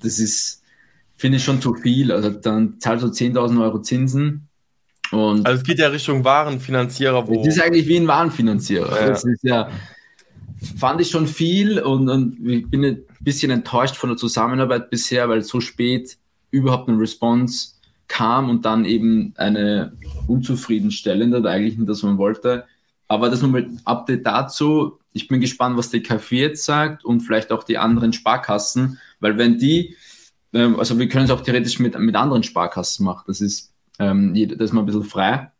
das 0.00 0.18
ist, 0.18 0.62
finde 1.16 1.38
ich 1.38 1.44
schon 1.44 1.60
zu 1.60 1.74
viel. 1.74 2.12
Also 2.12 2.30
dann 2.30 2.78
zahlst 2.78 3.04
du 3.04 3.08
10.000 3.08 3.62
Euro 3.62 3.80
Zinsen. 3.80 4.48
Und 5.10 5.46
also 5.46 5.60
es 5.60 5.64
geht 5.64 5.78
ja 5.78 5.88
Richtung 5.88 6.24
Warenfinanzierer. 6.24 7.26
Wo 7.26 7.44
das 7.44 7.56
ist 7.56 7.62
eigentlich 7.62 7.86
wie 7.86 7.96
ein 7.96 8.08
Warenfinanzierer. 8.08 9.00
Ja. 9.00 9.08
Das 9.08 9.24
ist 9.24 9.42
ja, 9.42 9.70
fand 10.78 11.00
ich 11.00 11.10
schon 11.10 11.26
viel 11.26 11.78
und, 11.78 12.08
und 12.08 12.46
ich 12.46 12.68
bin 12.68 12.84
ein 12.84 13.02
bisschen 13.20 13.50
enttäuscht 13.50 13.96
von 13.96 14.10
der 14.10 14.16
Zusammenarbeit 14.16 14.90
bisher, 14.90 15.28
weil 15.28 15.42
so 15.42 15.60
spät 15.60 16.18
überhaupt 16.50 16.88
eine 16.88 16.98
Response 16.98 17.75
kam 18.08 18.50
und 18.50 18.64
dann 18.64 18.84
eben 18.84 19.34
eine 19.36 19.96
unzufriedenstellende, 20.26 21.48
eigentlich 21.48 21.76
nicht 21.76 21.88
das, 21.88 22.02
man 22.02 22.18
wollte. 22.18 22.64
Aber 23.08 23.30
das 23.30 23.42
nochmal 23.42 23.68
Update 23.84 24.26
dazu. 24.26 24.98
Ich 25.12 25.28
bin 25.28 25.40
gespannt, 25.40 25.76
was 25.76 25.90
die 25.90 26.02
KfW 26.02 26.40
jetzt 26.40 26.64
sagt 26.64 27.04
und 27.04 27.20
vielleicht 27.20 27.52
auch 27.52 27.64
die 27.64 27.78
anderen 27.78 28.12
Sparkassen, 28.12 28.98
weil 29.20 29.38
wenn 29.38 29.58
die, 29.58 29.96
ähm, 30.52 30.78
also 30.78 30.98
wir 30.98 31.08
können 31.08 31.24
es 31.24 31.30
auch 31.30 31.40
theoretisch 31.40 31.78
mit, 31.78 31.98
mit 31.98 32.16
anderen 32.16 32.42
Sparkassen 32.42 33.04
machen, 33.04 33.24
das 33.26 33.40
ist, 33.40 33.72
ähm, 33.98 34.34
das 34.34 34.70
ist 34.70 34.72
mal 34.72 34.80
ein 34.80 34.86
bisschen 34.86 35.04
frei. 35.04 35.50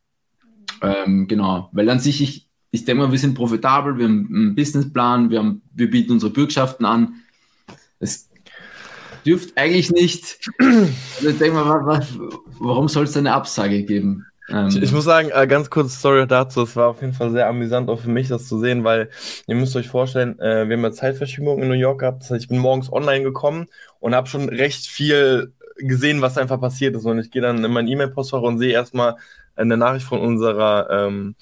Ähm, 0.82 1.26
genau, 1.26 1.70
weil 1.72 1.88
an 1.88 2.00
sich, 2.00 2.20
ich, 2.20 2.48
ich 2.70 2.84
denke 2.84 3.04
mal, 3.04 3.12
wir 3.12 3.18
sind 3.18 3.34
profitabel, 3.34 3.96
wir 3.96 4.04
haben 4.04 4.28
einen 4.30 4.54
Businessplan, 4.54 5.30
wir, 5.30 5.38
haben, 5.38 5.62
wir 5.72 5.90
bieten 5.90 6.12
unsere 6.12 6.32
Bürgschaften 6.32 6.84
an. 6.84 7.14
Es 7.98 8.25
dürft 9.26 9.56
eigentlich 9.56 9.90
nicht. 9.90 10.38
Also 11.16 11.30
ich 11.30 11.38
denke 11.38 11.56
mal, 11.56 12.06
warum 12.58 12.88
soll 12.88 13.04
es 13.04 13.16
eine 13.16 13.32
Absage 13.32 13.84
geben? 13.84 14.26
Ähm, 14.48 14.68
ich, 14.68 14.82
ich, 14.82 14.92
muss 14.92 15.04
sagen, 15.04 15.30
äh, 15.32 15.46
ganz 15.46 15.70
kurz 15.70 15.94
Story 15.94 16.26
dazu. 16.26 16.62
Es 16.62 16.76
war 16.76 16.88
auf 16.88 17.00
jeden 17.00 17.14
Fall 17.14 17.30
sehr 17.30 17.48
amüsant 17.48 17.88
auch 17.88 18.00
für 18.00 18.10
mich, 18.10 18.28
das 18.28 18.46
zu 18.46 18.60
sehen, 18.60 18.84
weil 18.84 19.08
ihr 19.46 19.56
müsst 19.56 19.74
euch 19.76 19.88
vorstellen, 19.88 20.38
äh, 20.38 20.68
wir 20.68 20.76
haben 20.76 20.84
ja 20.84 20.92
Zeitverschiebung 20.92 21.62
in 21.62 21.68
New 21.68 21.74
York 21.74 22.00
gehabt. 22.00 22.22
Das 22.22 22.30
heißt, 22.30 22.42
ich 22.42 22.48
bin 22.48 22.58
morgens 22.58 22.92
online 22.92 23.24
gekommen 23.24 23.66
und 23.98 24.14
habe 24.14 24.28
schon 24.28 24.48
recht 24.48 24.86
viel 24.86 25.52
gesehen, 25.78 26.20
was 26.20 26.38
einfach 26.38 26.60
passiert 26.60 26.94
ist. 26.94 27.06
Und 27.06 27.18
ich 27.18 27.30
gehe 27.30 27.42
dann 27.42 27.64
in 27.64 27.72
mein 27.72 27.88
E-Mail-Postfach 27.88 28.42
und 28.42 28.58
sehe 28.58 28.72
erstmal 28.72 29.16
eine 29.56 29.76
Nachricht 29.76 30.06
von 30.06 30.20
unserer 30.20 30.88
ähm, 30.90 31.34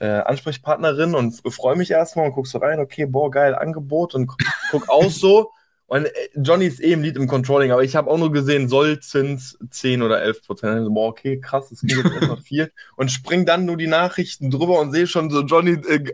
äh, 0.00 0.06
Ansprechpartnerin 0.06 1.14
und 1.14 1.42
freue 1.52 1.76
mich 1.76 1.90
erstmal 1.90 2.26
und 2.26 2.32
guck 2.32 2.46
so 2.46 2.58
rein, 2.58 2.80
okay, 2.80 3.04
boah, 3.04 3.30
geil, 3.30 3.54
Angebot 3.54 4.14
und 4.14 4.30
guck 4.70 4.88
aus 4.88 5.20
so 5.20 5.50
und 5.88 6.04
äh, 6.04 6.10
Johnny 6.36 6.66
ist 6.66 6.82
eh 6.82 6.92
im 6.92 7.02
Lied 7.02 7.16
im 7.16 7.26
Controlling, 7.26 7.72
aber 7.72 7.82
ich 7.82 7.96
habe 7.96 8.10
auch 8.10 8.18
nur 8.18 8.30
gesehen, 8.30 8.68
Sollzins 8.68 9.58
10 9.70 10.02
oder 10.02 10.20
11 10.20 10.42
Prozent. 10.46 10.74
Also, 10.74 10.90
boah, 10.90 11.08
okay, 11.08 11.40
krass, 11.40 11.70
das 11.70 11.80
geht 11.80 11.96
jetzt 11.96 12.12
erstmal 12.12 12.36
viel. 12.36 12.70
Und 12.96 13.10
spring 13.10 13.46
dann 13.46 13.64
nur 13.64 13.78
die 13.78 13.86
Nachrichten 13.86 14.50
drüber 14.50 14.80
und 14.80 14.92
sehe 14.92 15.06
schon 15.06 15.30
so 15.30 15.40
Johnny, 15.40 15.80
äh, 15.88 16.04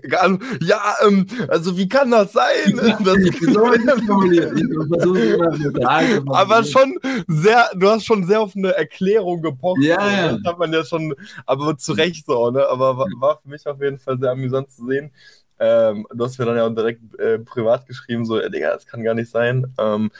ja, 0.61 0.95
ähm, 1.05 1.27
also 1.49 1.77
wie 1.77 1.89
kann 1.89 2.13
das 2.13 2.33
sein? 2.33 2.45
Das 3.05 3.19
aber 6.27 6.65
schon 6.65 6.99
sehr, 7.27 7.69
du 7.75 7.89
hast 7.89 8.05
schon 8.05 8.25
sehr 8.27 8.41
auf 8.41 8.55
eine 8.55 8.75
Erklärung 8.77 9.43
gepocht. 9.43 9.83
Ja, 9.83 10.11
ja. 10.11 10.33
Das 10.33 10.53
hat 10.53 10.59
man 10.59 10.73
ja 10.73 10.85
schon, 10.85 11.15
aber 11.47 11.77
zu 11.77 11.93
Recht 11.93 12.27
so, 12.27 12.51
ne? 12.51 12.67
Aber 12.69 12.97
war, 12.97 13.07
war 13.19 13.41
für 13.43 13.49
mich 13.49 13.67
auf 13.67 13.81
jeden 13.81 13.99
Fall 13.99 14.19
sehr 14.19 14.31
amüsant 14.31 14.71
zu 14.71 14.87
sehen. 14.87 15.11
Ähm, 15.64 16.07
du 16.12 16.24
hast 16.24 16.38
mir 16.38 16.44
dann 16.44 16.57
ja 16.57 16.66
auch 16.66 16.74
direkt 16.74 17.18
äh, 17.18 17.38
privat 17.38 17.87
geschrieben, 17.87 18.27
so, 18.27 18.38
äh, 18.38 18.50
Digga, 18.50 18.72
das 18.72 18.87
kann 18.87 19.03
gar 19.03 19.14
nicht 19.14 19.31
sein. 19.31 19.72
Ähm, 19.79 20.11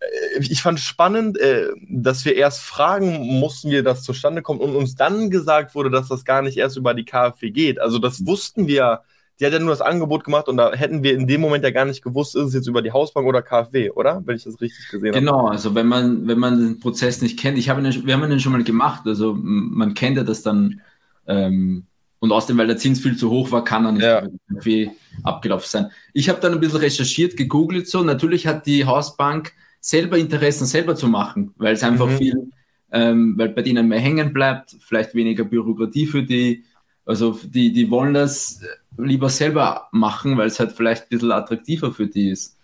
äh, 0.00 0.38
ich 0.40 0.62
fand 0.62 0.80
spannend, 0.80 1.38
äh, 1.38 1.68
dass 1.90 2.24
wir 2.24 2.36
erst 2.36 2.60
fragen 2.60 3.38
mussten, 3.38 3.70
wie 3.70 3.82
das 3.82 4.02
zustande 4.02 4.40
kommt 4.40 4.62
und 4.62 4.74
uns 4.74 4.94
dann 4.94 5.28
gesagt 5.28 5.74
wurde, 5.74 5.90
dass 5.90 6.08
das 6.08 6.24
gar 6.24 6.40
nicht 6.40 6.56
erst 6.56 6.78
über 6.78 6.94
die 6.94 7.04
KfW 7.04 7.50
geht. 7.50 7.78
Also 7.80 7.98
das 7.98 8.24
wussten 8.26 8.66
wir. 8.66 9.02
Die 9.40 9.44
hat 9.44 9.52
ja 9.52 9.58
nur 9.58 9.70
das 9.70 9.80
Angebot 9.80 10.22
gemacht 10.22 10.48
und 10.48 10.56
da 10.56 10.72
hätten 10.72 11.02
wir 11.02 11.12
in 11.12 11.26
dem 11.26 11.40
Moment 11.40 11.64
ja 11.64 11.70
gar 11.70 11.84
nicht 11.84 12.02
gewusst, 12.02 12.36
ist 12.36 12.44
es 12.44 12.54
jetzt 12.54 12.68
über 12.68 12.82
die 12.82 12.92
Hausbank 12.92 13.26
oder 13.26 13.42
KfW, 13.42 13.90
oder? 13.90 14.22
Wenn 14.24 14.36
ich 14.36 14.44
das 14.44 14.60
richtig 14.60 14.88
gesehen 14.88 15.08
habe. 15.08 15.18
Genau, 15.18 15.48
also 15.48 15.74
wenn 15.74 15.88
man, 15.88 16.28
wenn 16.28 16.38
man 16.38 16.60
den 16.60 16.78
Prozess 16.78 17.20
nicht 17.20 17.38
kennt, 17.38 17.58
ich 17.58 17.68
habe 17.68 17.80
ihn, 17.82 18.06
wir 18.06 18.14
haben 18.14 18.30
ihn 18.30 18.38
schon 18.38 18.52
mal 18.52 18.62
gemacht, 18.62 19.02
also 19.06 19.36
man 19.36 19.94
kennt 19.94 20.16
ja 20.16 20.22
das 20.22 20.42
dann 20.42 20.80
ähm, 21.26 21.86
und 22.24 22.32
außerdem, 22.32 22.56
weil 22.56 22.68
der 22.68 22.78
Zins 22.78 23.00
viel 23.00 23.18
zu 23.18 23.28
hoch 23.28 23.50
war, 23.50 23.64
kann 23.64 23.84
er 23.84 23.92
nicht 23.92 24.02
ja. 24.02 24.26
irgendwie 24.48 24.90
abgelaufen 25.22 25.68
sein. 25.68 25.90
Ich 26.14 26.30
habe 26.30 26.40
dann 26.40 26.54
ein 26.54 26.60
bisschen 26.60 26.78
recherchiert, 26.78 27.36
gegoogelt 27.36 27.86
so. 27.86 28.02
Natürlich 28.02 28.46
hat 28.46 28.64
die 28.64 28.86
Hausbank 28.86 29.52
selber 29.78 30.16
Interessen, 30.16 30.64
selber 30.64 30.96
zu 30.96 31.06
machen, 31.06 31.52
weil 31.58 31.74
es 31.74 31.82
einfach 31.82 32.08
mhm. 32.08 32.16
viel, 32.16 32.50
ähm, 32.92 33.34
weil 33.36 33.50
bei 33.50 33.60
denen 33.60 33.88
mehr 33.88 34.00
hängen 34.00 34.32
bleibt, 34.32 34.74
vielleicht 34.80 35.14
weniger 35.14 35.44
Bürokratie 35.44 36.06
für 36.06 36.22
die. 36.22 36.64
Also 37.04 37.38
die, 37.44 37.74
die 37.74 37.90
wollen 37.90 38.14
das 38.14 38.62
lieber 38.96 39.28
selber 39.28 39.88
machen, 39.92 40.38
weil 40.38 40.46
es 40.46 40.58
halt 40.58 40.72
vielleicht 40.72 41.02
ein 41.02 41.08
bisschen 41.10 41.30
attraktiver 41.30 41.92
für 41.92 42.06
die 42.06 42.30
ist. 42.30 42.56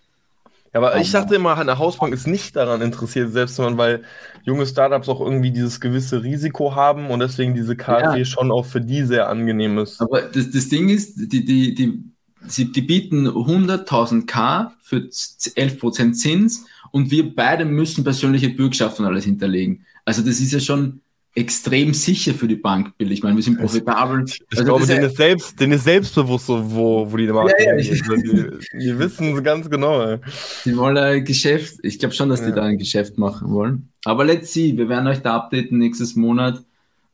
Ja, 0.73 0.79
aber 0.79 0.97
ich 0.97 1.11
dachte 1.11 1.35
immer, 1.35 1.57
eine 1.57 1.77
Hausbank 1.77 2.13
ist 2.13 2.27
nicht 2.27 2.55
daran 2.55 2.81
interessiert, 2.81 3.33
selbst 3.33 3.57
wenn 3.57 3.65
man, 3.65 3.77
weil 3.77 4.03
junge 4.43 4.65
Startups 4.65 5.09
auch 5.09 5.19
irgendwie 5.19 5.51
dieses 5.51 5.81
gewisse 5.81 6.23
Risiko 6.23 6.75
haben 6.75 7.09
und 7.09 7.19
deswegen 7.19 7.53
diese 7.53 7.75
KfW 7.75 8.19
ja. 8.19 8.25
schon 8.25 8.51
auch 8.51 8.65
für 8.65 8.79
die 8.79 9.03
sehr 9.03 9.27
angenehm 9.27 9.77
ist. 9.79 10.01
Aber 10.01 10.21
das, 10.21 10.49
das 10.49 10.69
Ding 10.69 10.87
ist, 10.87 11.15
die, 11.17 11.43
die, 11.43 11.75
die, 11.75 12.03
sie, 12.47 12.71
die 12.71 12.81
bieten 12.81 13.27
100.000 13.27 14.25
K 14.25 14.73
für 14.81 14.97
11% 14.97 16.13
Zins 16.13 16.65
und 16.91 17.11
wir 17.11 17.35
beide 17.35 17.65
müssen 17.65 18.05
persönliche 18.05 18.49
Bürgschaften 18.49 19.05
alles 19.05 19.25
hinterlegen. 19.25 19.85
Also 20.05 20.21
das 20.21 20.39
ist 20.39 20.53
ja 20.53 20.59
schon 20.61 21.01
extrem 21.33 21.93
sicher 21.93 22.33
für 22.33 22.47
die 22.47 22.55
Bank, 22.55 22.97
Bill. 22.97 23.11
Ich 23.11 23.23
meine, 23.23 23.37
wir 23.37 23.43
sind 23.43 23.57
profitabel. 23.57 24.25
Ich, 24.27 24.41
also 24.51 24.63
glaube, 24.65 24.85
denen, 24.85 25.05
ist 25.05 25.17
selbst, 25.17 25.59
denen 25.59 25.73
ist 25.73 25.85
selbstbewusst, 25.85 26.47
so, 26.47 26.71
wo, 26.71 27.09
wo 27.09 27.17
die 27.17 27.27
Marke 27.27 27.53
ja, 27.57 27.73
ja, 27.73 27.73
also 27.73 28.15
die, 28.15 28.79
die 28.79 28.99
wissen 28.99 29.35
es 29.35 29.43
ganz 29.43 29.69
genau. 29.69 30.01
Ey. 30.01 30.19
Die 30.65 30.75
wollen 30.75 30.97
ein 30.97 31.23
Geschäft. 31.23 31.79
Ich 31.83 31.99
glaube 31.99 32.13
schon, 32.13 32.29
dass 32.29 32.41
die 32.41 32.49
ja. 32.49 32.55
da 32.55 32.63
ein 32.63 32.77
Geschäft 32.77 33.17
machen 33.17 33.49
wollen. 33.51 33.89
Aber 34.03 34.25
let's 34.25 34.51
see. 34.51 34.75
Wir 34.75 34.89
werden 34.89 35.07
euch 35.07 35.21
da 35.21 35.37
updaten 35.37 35.77
nächstes 35.77 36.15
Monat. 36.15 36.61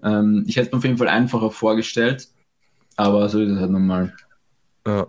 Ähm, 0.03 0.45
ich 0.47 0.55
hätte 0.55 0.67
es 0.67 0.71
mir 0.71 0.77
auf 0.79 0.83
jeden 0.83 0.97
Fall 0.97 1.09
einfacher 1.09 1.51
vorgestellt. 1.51 2.27
Aber 2.95 3.29
so 3.29 3.39
ist 3.39 3.51
es 3.51 3.59
halt 3.59 3.71
nochmal. 3.71 4.13
Ja. 4.87 5.05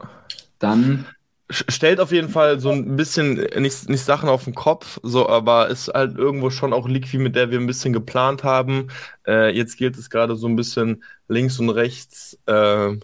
Dann 0.59 1.07
stellt 1.51 2.01
auf 2.01 2.13
jeden 2.13 2.29
Fall 2.29 2.61
so 2.61 2.71
ein 2.71 2.97
bisschen 2.97 3.35
nicht, 3.57 3.89
nicht 3.89 4.05
Sachen 4.05 4.29
auf 4.29 4.45
den 4.45 4.55
Kopf, 4.55 4.99
so, 5.03 5.29
aber 5.29 5.69
ist 5.69 5.89
halt 5.89 6.17
irgendwo 6.17 6.51
schon 6.51 6.73
auch 6.73 6.87
Liqui, 6.87 7.19
mit 7.19 7.37
der 7.37 7.51
wir 7.51 7.59
ein 7.59 7.67
bisschen 7.67 7.93
geplant 7.93 8.45
haben. 8.45 8.89
Äh, 9.27 9.57
jetzt 9.57 9.77
gilt 9.77 9.97
es 9.97 10.11
gerade 10.11 10.37
so 10.37 10.47
ein 10.47 10.57
bisschen 10.57 11.03
links 11.29 11.59
und 11.59 11.71
rechts 11.71 12.39
äh, 12.47 12.97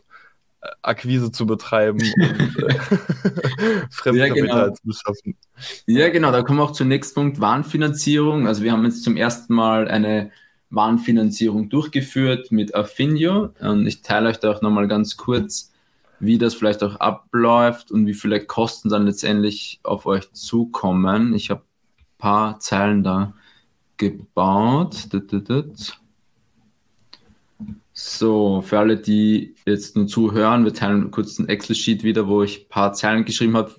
Akquise 0.83 1.33
zu 1.33 1.47
betreiben 1.47 2.01
und 2.01 2.63
äh, 2.63 2.75
Fremdkapital 3.91 4.47
ja, 4.47 4.65
genau. 4.65 4.75
zu 4.75 4.83
beschaffen. 4.85 5.37
Ja, 5.87 6.09
genau, 6.11 6.31
da 6.33 6.43
kommen 6.43 6.59
wir 6.59 6.65
auch 6.65 6.73
zum 6.73 6.89
nächsten 6.89 7.15
Punkt, 7.15 7.41
Warenfinanzierung. 7.41 8.47
Also 8.47 8.63
wir 8.63 8.73
haben 8.73 8.85
jetzt 8.85 9.05
zum 9.05 9.17
ersten 9.17 9.55
Mal 9.55 9.89
eine 9.89 10.31
Warenfinanzierung 10.71 11.71
durchgeführt 11.71 12.51
mit 12.51 12.75
Affinio 12.75 13.51
und 13.61 13.87
ich 13.87 14.03
teile 14.03 14.29
euch 14.29 14.39
da 14.39 14.51
auch 14.51 14.63
nochmal 14.63 14.89
ganz 14.89 15.17
kurz 15.17 15.73
wie 16.25 16.39
das 16.39 16.55
vielleicht 16.55 16.83
auch 16.83 16.97
abläuft 16.97 17.91
und 17.91 18.07
wie 18.07 18.15
viele 18.15 18.45
Kosten 18.45 18.89
dann 18.89 19.07
letztendlich 19.07 19.81
auf 19.83 20.07
euch 20.07 20.33
zukommen. 20.33 21.35
Ich 21.35 21.51
habe 21.51 21.63
ein 21.63 22.19
paar 22.19 22.61
Zeilen 22.61 23.03
da 23.03 23.35
gebaut. 23.97 25.09
So, 27.93 28.61
für 28.63 28.79
alle, 28.79 28.97
die 28.97 29.55
jetzt 29.67 29.97
nur 29.97 30.07
zuhören, 30.07 30.65
wir 30.65 30.75
teilen 30.75 31.11
kurz 31.11 31.39
ein 31.39 31.49
Excel-Sheet 31.49 32.03
wieder, 32.03 32.27
wo 32.27 32.43
ich 32.43 32.63
ein 32.63 32.69
paar 32.69 32.93
Zeilen 32.93 33.25
geschrieben 33.25 33.57
habe, 33.57 33.73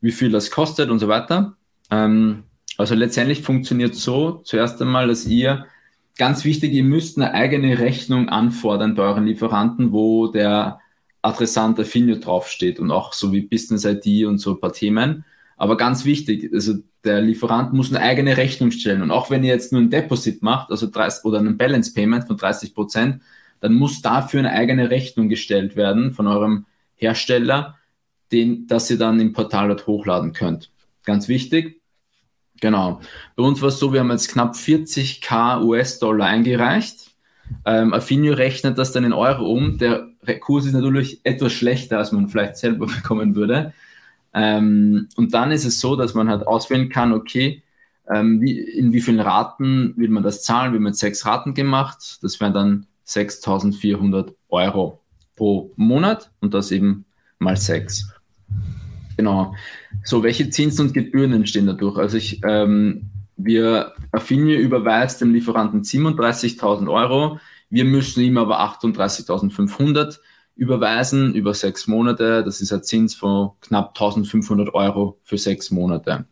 wie 0.00 0.12
viel 0.12 0.30
das 0.30 0.50
kostet 0.50 0.90
und 0.90 0.98
so 0.98 1.08
weiter. 1.08 1.56
Ähm, 1.90 2.44
also 2.76 2.94
letztendlich 2.94 3.42
funktioniert 3.42 3.94
so, 3.94 4.42
zuerst 4.44 4.82
einmal, 4.82 5.06
dass 5.06 5.26
ihr, 5.26 5.66
ganz 6.18 6.44
wichtig, 6.44 6.72
ihr 6.72 6.84
müsst 6.84 7.16
eine 7.16 7.32
eigene 7.32 7.78
Rechnung 7.78 8.28
anfordern 8.28 8.96
bei 8.96 9.04
euren 9.04 9.26
Lieferanten, 9.26 9.92
wo 9.92 10.26
der 10.26 10.80
Adressant 11.24 11.80
Affinio 11.80 12.16
draufsteht 12.16 12.78
und 12.78 12.90
auch 12.90 13.12
so 13.12 13.32
wie 13.32 13.40
Business 13.40 13.84
ID 13.84 14.26
und 14.26 14.38
so 14.38 14.52
ein 14.52 14.60
paar 14.60 14.72
Themen. 14.72 15.24
Aber 15.56 15.76
ganz 15.76 16.04
wichtig, 16.04 16.50
also 16.52 16.74
der 17.04 17.20
Lieferant 17.22 17.72
muss 17.72 17.90
eine 17.90 18.04
eigene 18.04 18.36
Rechnung 18.36 18.70
stellen. 18.70 19.02
Und 19.02 19.10
auch 19.10 19.30
wenn 19.30 19.44
ihr 19.44 19.52
jetzt 19.52 19.72
nur 19.72 19.80
ein 19.80 19.90
Deposit 19.90 20.42
macht, 20.42 20.70
also 20.70 20.86
30, 20.90 21.24
oder 21.24 21.38
ein 21.38 21.56
Balance 21.56 21.94
Payment 21.94 22.26
von 22.26 22.36
30 22.36 22.74
Prozent, 22.74 23.22
dann 23.60 23.74
muss 23.74 24.02
dafür 24.02 24.40
eine 24.40 24.50
eigene 24.50 24.90
Rechnung 24.90 25.28
gestellt 25.28 25.76
werden 25.76 26.12
von 26.12 26.26
eurem 26.26 26.66
Hersteller, 26.96 27.78
den, 28.30 28.66
dass 28.66 28.90
ihr 28.90 28.98
dann 28.98 29.20
im 29.20 29.32
Portal 29.32 29.68
dort 29.68 29.86
hochladen 29.86 30.32
könnt. 30.32 30.70
Ganz 31.04 31.28
wichtig. 31.28 31.80
Genau. 32.60 33.00
Bei 33.36 33.42
uns 33.42 33.62
war 33.62 33.68
es 33.68 33.78
so, 33.78 33.92
wir 33.92 34.00
haben 34.00 34.10
jetzt 34.10 34.28
knapp 34.28 34.54
40k 34.54 35.62
US-Dollar 35.62 36.26
eingereicht. 36.26 37.13
Ähm, 37.64 37.92
Affinio 37.92 38.34
rechnet 38.34 38.78
das 38.78 38.92
dann 38.92 39.04
in 39.04 39.12
Euro 39.12 39.46
um. 39.46 39.78
Der 39.78 40.08
Kurs 40.40 40.66
ist 40.66 40.72
natürlich 40.72 41.20
etwas 41.24 41.52
schlechter, 41.52 41.98
als 41.98 42.12
man 42.12 42.28
vielleicht 42.28 42.56
selber 42.56 42.86
bekommen 43.02 43.34
würde. 43.34 43.72
Ähm, 44.32 45.08
und 45.16 45.32
dann 45.34 45.52
ist 45.52 45.64
es 45.64 45.80
so, 45.80 45.96
dass 45.96 46.14
man 46.14 46.28
halt 46.28 46.46
auswählen 46.46 46.88
kann, 46.88 47.12
okay, 47.12 47.62
ähm, 48.12 48.40
wie, 48.40 48.58
in 48.58 48.92
wie 48.92 49.00
vielen 49.00 49.20
Raten 49.20 49.94
will 49.96 50.08
man 50.08 50.22
das 50.22 50.42
zahlen? 50.42 50.74
Haben 50.74 50.86
jetzt 50.86 50.98
sechs 50.98 51.24
Raten 51.24 51.54
gemacht. 51.54 52.18
Das 52.22 52.40
wären 52.40 52.52
dann 52.52 52.86
6.400 53.06 54.34
Euro 54.48 55.00
pro 55.36 55.72
Monat 55.76 56.30
und 56.40 56.54
das 56.54 56.70
eben 56.70 57.04
mal 57.38 57.56
sechs. 57.56 58.12
Genau. 59.16 59.54
So, 60.02 60.22
welche 60.22 60.50
Zinsen 60.50 60.88
und 60.88 60.94
Gebühren 60.94 61.32
entstehen 61.32 61.66
dadurch? 61.66 61.96
Also 61.98 62.16
ich, 62.16 62.40
ähm, 62.44 63.10
wir, 63.36 63.92
Affinio 64.12 64.58
überweist 64.58 65.20
dem 65.20 65.32
Lieferanten 65.32 65.82
37.000 65.82 66.90
Euro. 66.90 67.40
Wir 67.70 67.84
müssen 67.84 68.22
ihm 68.22 68.38
aber 68.38 68.60
38.500 68.60 70.18
überweisen 70.56 71.34
über 71.34 71.54
sechs 71.54 71.86
Monate. 71.86 72.44
Das 72.44 72.60
ist 72.60 72.72
ein 72.72 72.82
Zins 72.82 73.14
von 73.14 73.50
knapp 73.60 73.96
1.500 73.96 74.72
Euro 74.72 75.18
für 75.24 75.38
sechs 75.38 75.70
Monate. 75.70 76.26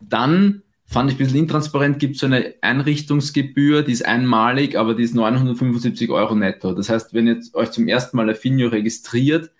Dann 0.00 0.62
fand 0.84 1.10
ich 1.10 1.16
ein 1.16 1.18
bisschen 1.18 1.40
intransparent, 1.40 1.98
gibt 1.98 2.14
es 2.14 2.20
so 2.20 2.26
eine 2.26 2.54
Einrichtungsgebühr, 2.60 3.82
die 3.82 3.92
ist 3.92 4.06
einmalig, 4.06 4.78
aber 4.78 4.94
die 4.94 5.02
ist 5.02 5.14
975 5.14 6.10
Euro 6.10 6.36
netto. 6.36 6.72
Das 6.74 6.88
heißt, 6.88 7.12
wenn 7.12 7.26
ihr 7.26 7.40
euch 7.54 7.72
zum 7.72 7.88
ersten 7.88 8.16
Mal 8.16 8.30
Affinio 8.30 8.68
registriert 8.68 9.50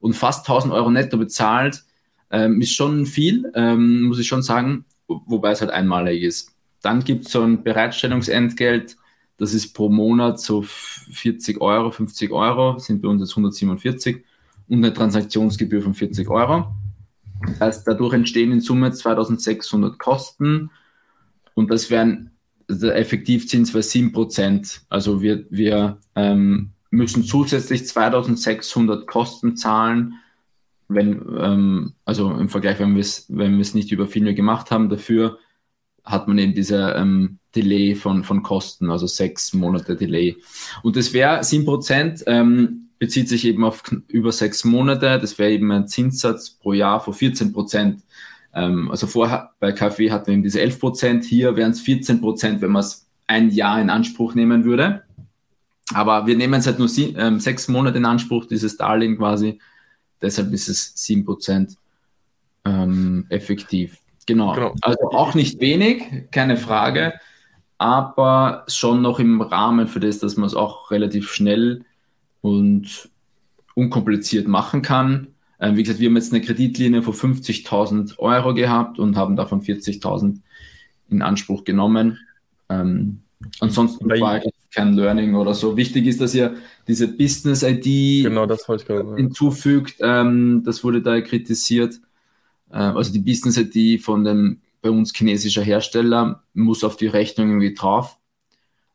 und 0.00 0.12
fast 0.14 0.46
1000 0.46 0.74
Euro 0.74 0.90
netto 0.90 1.16
bezahlt, 1.16 1.84
ähm, 2.30 2.60
ist 2.60 2.74
schon 2.74 3.06
viel, 3.06 3.50
ähm, 3.54 4.02
muss 4.02 4.18
ich 4.18 4.26
schon 4.26 4.42
sagen, 4.42 4.84
wobei 5.06 5.52
es 5.52 5.60
halt 5.60 5.70
einmalig 5.70 6.22
ist. 6.22 6.52
Dann 6.82 7.02
gibt 7.02 7.26
es 7.26 7.32
so 7.32 7.42
ein 7.42 7.62
Bereitstellungsentgelt, 7.62 8.96
das 9.36 9.52
ist 9.52 9.72
pro 9.72 9.88
Monat 9.88 10.38
so 10.38 10.62
40 10.62 11.60
Euro, 11.60 11.90
50 11.90 12.30
Euro, 12.30 12.78
sind 12.78 13.02
bei 13.02 13.08
uns 13.08 13.20
jetzt 13.20 13.32
147 13.32 14.24
und 14.68 14.78
eine 14.78 14.92
Transaktionsgebühr 14.92 15.82
von 15.82 15.94
40 15.94 16.28
Euro. 16.28 16.74
Das 17.46 17.60
heißt, 17.60 17.88
dadurch 17.88 18.14
entstehen 18.14 18.52
in 18.52 18.60
Summe 18.60 18.92
2600 18.92 19.98
Kosten 19.98 20.70
und 21.54 21.70
das 21.70 21.90
wären 21.90 22.30
der 22.68 22.96
Effektivzins 22.96 23.74
wäre 23.74 23.84
7%. 23.84 24.80
Also 24.88 25.20
wir, 25.20 25.44
wir 25.50 25.98
ähm, 26.14 26.70
müssen 26.90 27.24
zusätzlich 27.24 27.86
2600 27.86 29.06
Kosten 29.06 29.56
zahlen, 29.56 30.14
wenn, 30.94 31.22
ähm, 31.38 31.92
also 32.04 32.30
im 32.32 32.48
Vergleich, 32.48 32.78
wenn 32.78 32.94
wir 32.94 33.00
es 33.00 33.26
wenn 33.28 33.56
nicht 33.56 33.92
über 33.92 34.06
Filme 34.06 34.34
gemacht 34.34 34.70
haben. 34.70 34.88
Dafür 34.88 35.38
hat 36.04 36.28
man 36.28 36.38
eben 36.38 36.54
diese 36.54 36.94
ähm, 36.96 37.38
Delay 37.54 37.94
von, 37.94 38.24
von 38.24 38.42
Kosten, 38.42 38.90
also 38.90 39.06
sechs 39.06 39.54
Monate 39.54 39.96
Delay. 39.96 40.36
Und 40.82 40.96
das 40.96 41.12
wäre 41.12 41.40
7%. 41.40 42.24
Ähm, 42.26 42.80
bezieht 42.98 43.28
sich 43.28 43.44
eben 43.44 43.64
auf 43.64 43.82
über 44.08 44.32
sechs 44.32 44.64
Monate. 44.64 45.18
Das 45.18 45.38
wäre 45.38 45.52
eben 45.52 45.70
ein 45.72 45.88
Zinssatz 45.88 46.50
pro 46.50 46.72
Jahr 46.72 47.00
von 47.00 47.12
14 47.12 47.52
Prozent. 47.52 48.02
Ähm, 48.54 48.90
also 48.90 49.06
vorher 49.06 49.50
bei 49.60 49.72
KfW 49.72 50.10
hatten 50.10 50.28
wir 50.28 50.34
eben 50.34 50.42
diese 50.42 50.60
11 50.60 50.78
Prozent. 50.80 51.24
Hier 51.24 51.56
wären 51.56 51.72
es 51.72 51.80
14 51.80 52.20
Prozent, 52.20 52.62
wenn 52.62 52.72
man 52.72 52.80
es 52.80 53.06
ein 53.26 53.50
Jahr 53.50 53.80
in 53.80 53.90
Anspruch 53.90 54.34
nehmen 54.34 54.64
würde. 54.64 55.02
Aber 55.92 56.26
wir 56.26 56.36
nehmen 56.36 56.54
es 56.54 56.66
halt 56.66 56.78
nur 56.78 56.88
sie, 56.88 57.14
ähm, 57.18 57.40
sechs 57.40 57.68
Monate 57.68 57.98
in 57.98 58.06
Anspruch, 58.06 58.46
dieses 58.46 58.76
Darlehen 58.76 59.18
quasi. 59.18 59.58
Deshalb 60.24 60.54
ist 60.54 60.68
es 60.68 60.92
7 60.96 61.26
Prozent 61.26 61.76
ähm, 62.64 63.26
effektiv. 63.28 63.98
Genau. 64.26 64.54
genau. 64.54 64.74
Also 64.80 65.10
auch 65.10 65.34
nicht 65.34 65.60
wenig, 65.60 66.30
keine 66.30 66.56
Frage, 66.56 67.12
aber 67.76 68.64
schon 68.68 69.02
noch 69.02 69.20
im 69.20 69.42
Rahmen 69.42 69.86
für 69.86 70.00
das, 70.00 70.18
dass 70.18 70.38
man 70.38 70.46
es 70.46 70.54
auch 70.54 70.90
relativ 70.90 71.30
schnell 71.30 71.84
und 72.40 73.10
unkompliziert 73.74 74.48
machen 74.48 74.80
kann. 74.80 75.26
Ähm, 75.60 75.76
wie 75.76 75.82
gesagt, 75.82 76.00
wir 76.00 76.08
haben 76.08 76.16
jetzt 76.16 76.32
eine 76.32 76.42
Kreditlinie 76.42 77.02
von 77.02 77.12
50.000 77.12 78.18
Euro 78.18 78.54
gehabt 78.54 78.98
und 78.98 79.16
haben 79.16 79.36
davon 79.36 79.60
40.000 79.60 80.40
in 81.10 81.20
Anspruch 81.20 81.64
genommen. 81.64 82.18
Ähm, 82.70 83.20
ansonsten 83.60 84.08
war 84.08 84.40
kein 84.72 84.94
Learning 84.94 85.34
oder 85.34 85.54
so. 85.54 85.76
Wichtig 85.76 86.06
ist, 86.06 86.20
dass 86.20 86.34
ihr 86.34 86.56
diese 86.88 87.08
Business-ID 87.08 88.24
genau, 88.24 88.46
hinzufügt. 89.16 89.96
Ähm, 90.00 90.62
das 90.64 90.82
wurde 90.82 91.00
da 91.00 91.20
kritisiert. 91.20 92.00
Äh, 92.70 92.78
also 92.78 93.12
die 93.12 93.20
Business-ID 93.20 94.02
von 94.02 94.24
dem 94.24 94.60
bei 94.82 94.90
uns 94.90 95.14
chinesischer 95.14 95.62
Hersteller 95.62 96.42
muss 96.52 96.84
auf 96.84 96.96
die 96.96 97.06
Rechnung 97.06 97.48
irgendwie 97.48 97.74
drauf. 97.74 98.18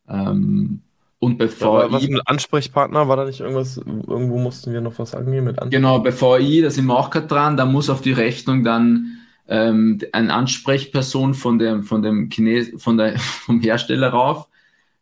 Ähm, 0.08 0.82
und 1.20 1.38
bei 1.38 1.48
VI. 1.48 1.64
Ja, 1.66 1.92
was 1.92 2.08
mit 2.08 2.28
Ansprechpartner? 2.28 3.08
War 3.08 3.18
da 3.18 3.26
nicht 3.26 3.42
irgendwas? 3.42 3.78
Irgendwo 3.78 4.38
mussten 4.38 4.72
wir 4.72 4.82
noch 4.82 5.00
was 5.00 5.14
angehen 5.14 5.44
mit 5.44 5.60
Genau, 5.70 6.00
bei 6.00 6.14
VI, 6.14 6.62
da 6.62 6.70
sind 6.70 6.86
wir 6.86 6.98
auch 6.98 7.10
gerade 7.10 7.28
dran. 7.28 7.58
Da 7.58 7.66
muss 7.66 7.90
auf 7.90 8.02
die 8.02 8.14
Rechnung 8.14 8.64
dann 8.64 9.19
ähm, 9.50 10.00
eine 10.12 10.34
Ansprechperson 10.34 11.34
von 11.34 11.58
dem, 11.60 11.84
von 11.84 12.02
dem 12.02 12.30
Chines 12.30 12.82
von 12.82 12.98
der, 12.98 13.18
vom 13.20 13.60
Hersteller 13.60 14.10
rauf. 14.10 14.48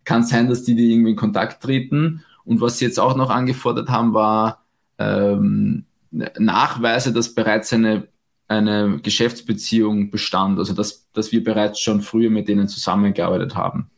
Kann 0.06 0.24
sein, 0.24 0.48
dass 0.48 0.64
die 0.64 0.76
die 0.76 0.92
irgendwie 0.92 1.12
in 1.12 1.18
Kontakt 1.18 1.62
treten. 1.62 2.24
Und 2.46 2.62
was 2.62 2.78
sie 2.78 2.86
jetzt 2.86 3.00
auch 3.00 3.16
noch 3.16 3.30
angefordert 3.30 3.90
haben, 3.90 4.14
war 4.14 4.64
ähm, 4.98 5.84
Nachweise, 6.12 7.12
dass 7.12 7.36
bereits 7.36 7.74
eine, 7.74 8.08
eine 8.48 9.00
Geschäftsbeziehung 9.04 10.12
bestand. 10.12 10.58
Also 10.58 10.74
dass, 10.74 11.12
dass 11.12 11.34
wir 11.34 11.44
bereits 11.44 11.82
schon 11.82 12.02
früher 12.02 12.30
mit 12.30 12.48
denen 12.48 12.70
zusammengearbeitet 12.70 13.56
haben. 13.56 13.90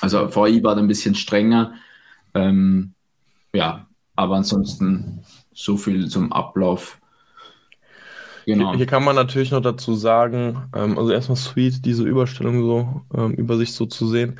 Also 0.00 0.34
VI 0.34 0.62
war 0.64 0.74
da 0.74 0.80
ein 0.80 0.88
bisschen 0.88 1.14
strenger. 1.14 1.74
Ähm, 2.32 2.94
ja, 3.52 3.86
aber 4.16 4.36
ansonsten 4.36 5.24
so 5.52 5.76
viel 5.76 6.08
zum 6.08 6.32
Ablauf. 6.32 6.98
Genau. 8.46 8.70
Hier, 8.70 8.78
hier 8.78 8.86
kann 8.86 9.04
man 9.04 9.16
natürlich 9.16 9.50
noch 9.50 9.62
dazu 9.62 9.94
sagen, 9.94 10.62
ähm, 10.74 10.98
also 10.98 11.10
erstmal 11.10 11.36
sweet, 11.36 11.84
diese 11.84 12.04
Überstellung 12.04 12.62
so, 12.62 13.02
ähm, 13.16 13.34
Übersicht 13.34 13.72
so 13.72 13.86
zu 13.86 14.06
sehen, 14.06 14.38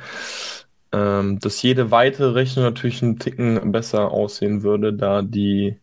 ähm, 0.91 1.39
dass 1.39 1.61
jede 1.61 1.91
weitere 1.91 2.29
Rechnung 2.29 2.65
natürlich 2.65 3.01
einen 3.01 3.19
Ticken 3.19 3.71
besser 3.71 4.11
aussehen 4.11 4.63
würde, 4.63 4.93
da 4.93 5.21
die 5.21 5.77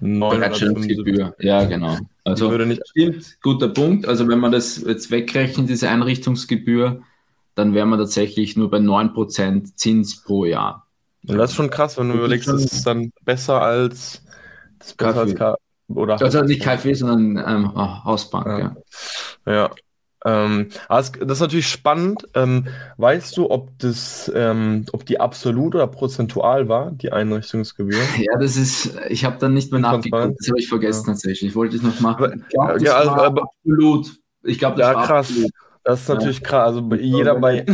Bereitstellungsgebühr, 0.00 1.34
ja 1.38 1.64
genau. 1.64 1.96
Also 2.24 2.50
würde 2.50 2.66
nicht 2.66 2.86
stimmt, 2.88 3.38
guter 3.40 3.68
Punkt. 3.68 4.06
Also 4.06 4.26
wenn 4.28 4.38
man 4.38 4.52
das 4.52 4.82
jetzt 4.82 5.10
wegrechnet, 5.10 5.68
diese 5.68 5.88
Einrichtungsgebühr, 5.88 7.02
dann 7.54 7.74
wären 7.74 7.88
wir 7.90 7.98
tatsächlich 7.98 8.56
nur 8.56 8.70
bei 8.70 8.78
9% 8.78 9.76
Zins 9.76 10.22
pro 10.22 10.44
Jahr. 10.44 10.86
Und 11.26 11.36
das 11.36 11.50
ist 11.50 11.56
schon 11.56 11.70
krass, 11.70 11.98
wenn 11.98 12.08
du 12.08 12.16
überlegst, 12.16 12.48
das 12.48 12.64
ist 12.64 12.86
dann 12.86 13.12
besser 13.24 13.62
als 13.62 14.24
das 14.78 14.94
besser 14.94 15.20
als 15.20 15.34
K 15.36 15.56
oder 15.96 16.20
Also 16.20 16.42
nicht 16.42 16.62
KfW, 16.62 16.94
sondern 16.94 17.44
ähm, 17.46 17.74
Hausbank, 18.04 18.46
ja. 18.46 18.76
Ja. 19.46 19.52
ja. 19.52 19.70
Ähm, 20.24 20.68
das 20.88 21.10
ist 21.10 21.40
natürlich 21.40 21.68
spannend. 21.68 22.28
Ähm, 22.34 22.68
weißt 22.96 23.36
du, 23.36 23.50
ob 23.50 23.76
das, 23.78 24.30
ähm, 24.34 24.86
ob 24.92 25.04
die 25.04 25.18
absolut 25.18 25.74
oder 25.74 25.86
prozentual 25.88 26.68
war, 26.68 26.92
die 26.92 27.12
Einrichtungsgebühr? 27.12 27.98
Ja, 28.18 28.38
das 28.38 28.56
ist, 28.56 28.96
ich 29.08 29.24
habe 29.24 29.38
dann 29.38 29.54
nicht 29.54 29.72
mehr 29.72 29.80
nachgeguckt, 29.80 30.36
das 30.38 30.48
habe 30.48 30.60
ich 30.60 30.68
vergessen 30.68 31.06
ja. 31.06 31.12
tatsächlich. 31.14 31.50
Ich 31.50 31.56
wollte 31.56 31.76
es 31.76 31.82
noch 31.82 31.98
machen. 32.00 32.44
Ich 32.46 32.54
glaub, 32.54 32.80
ja, 32.80 32.96
also, 32.96 33.10
aber, 33.10 33.42
absolut. 33.42 34.12
Ich 34.44 34.58
glaube, 34.58 34.78
das 34.78 34.88
ja, 34.88 34.94
war 34.94 35.06
krass. 35.06 35.28
Absolut. 35.30 35.50
Das 35.84 36.02
ist 36.02 36.08
natürlich 36.08 36.40
ja. 36.40 36.46
krass. 36.46 36.62
Also 36.72 36.94
jeder 36.94 37.40
bei 37.40 37.64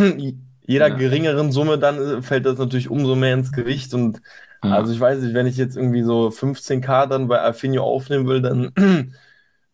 jeder 0.69 0.91
geringeren 0.91 1.51
Summe 1.51 1.79
dann 1.79 1.99
äh, 1.99 2.23
fällt 2.23 2.45
das 2.45 2.59
natürlich 2.59 2.91
umso 2.91 3.17
mehr 3.17 3.35
ins 3.35 3.53
Gewicht. 3.53 3.95
Und 3.95 4.21
ja. 4.63 4.71
also 4.75 4.93
ich 4.93 5.01
weiß 5.01 5.21
nicht, 5.21 5.35
wenn 5.35 5.47
ich 5.47 5.57
jetzt 5.57 5.77
irgendwie 5.77 6.03
so 6.03 6.29
15k 6.29 7.07
dann 7.07 7.29
bei 7.29 7.41
Affinio 7.43 7.85
aufnehmen 7.85 8.27
will, 8.27 8.43
dann 8.43 8.73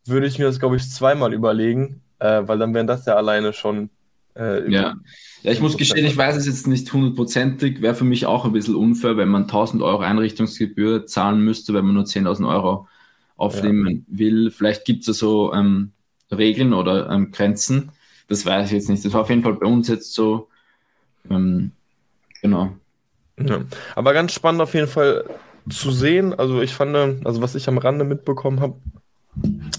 würde 0.05 0.27
ich 0.27 0.39
mir 0.39 0.45
das, 0.45 0.61
glaube 0.61 0.77
ich, 0.77 0.91
zweimal 0.91 1.33
überlegen, 1.33 2.03
äh, 2.19 2.43
weil 2.47 2.59
dann 2.59 2.75
wären 2.75 2.87
das 2.87 3.07
ja 3.07 3.17
alleine 3.17 3.53
schon. 3.53 3.91
Äh, 4.37 4.71
ja. 4.71 4.95
ja, 5.43 5.53
ich 5.53 5.61
muss 5.61 5.77
gestehen, 5.77 6.07
ich 6.07 6.17
weiß 6.17 6.37
es 6.37 6.47
jetzt 6.47 6.67
nicht 6.67 6.93
hundertprozentig, 6.93 7.81
wäre 7.81 7.95
für 7.95 8.05
mich 8.05 8.27
auch 8.27 8.45
ein 8.45 8.53
bisschen 8.53 8.75
unfair, 8.75 9.17
wenn 9.17 9.29
man 9.29 9.43
1000 9.43 9.83
Euro 9.83 10.03
Einrichtungsgebühr 10.03 11.07
zahlen 11.07 11.41
müsste, 11.41 11.73
wenn 11.73 11.85
man 11.85 11.95
nur 11.95 12.05
10.000 12.05 12.49
Euro 12.49 12.89
aufnehmen 13.37 14.05
will. 14.09 14.51
Vielleicht 14.51 14.85
gibt 14.85 15.03
es 15.03 15.07
ja 15.07 15.13
so 15.13 15.53
ähm, 15.53 15.93
Regeln 16.33 16.73
oder 16.73 17.11
ähm, 17.11 17.31
Grenzen 17.31 17.93
das 18.29 18.47
weiß 18.47 18.67
ich 18.67 18.73
jetzt 18.73 18.89
nicht. 18.89 19.05
Das 19.05 19.13
war 19.13 19.23
auf 19.23 19.31
jeden 19.31 19.43
Fall 19.43 19.55
bei 19.55 19.67
uns 19.67 19.89
jetzt 19.89 20.15
so. 20.15 20.49
Ähm, 21.31 21.73
genau. 22.41 22.77
Ja. 23.39 23.61
Aber 23.95 24.13
ganz 24.13 24.33
spannend 24.33 24.61
auf 24.61 24.75
jeden 24.75 24.89
Fall 24.89 25.25
zu 25.69 25.91
sehen. 25.91 26.35
Also 26.35 26.61
ich 26.61 26.75
fand, 26.75 26.95
also 27.27 27.43
was 27.43 27.55
ich 27.55 27.69
am 27.69 27.79
Rande 27.79 28.05
mitbekommen 28.05 28.61
habe, 28.61 28.77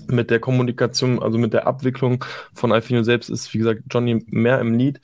mit 0.08 0.30
der 0.30 0.40
Kommunikation, 0.40 1.22
also 1.22 1.38
mit 1.38 1.54
der 1.54 1.68
Abwicklung 1.68 2.24
von 2.54 2.72
Alfino 2.72 3.04
selbst 3.04 3.30
ist, 3.30 3.54
wie 3.54 3.60
gesagt, 3.60 3.84
Johnny 3.90 4.24
mehr 4.28 4.60
im 4.60 4.74
Lead. 4.74 5.00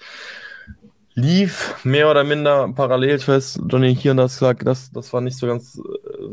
Lief 1.14 1.76
mehr 1.84 2.10
oder 2.10 2.24
minder 2.24 2.72
parallel. 2.74 3.26
Weiß, 3.26 3.60
Johnny 3.68 3.96
hier 3.96 4.12
und 4.12 4.18
das 4.18 4.40
gesagt, 4.40 4.66
das, 4.66 4.92
das 4.92 5.12
war 5.12 5.20
nicht 5.20 5.38
so 5.38 5.46
ganz 5.46 5.78
äh, 5.78 6.28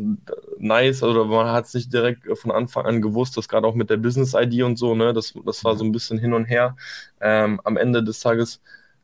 nice. 0.58 1.02
Also 1.02 1.24
man 1.24 1.48
hat 1.48 1.66
es 1.66 1.74
nicht 1.74 1.92
direkt 1.92 2.26
von 2.38 2.52
Anfang 2.52 2.86
an 2.86 3.02
gewusst, 3.02 3.36
dass 3.36 3.48
gerade 3.48 3.66
auch 3.66 3.74
mit 3.74 3.90
der 3.90 3.96
Business-ID 3.96 4.62
und 4.62 4.76
so, 4.76 4.94
ne, 4.94 5.12
das, 5.12 5.34
das 5.44 5.64
war 5.64 5.76
so 5.76 5.84
ein 5.84 5.90
bisschen 5.90 6.18
hin 6.18 6.32
und 6.32 6.44
her. 6.44 6.76
Ähm, 7.20 7.60
am 7.64 7.76
Ende 7.76 8.04
des 8.04 8.20
Tages 8.20 8.60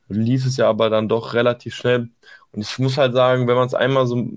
lief 0.08 0.46
es 0.46 0.56
ja 0.56 0.68
aber 0.68 0.90
dann 0.90 1.08
doch 1.08 1.34
relativ 1.34 1.74
schnell. 1.74 2.08
Und 2.54 2.62
ich 2.62 2.78
muss 2.78 2.96
halt 2.96 3.14
sagen, 3.14 3.46
wenn 3.46 3.56
man 3.56 3.66
es 3.66 3.74
einmal 3.74 4.06
so 4.06 4.28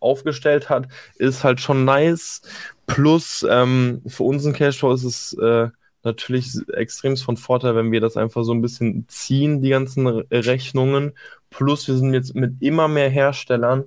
aufgestellt 0.00 0.70
hat, 0.70 0.88
ist 1.16 1.44
halt 1.44 1.60
schon 1.60 1.84
nice. 1.84 2.42
Plus 2.86 3.44
ähm, 3.48 4.02
für 4.06 4.22
unseren 4.22 4.52
Cashflow 4.52 4.92
ist 4.92 5.04
es 5.04 5.32
äh, 5.34 5.68
natürlich 6.02 6.52
extrem 6.72 7.16
von 7.16 7.36
Vorteil, 7.36 7.74
wenn 7.74 7.92
wir 7.92 8.00
das 8.00 8.16
einfach 8.16 8.44
so 8.44 8.52
ein 8.52 8.62
bisschen 8.62 9.06
ziehen, 9.08 9.60
die 9.60 9.70
ganzen 9.70 10.06
Rechnungen. 10.06 11.12
Plus 11.50 11.88
wir 11.88 11.96
sind 11.96 12.14
jetzt 12.14 12.34
mit 12.34 12.62
immer 12.62 12.88
mehr 12.88 13.10
Herstellern. 13.10 13.84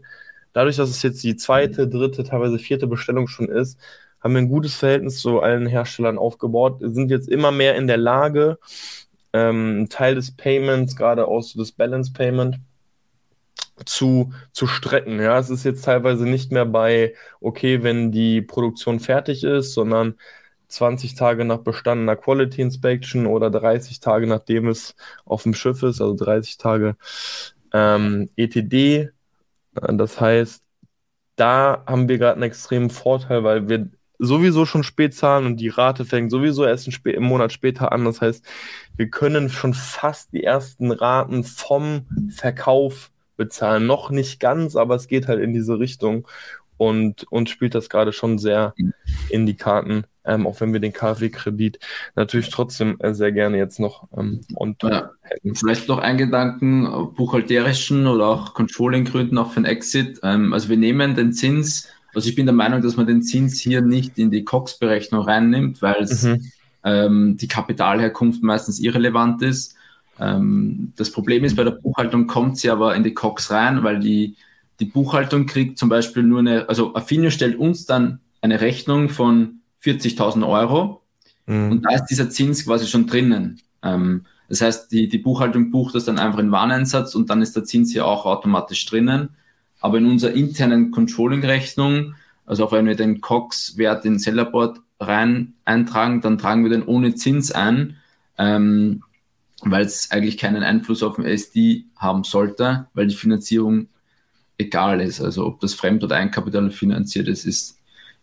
Dadurch, 0.54 0.76
dass 0.78 0.90
es 0.90 1.02
jetzt 1.02 1.24
die 1.24 1.36
zweite, 1.36 1.88
dritte, 1.88 2.24
teilweise 2.24 2.60
vierte 2.60 2.88
Bestellung 2.88 3.28
schon 3.28 3.48
ist, 3.48 3.80
haben 4.20 4.34
wir 4.34 4.42
ein 4.42 4.50
gutes 4.50 4.76
Verhältnis 4.76 5.20
zu 5.22 5.40
allen 5.40 5.66
Herstellern 5.66 6.18
aufgebaut, 6.18 6.80
sind 6.82 7.10
jetzt 7.10 7.30
immer 7.30 7.52
mehr 7.52 7.76
in 7.76 7.88
der 7.88 7.98
Lage, 7.98 8.58
ähm, 9.32 9.88
Teil 9.90 10.16
des 10.16 10.36
Payments, 10.36 10.96
gerade 10.96 11.26
aus 11.26 11.54
das 11.54 11.72
Balance 11.72 12.12
Payment, 12.12 12.60
zu, 13.86 14.34
zu 14.52 14.68
strecken. 14.68 15.20
Ja, 15.20 15.38
es 15.40 15.50
ist 15.50 15.64
jetzt 15.64 15.86
teilweise 15.86 16.24
nicht 16.26 16.52
mehr 16.52 16.66
bei, 16.66 17.14
okay, 17.42 17.84
wenn 17.84 18.12
die 18.12 18.42
Produktion 18.42 19.00
fertig 19.00 19.44
ist, 19.44 19.74
sondern 19.74 20.16
20 20.70 21.16
Tage 21.16 21.46
nach 21.46 21.60
bestandener 21.60 22.16
Quality 22.16 22.62
Inspection 22.62 23.26
oder 23.26 23.50
30 23.50 24.00
Tage 24.00 24.28
nachdem 24.28 24.68
es 24.68 24.96
auf 25.26 25.44
dem 25.44 25.54
Schiff 25.54 25.84
ist, 25.84 26.02
also 26.02 26.16
30 26.16 26.58
Tage 26.58 26.96
ähm, 27.74 28.30
ETD. 28.36 29.10
Das 29.74 30.20
heißt, 30.22 30.64
da 31.36 31.84
haben 31.88 32.10
wir 32.10 32.18
gerade 32.18 32.34
einen 32.34 32.44
extremen 32.44 32.90
Vorteil, 32.90 33.44
weil 33.44 33.70
wir 33.70 33.90
sowieso 34.20 34.66
schon 34.66 34.84
spät 34.84 35.16
zahlen 35.16 35.46
und 35.46 35.58
die 35.58 35.70
Rate 35.70 36.06
fängt 36.06 36.30
sowieso 36.30 36.66
erst 36.66 36.90
im 37.06 37.24
Monat 37.24 37.54
später 37.54 37.92
an. 37.92 38.06
Das 38.06 38.22
heißt, 38.22 38.46
wir 38.98 39.10
können 39.10 39.50
schon 39.50 39.74
fast 39.74 40.34
die 40.34 40.44
ersten 40.44 40.92
Raten 40.92 41.46
vom 41.46 42.06
Verkauf 42.30 43.12
bezahlen. 43.40 43.88
Noch 43.88 44.12
nicht 44.12 44.40
ganz, 44.40 44.76
aber 44.76 44.94
es 44.94 45.08
geht 45.08 45.28
halt 45.28 45.42
in 45.42 45.54
diese 45.54 45.80
Richtung 45.80 46.28
und 46.80 47.30
uns 47.30 47.50
spielt 47.50 47.76
das 47.76 47.90
gerade 47.90 48.14
schon 48.14 48.38
sehr 48.38 48.74
in 49.30 49.46
die 49.46 49.56
Karten, 49.56 50.06
ähm, 50.24 50.48
auch 50.48 50.62
wenn 50.62 50.72
wir 50.72 50.80
den 50.80 50.94
KfW-Kredit 50.94 51.78
natürlich 52.16 52.50
trotzdem 52.52 52.96
äh, 53.00 53.14
sehr 53.14 53.34
gerne 53.34 53.58
jetzt 53.58 53.82
noch 53.82 54.08
ähm, 54.18 54.40
und 54.56 54.82
ja, 54.84 55.10
hätten. 55.22 55.56
Vielleicht 55.56 55.90
noch 55.90 55.98
ein 55.98 56.18
Gedanken, 56.18 57.14
buchhalterischen 57.16 58.08
oder 58.08 58.28
auch 58.28 58.54
Controlling-Gründen 58.54 59.38
auch 59.38 59.52
für 59.52 59.60
den 59.60 59.66
Exit. 59.66 60.22
Ähm, 60.24 60.54
also 60.54 60.70
wir 60.70 60.78
nehmen 60.78 61.16
den 61.16 61.34
Zins, 61.34 61.90
also 62.14 62.30
ich 62.30 62.36
bin 62.36 62.46
der 62.46 62.56
Meinung, 62.56 62.82
dass 62.82 62.96
man 62.96 63.08
den 63.08 63.24
Zins 63.24 63.60
hier 63.60 63.82
nicht 63.82 64.18
in 64.18 64.32
die 64.32 64.46
COX-Berechnung 64.46 65.24
reinnimmt, 65.24 65.82
weil 65.82 66.02
es 66.02 66.24
mhm. 66.24 66.52
ähm, 66.86 67.36
die 67.36 67.50
Kapitalherkunft 67.50 68.42
meistens 68.42 68.80
irrelevant 68.80 69.42
ist. 69.42 69.76
Ähm, 70.20 70.94
das 70.98 71.12
Problem 71.12 71.44
ist, 71.44 71.56
bei 71.56 71.64
der 71.64 71.72
Buchhaltung 71.72 72.28
kommt 72.28 72.58
sie 72.58 72.70
aber 72.70 72.96
in 72.96 73.04
die 73.04 73.14
COX 73.14 73.52
rein, 73.52 73.84
weil 73.84 74.00
die, 74.00 74.36
die 74.80 74.86
Buchhaltung 74.86 75.46
kriegt 75.46 75.78
zum 75.78 75.90
Beispiel 75.90 76.24
nur 76.24 76.40
eine, 76.40 76.68
also 76.68 76.94
Affinio 76.96 77.30
stellt 77.30 77.58
uns 77.58 77.86
dann 77.86 78.20
eine 78.42 78.62
Rechnung 78.62 79.10
von 79.10 79.62
40.000 79.84 80.48
Euro 80.48 81.02
mhm. 81.46 81.72
und 81.72 81.82
da 81.86 81.96
ist 81.96 82.06
dieser 82.06 82.30
Zins 82.30 82.66
quasi 82.66 82.88
schon 82.88 83.08
drinnen. 83.08 83.62
Ähm, 83.82 84.26
das 84.50 84.62
heißt, 84.62 84.92
die, 84.92 85.08
die 85.08 85.20
Buchhaltung 85.20 85.72
bucht 85.72 85.96
das 85.96 86.06
dann 86.06 86.18
einfach 86.18 86.40
in 86.40 86.52
Wareneinsatz 86.52 87.16
und 87.16 87.30
dann 87.30 87.42
ist 87.42 87.56
der 87.56 87.64
Zins 87.64 87.92
hier 87.92 88.06
auch 88.06 88.26
automatisch 88.26 88.86
drinnen. 88.88 89.30
Aber 89.80 90.00
in 90.00 90.08
unserer 90.08 90.34
internen 90.34 90.92
Controlling-Rechnung, 90.92 92.16
also 92.46 92.66
auch 92.66 92.72
wenn 92.72 92.88
wir 92.88 92.96
den 92.96 93.22
COX-Wert 93.22 94.06
in 94.06 94.20
Sellerboard 94.20 94.82
rein 95.00 95.54
eintragen, 95.66 96.20
dann 96.20 96.38
tragen 96.38 96.64
wir 96.64 96.72
den 96.72 96.84
ohne 96.84 97.16
Zins 97.16 97.52
ein. 97.52 97.98
Ähm, 98.38 99.04
weil 99.64 99.86
es 99.86 100.12
eigentlich 100.12 100.38
keinen 100.38 100.64
Einfluss 100.64 101.04
auf 101.04 101.16
den 101.16 101.26
SD 101.26 101.86
haben 101.96 102.24
sollte, 102.24 102.88
weil 102.94 103.08
die 103.08 103.16
Finanzierung 103.16 103.88
egal 104.58 105.02
ist. 105.02 105.22
Also 105.22 105.46
ob 105.46 105.60
das 105.60 105.74
Fremd- 105.74 106.04
oder 106.04 106.18
Eigenkapital 106.18 106.70
finanziert 106.72 107.28
ist, 107.28 107.46
ist 107.46 107.80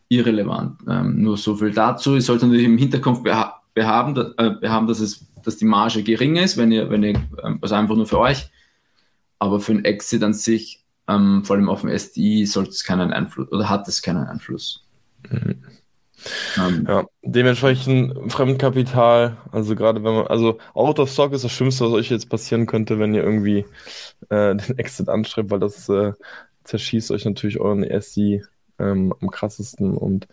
irrelevant. 0.08 0.80
Ähm, 0.88 1.20
nur 1.20 1.36
so 1.36 1.56
viel 1.56 1.72
dazu. 1.72 2.14
Ihr 2.14 2.22
sollt 2.22 2.42
natürlich 2.42 2.66
im 2.66 2.78
Hinterkopf 2.78 3.22
beha 3.22 3.62
behaben, 3.74 4.14
da, 4.14 4.32
äh, 4.38 4.50
behaben, 4.50 4.86
dass, 4.86 5.00
es, 5.00 5.26
dass 5.42 5.58
die 5.58 5.66
Marge 5.66 6.02
gering 6.02 6.36
ist, 6.36 6.56
wenn 6.56 6.72
ihr, 6.72 6.88
wenn 6.88 7.02
ihr, 7.02 7.14
ähm, 7.44 7.58
also 7.60 7.74
einfach 7.74 7.94
nur 7.94 8.06
für 8.06 8.18
euch. 8.18 8.50
Aber 9.38 9.60
für 9.60 9.72
einen 9.72 9.84
Exit 9.84 10.22
an 10.22 10.32
sich, 10.32 10.82
ähm, 11.08 11.44
vor 11.44 11.56
allem 11.56 11.68
auf 11.68 11.82
dem 11.82 11.90
SDI, 11.90 12.46
sollte 12.46 12.70
es 12.70 12.84
keinen 12.84 13.12
Einfluss 13.12 13.52
oder 13.52 13.68
hat 13.68 13.86
es 13.86 14.00
keinen 14.00 14.26
Einfluss. 14.26 14.86
Mhm. 15.30 15.62
Ähm, 16.58 16.84
ja, 16.88 17.06
dementsprechend 17.22 18.32
Fremdkapital, 18.32 19.36
also 19.52 19.74
gerade 19.74 20.02
wenn 20.04 20.14
man, 20.14 20.26
also 20.26 20.58
Out 20.74 20.98
of 20.98 21.10
Stock 21.10 21.32
ist 21.32 21.44
das 21.44 21.52
Schlimmste, 21.52 21.84
was 21.84 21.92
euch 21.92 22.10
jetzt 22.10 22.28
passieren 22.28 22.66
könnte, 22.66 22.98
wenn 22.98 23.14
ihr 23.14 23.22
irgendwie 23.22 23.64
äh, 24.30 24.54
den 24.56 24.78
Exit 24.78 25.08
anstrebt, 25.08 25.50
weil 25.50 25.60
das 25.60 25.88
äh, 25.88 26.12
zerschießt 26.64 27.10
euch 27.10 27.24
natürlich 27.24 27.60
euren 27.60 27.84
SI 28.00 28.42
ähm, 28.78 29.14
am 29.20 29.30
krassesten 29.30 29.96
und 29.96 30.28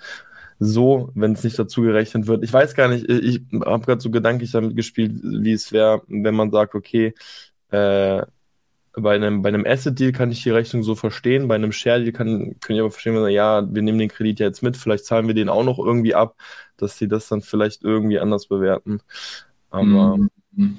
so, 0.59 1.11
wenn 1.15 1.33
es 1.33 1.43
nicht 1.43 1.57
dazu 1.59 1.81
gerechnet 1.81 2.27
wird. 2.27 2.43
Ich 2.43 2.53
weiß 2.53 2.75
gar 2.75 2.87
nicht, 2.87 3.09
ich 3.09 3.41
habe 3.65 3.85
gerade 3.85 4.01
so 4.01 4.09
gedanklich 4.09 4.51
damit 4.51 4.75
gespielt, 4.75 5.11
wie 5.23 5.51
es 5.51 5.71
wäre, 5.71 6.01
wenn 6.07 6.35
man 6.35 6.51
sagt, 6.51 6.75
okay, 6.75 7.13
äh, 7.71 8.21
bei 8.93 9.15
einem, 9.15 9.41
bei 9.41 9.49
einem 9.49 9.65
Asset-Deal 9.65 10.11
kann 10.11 10.31
ich 10.31 10.43
die 10.43 10.51
Rechnung 10.51 10.83
so 10.83 10.95
verstehen, 10.95 11.47
bei 11.47 11.55
einem 11.55 11.71
Share-Deal 11.71 12.11
kann, 12.11 12.55
kann 12.59 12.75
ich 12.75 12.79
aber 12.79 12.91
verstehen, 12.91 13.15
wenn 13.15 13.27
ja, 13.29 13.67
wir 13.73 13.81
nehmen 13.81 13.97
den 13.97 14.09
Kredit 14.09 14.39
ja 14.39 14.47
jetzt 14.47 14.61
mit, 14.61 14.77
vielleicht 14.77 15.05
zahlen 15.05 15.27
wir 15.27 15.33
den 15.33 15.49
auch 15.49 15.63
noch 15.63 15.79
irgendwie 15.79 16.15
ab, 16.15 16.35
dass 16.77 16.97
sie 16.97 17.07
das 17.07 17.27
dann 17.27 17.41
vielleicht 17.41 17.83
irgendwie 17.83 18.19
anders 18.19 18.47
bewerten. 18.47 18.99
Aber. 19.69 20.17
Mhm. 20.55 20.77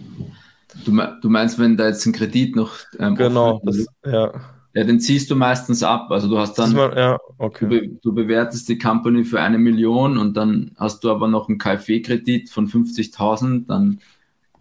Du, 0.85 0.91
du 1.21 1.29
meinst, 1.29 1.59
wenn 1.59 1.77
da 1.77 1.87
jetzt 1.87 2.05
ein 2.05 2.13
Kredit 2.13 2.57
noch. 2.57 2.79
Ähm, 2.99 3.15
genau, 3.15 3.61
das, 3.65 3.87
ja. 4.05 4.33
Ja, 4.75 4.83
den 4.83 4.99
ziehst 4.99 5.31
du 5.31 5.37
meistens 5.37 5.85
ab. 5.85 6.11
Also 6.11 6.29
du 6.29 6.37
hast 6.37 6.59
dann, 6.59 6.73
mal, 6.73 6.97
ja, 6.97 7.19
okay. 7.39 7.65
du, 7.65 7.69
be, 7.69 7.89
du, 8.03 8.13
bewertest 8.13 8.69
die 8.69 8.77
Company 8.77 9.23
für 9.23 9.41
eine 9.41 9.57
Million 9.57 10.19
und 10.19 10.37
dann 10.37 10.73
hast 10.77 11.05
du 11.05 11.13
aber 11.13 11.29
noch 11.29 11.49
einen 11.49 11.59
KfW-Kredit 11.59 12.51
von 12.51 12.67
50.000, 12.67 13.67
dann 13.69 14.01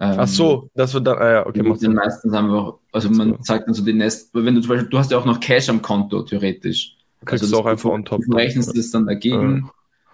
ähm, 0.04 0.20
Ach 0.20 0.28
so, 0.28 0.70
das 0.76 0.94
wird 0.94 1.08
dann, 1.08 1.18
ah 1.18 1.32
ja, 1.32 1.48
okay. 1.48 1.64
Macht 1.64 1.82
den 1.82 1.94
meistens 1.94 2.34
einfach, 2.34 2.74
also 2.92 3.10
man 3.10 3.30
so. 3.30 3.38
zeigt 3.38 3.68
dann 3.68 3.74
so 3.74 3.86
den 3.86 3.98
Nest, 3.98 4.32
wenn 4.34 4.54
du 4.54 4.60
zum 4.60 4.70
Beispiel, 4.70 4.90
du 4.90 4.98
hast 4.98 5.12
ja 5.12 5.18
auch 5.18 5.24
noch 5.24 5.40
Cash 5.40 5.70
am 5.70 5.82
Konto, 5.82 6.24
theoretisch. 6.24 6.98
Kriegst 7.24 7.44
also 7.44 7.56
du 7.56 7.62
auch 7.62 7.66
einfach 7.66 7.90
on 7.90 8.04
top. 8.04 8.22
Du 8.28 8.36
rechnest 8.36 8.78
das 8.78 8.92
dann 8.92 9.06
dagegen, 9.06 9.70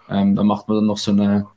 ja. 0.08 0.22
ähm, 0.22 0.36
dann 0.36 0.46
macht 0.46 0.68
man 0.68 0.78
dann 0.78 0.86
noch 0.86 1.00
so 1.00 1.10
eine 1.12 1.48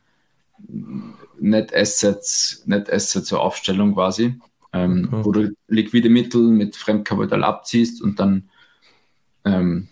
Net 1.39 1.75
Assets, 1.75 2.63
Net 2.65 2.91
Assets 2.91 3.29
so 3.29 3.39
Aufstellung 3.39 3.93
quasi, 3.93 4.41
ähm, 4.73 5.11
okay. 5.13 5.25
wo 5.25 5.33
du 5.33 5.55
liquide 5.69 6.09
Mittel 6.09 6.41
mit 6.41 6.75
Fremdkapital 6.75 7.45
abziehst 7.45 8.01
und 8.01 8.19
dann 8.19 8.49
ähm, 9.45 9.89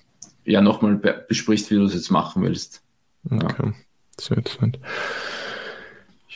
ja 0.47 0.63
nochmal 0.63 0.97
besprichst, 1.29 1.71
wie 1.71 1.75
du 1.75 1.85
es 1.85 1.93
jetzt 1.93 2.11
machen 2.11 2.43
willst. 2.43 2.83
Okay, 3.31 3.67
ja. 3.67 3.73
sehr 4.19 4.39
interessant. 4.39 4.79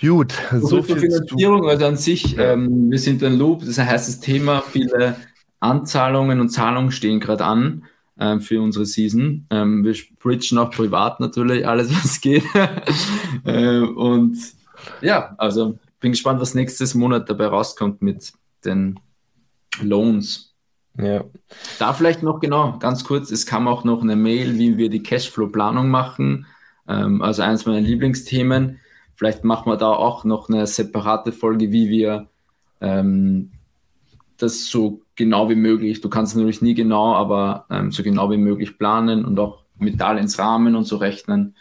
Gut, 0.06 0.34
so, 0.52 0.66
so 0.66 0.82
viel 0.82 0.98
Finanzierung, 0.98 1.66
also 1.66 1.86
an 1.86 1.96
sich, 1.96 2.36
ähm, 2.36 2.90
wir 2.90 2.98
sind 2.98 3.22
ein 3.22 3.38
Loop, 3.38 3.60
das 3.60 3.70
ist 3.70 3.78
ein 3.78 3.88
heißes 3.88 4.20
Thema, 4.20 4.60
viele 4.60 5.16
Anzahlungen 5.60 6.40
und 6.40 6.50
Zahlungen 6.50 6.92
stehen 6.92 7.20
gerade 7.20 7.44
an 7.44 7.84
ähm, 8.18 8.40
für 8.40 8.60
unsere 8.60 8.84
Season. 8.84 9.46
Ähm, 9.48 9.82
wir 9.82 9.94
bridgen 10.22 10.58
auch 10.58 10.70
privat 10.70 11.20
natürlich 11.20 11.66
alles, 11.66 11.90
was 12.04 12.20
geht. 12.20 12.44
äh, 13.44 13.78
und 13.78 14.36
ja, 15.00 15.34
also 15.38 15.78
bin 16.00 16.12
gespannt, 16.12 16.40
was 16.40 16.54
nächstes 16.54 16.94
Monat 16.94 17.30
dabei 17.30 17.46
rauskommt 17.46 18.02
mit 18.02 18.32
den 18.64 19.00
Loans. 19.80 20.54
Ja. 20.98 21.24
Da 21.78 21.94
vielleicht 21.94 22.22
noch 22.22 22.40
genau, 22.40 22.78
ganz 22.78 23.04
kurz, 23.04 23.30
es 23.30 23.46
kam 23.46 23.66
auch 23.66 23.84
noch 23.84 24.02
eine 24.02 24.16
Mail, 24.16 24.58
wie 24.58 24.76
wir 24.76 24.90
die 24.90 25.02
Cashflow-Planung 25.02 25.88
machen. 25.88 26.46
Ähm, 26.86 27.22
also 27.22 27.40
eines 27.40 27.64
meiner 27.64 27.80
Lieblingsthemen 27.80 28.80
Vielleicht 29.14 29.44
machen 29.44 29.70
wir 29.70 29.76
da 29.76 29.88
auch 29.88 30.24
noch 30.24 30.48
eine 30.48 30.66
separate 30.66 31.32
Folge, 31.32 31.70
wie 31.70 31.88
wir 31.88 32.26
ähm, 32.80 33.50
das 34.36 34.66
so 34.66 35.00
genau 35.16 35.48
wie 35.48 35.54
möglich, 35.54 36.00
du 36.00 36.08
kannst 36.08 36.34
natürlich 36.36 36.62
nie 36.62 36.74
genau, 36.74 37.14
aber 37.14 37.66
ähm, 37.70 37.92
so 37.92 38.02
genau 38.02 38.30
wie 38.30 38.36
möglich 38.36 38.78
planen 38.78 39.24
und 39.24 39.38
auch 39.38 39.62
mit 39.78 40.00
ins 40.00 40.38
Rahmen 40.38 40.76
und 40.76 40.84
so 40.84 40.96
rechnen. 40.96 41.54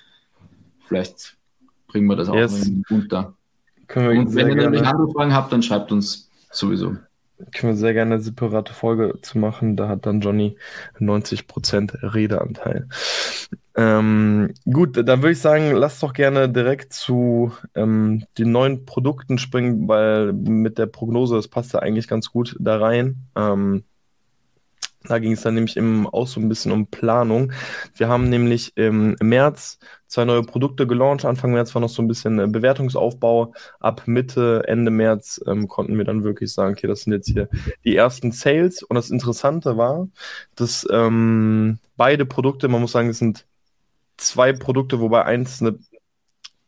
Vielleicht 0.87 1.37
bringen 1.87 2.07
wir 2.07 2.15
das 2.15 2.29
auch 2.29 2.35
yes. 2.35 2.69
unter. 2.89 3.33
und 3.95 4.35
wenn 4.35 4.49
ihr 4.49 4.55
natürlich 4.55 4.85
andere 4.85 5.11
Fragen 5.11 5.33
habt, 5.33 5.51
dann 5.53 5.63
schreibt 5.63 5.91
uns 5.91 6.29
sowieso. 6.51 6.95
Können 7.51 7.73
wir 7.73 7.75
sehr 7.75 7.93
gerne 7.93 8.15
eine 8.15 8.23
separate 8.23 8.73
Folge 8.73 9.19
zu 9.21 9.37
machen. 9.37 9.75
Da 9.75 9.87
hat 9.87 10.05
dann 10.05 10.21
Johnny 10.21 10.55
90% 10.99 12.13
Redeanteil. 12.13 12.87
Ähm, 13.75 14.53
gut, 14.71 14.97
dann 14.97 15.21
würde 15.21 15.31
ich 15.31 15.39
sagen, 15.39 15.71
lass 15.71 15.99
doch 15.99 16.13
gerne 16.13 16.47
direkt 16.47 16.93
zu 16.93 17.51
ähm, 17.73 18.23
den 18.37 18.51
neuen 18.51 18.85
Produkten 18.85 19.37
springen, 19.39 19.87
weil 19.87 20.31
mit 20.33 20.77
der 20.77 20.85
Prognose, 20.85 21.35
das 21.35 21.47
passt 21.47 21.73
ja 21.73 21.79
eigentlich 21.79 22.07
ganz 22.07 22.29
gut 22.29 22.55
da 22.59 22.77
rein. 22.77 23.27
Ähm, 23.35 23.83
da 25.05 25.19
ging 25.19 25.33
es 25.33 25.41
dann 25.41 25.55
nämlich 25.55 25.75
eben 25.75 26.07
auch 26.07 26.27
so 26.27 26.39
ein 26.39 26.47
bisschen 26.47 26.71
um 26.71 26.87
Planung. 26.87 27.51
Wir 27.95 28.07
haben 28.07 28.29
nämlich 28.29 28.71
im 28.77 29.15
März 29.21 29.79
zwei 30.07 30.23
neue 30.23 30.43
Produkte 30.43 30.87
gelauncht. 30.87 31.25
Anfang 31.25 31.51
März 31.51 31.75
war 31.75 31.81
noch 31.81 31.89
so 31.89 32.01
ein 32.01 32.07
bisschen 32.07 32.39
äh, 32.39 32.47
Bewertungsaufbau. 32.47 33.53
Ab 33.81 34.03
Mitte, 34.05 34.63
Ende 34.65 34.91
März 34.91 35.41
ähm, 35.45 35.67
konnten 35.67 35.97
wir 35.97 36.05
dann 36.05 36.23
wirklich 36.23 36.53
sagen, 36.53 36.73
okay, 36.73 36.87
das 36.87 37.01
sind 37.01 37.13
jetzt 37.13 37.27
hier 37.27 37.49
die 37.83 37.95
ersten 37.95 38.31
Sales. 38.31 38.81
Und 38.83 38.95
das 38.95 39.09
Interessante 39.09 39.75
war, 39.77 40.07
dass 40.55 40.87
ähm, 40.89 41.79
beide 41.97 42.25
Produkte, 42.25 42.69
man 42.69 42.79
muss 42.81 42.93
sagen, 42.93 43.09
es 43.09 43.19
sind 43.19 43.45
zwei 44.17 44.53
Produkte, 44.53 44.99
wobei 44.99 45.25
eins 45.25 45.61
eine 45.61 45.77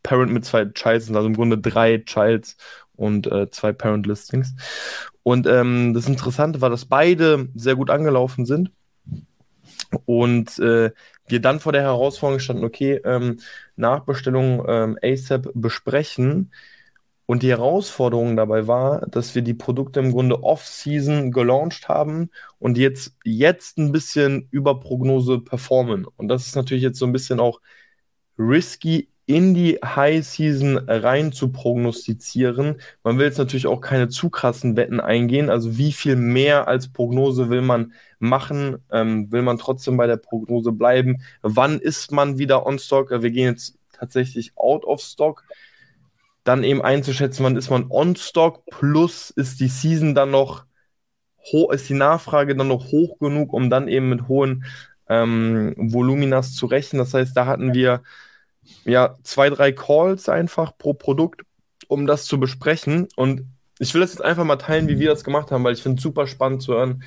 Parent 0.03 0.31
mit 0.31 0.45
zwei 0.45 0.65
Childs 0.65 1.07
sind, 1.07 1.15
also 1.15 1.27
im 1.27 1.35
Grunde 1.35 1.57
drei 1.57 1.99
Childs 1.99 2.57
und 2.95 3.27
äh, 3.27 3.49
zwei 3.49 3.73
Parent 3.73 4.05
Listings. 4.05 4.53
Und 5.23 5.47
ähm, 5.47 5.93
das 5.93 6.07
Interessante 6.07 6.61
war, 6.61 6.69
dass 6.69 6.85
beide 6.85 7.49
sehr 7.55 7.75
gut 7.75 7.89
angelaufen 7.89 8.45
sind. 8.45 8.71
Und 10.05 10.59
äh, 10.59 10.91
wir 11.27 11.41
dann 11.41 11.59
vor 11.59 11.71
der 11.71 11.81
Herausforderung 11.81 12.39
standen, 12.39 12.63
okay, 12.63 13.01
ähm, 13.03 13.39
Nachbestellung 13.75 14.63
ähm, 14.67 14.99
ASAP 15.01 15.49
besprechen. 15.53 16.51
Und 17.27 17.41
die 17.41 17.49
Herausforderung 17.49 18.35
dabei 18.35 18.67
war, 18.67 19.01
dass 19.07 19.33
wir 19.33 19.41
die 19.41 19.55
Produkte 19.55 19.99
im 19.99 20.11
Grunde 20.11 20.43
off-season 20.43 21.31
gelauncht 21.31 21.89
haben 21.89 22.29
und 22.59 22.77
jetzt, 22.77 23.15
jetzt 23.23 23.77
ein 23.77 23.91
bisschen 23.91 24.47
über 24.51 24.79
Prognose 24.79 25.39
performen. 25.39 26.05
Und 26.17 26.27
das 26.27 26.45
ist 26.45 26.55
natürlich 26.55 26.83
jetzt 26.83 26.99
so 26.99 27.05
ein 27.05 27.13
bisschen 27.13 27.39
auch 27.39 27.61
risky 28.37 29.09
in 29.27 29.55
die 29.55 29.79
High 29.83 30.23
Season 30.25 30.77
rein 30.77 31.31
zu 31.31 31.51
prognostizieren. 31.51 32.79
Man 33.03 33.17
will 33.17 33.25
jetzt 33.25 33.39
natürlich 33.39 33.65
auch 33.67 33.81
keine 33.81 34.09
zu 34.09 34.29
krassen 34.29 34.75
Wetten 34.75 34.99
eingehen. 34.99 35.49
Also 35.49 35.77
wie 35.77 35.93
viel 35.93 36.15
mehr 36.15 36.67
als 36.67 36.91
Prognose 36.91 37.49
will 37.49 37.61
man 37.61 37.93
machen? 38.19 38.77
Ähm, 38.91 39.31
will 39.31 39.41
man 39.41 39.57
trotzdem 39.57 39.97
bei 39.97 40.05
der 40.05 40.17
Prognose 40.17 40.71
bleiben? 40.71 41.23
Wann 41.41 41.79
ist 41.79 42.11
man 42.11 42.37
wieder 42.37 42.65
on 42.67 42.77
Stock? 42.77 43.09
Wir 43.09 43.31
gehen 43.31 43.49
jetzt 43.49 43.79
tatsächlich 43.93 44.51
out 44.57 44.85
of 44.85 45.01
Stock. 45.01 45.43
Dann 46.45 46.63
eben 46.63 46.81
einzuschätzen, 46.81 47.43
wann 47.43 47.57
ist 47.57 47.69
man 47.69 47.87
on 47.89 48.15
Stock? 48.15 48.65
Plus 48.67 49.31
ist 49.31 49.59
die 49.59 49.67
Season 49.67 50.15
dann 50.15 50.31
noch 50.31 50.65
hoch, 51.51 51.71
ist 51.73 51.89
die 51.89 51.93
Nachfrage 51.95 52.55
dann 52.55 52.69
noch 52.69 52.85
hoch 52.91 53.19
genug, 53.19 53.51
um 53.51 53.69
dann 53.69 53.89
eben 53.89 54.07
mit 54.09 54.29
hohen 54.29 54.63
ähm, 55.09 55.73
Voluminas 55.77 56.53
zu 56.55 56.67
rechnen. 56.67 56.99
Das 56.99 57.13
heißt, 57.13 57.35
da 57.35 57.45
hatten 57.45 57.73
wir 57.73 58.01
ja, 58.85 59.15
zwei, 59.23 59.49
drei 59.49 59.71
Calls 59.71 60.29
einfach 60.29 60.77
pro 60.77 60.93
Produkt, 60.93 61.41
um 61.87 62.07
das 62.07 62.25
zu 62.25 62.39
besprechen. 62.39 63.07
Und 63.15 63.43
ich 63.79 63.93
will 63.93 64.01
das 64.01 64.13
jetzt 64.13 64.23
einfach 64.23 64.43
mal 64.43 64.55
teilen, 64.57 64.87
wie 64.87 64.99
wir 64.99 65.09
das 65.09 65.23
gemacht 65.23 65.51
haben, 65.51 65.63
weil 65.63 65.73
ich 65.73 65.83
finde 65.83 65.97
es 65.97 66.03
super 66.03 66.27
spannend 66.27 66.61
zu 66.61 66.73
hören, 66.73 67.03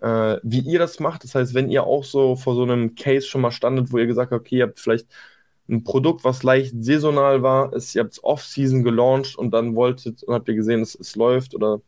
äh, 0.00 0.38
wie 0.42 0.60
ihr 0.60 0.78
das 0.78 1.00
macht. 1.00 1.24
Das 1.24 1.34
heißt, 1.34 1.54
wenn 1.54 1.70
ihr 1.70 1.84
auch 1.84 2.04
so 2.04 2.36
vor 2.36 2.54
so 2.54 2.62
einem 2.62 2.94
Case 2.94 3.26
schon 3.26 3.40
mal 3.40 3.50
standet, 3.50 3.92
wo 3.92 3.98
ihr 3.98 4.06
gesagt 4.06 4.32
habt, 4.32 4.40
okay, 4.40 4.56
ihr 4.58 4.64
habt 4.64 4.80
vielleicht 4.80 5.06
ein 5.72 5.84
Produkt, 5.84 6.24
was 6.24 6.42
leicht 6.42 6.74
saisonal 6.78 7.42
war, 7.42 7.72
ist, 7.72 7.94
ihr 7.94 8.02
habt 8.02 8.12
es 8.12 8.22
off-season 8.22 8.84
gelauncht 8.84 9.36
und 9.36 9.52
dann 9.52 9.74
wolltet 9.74 10.22
und 10.22 10.34
habt 10.34 10.48
ihr 10.48 10.54
gesehen, 10.54 10.80
es, 10.80 10.94
es 10.94 11.16
läuft 11.16 11.54
oder 11.54 11.80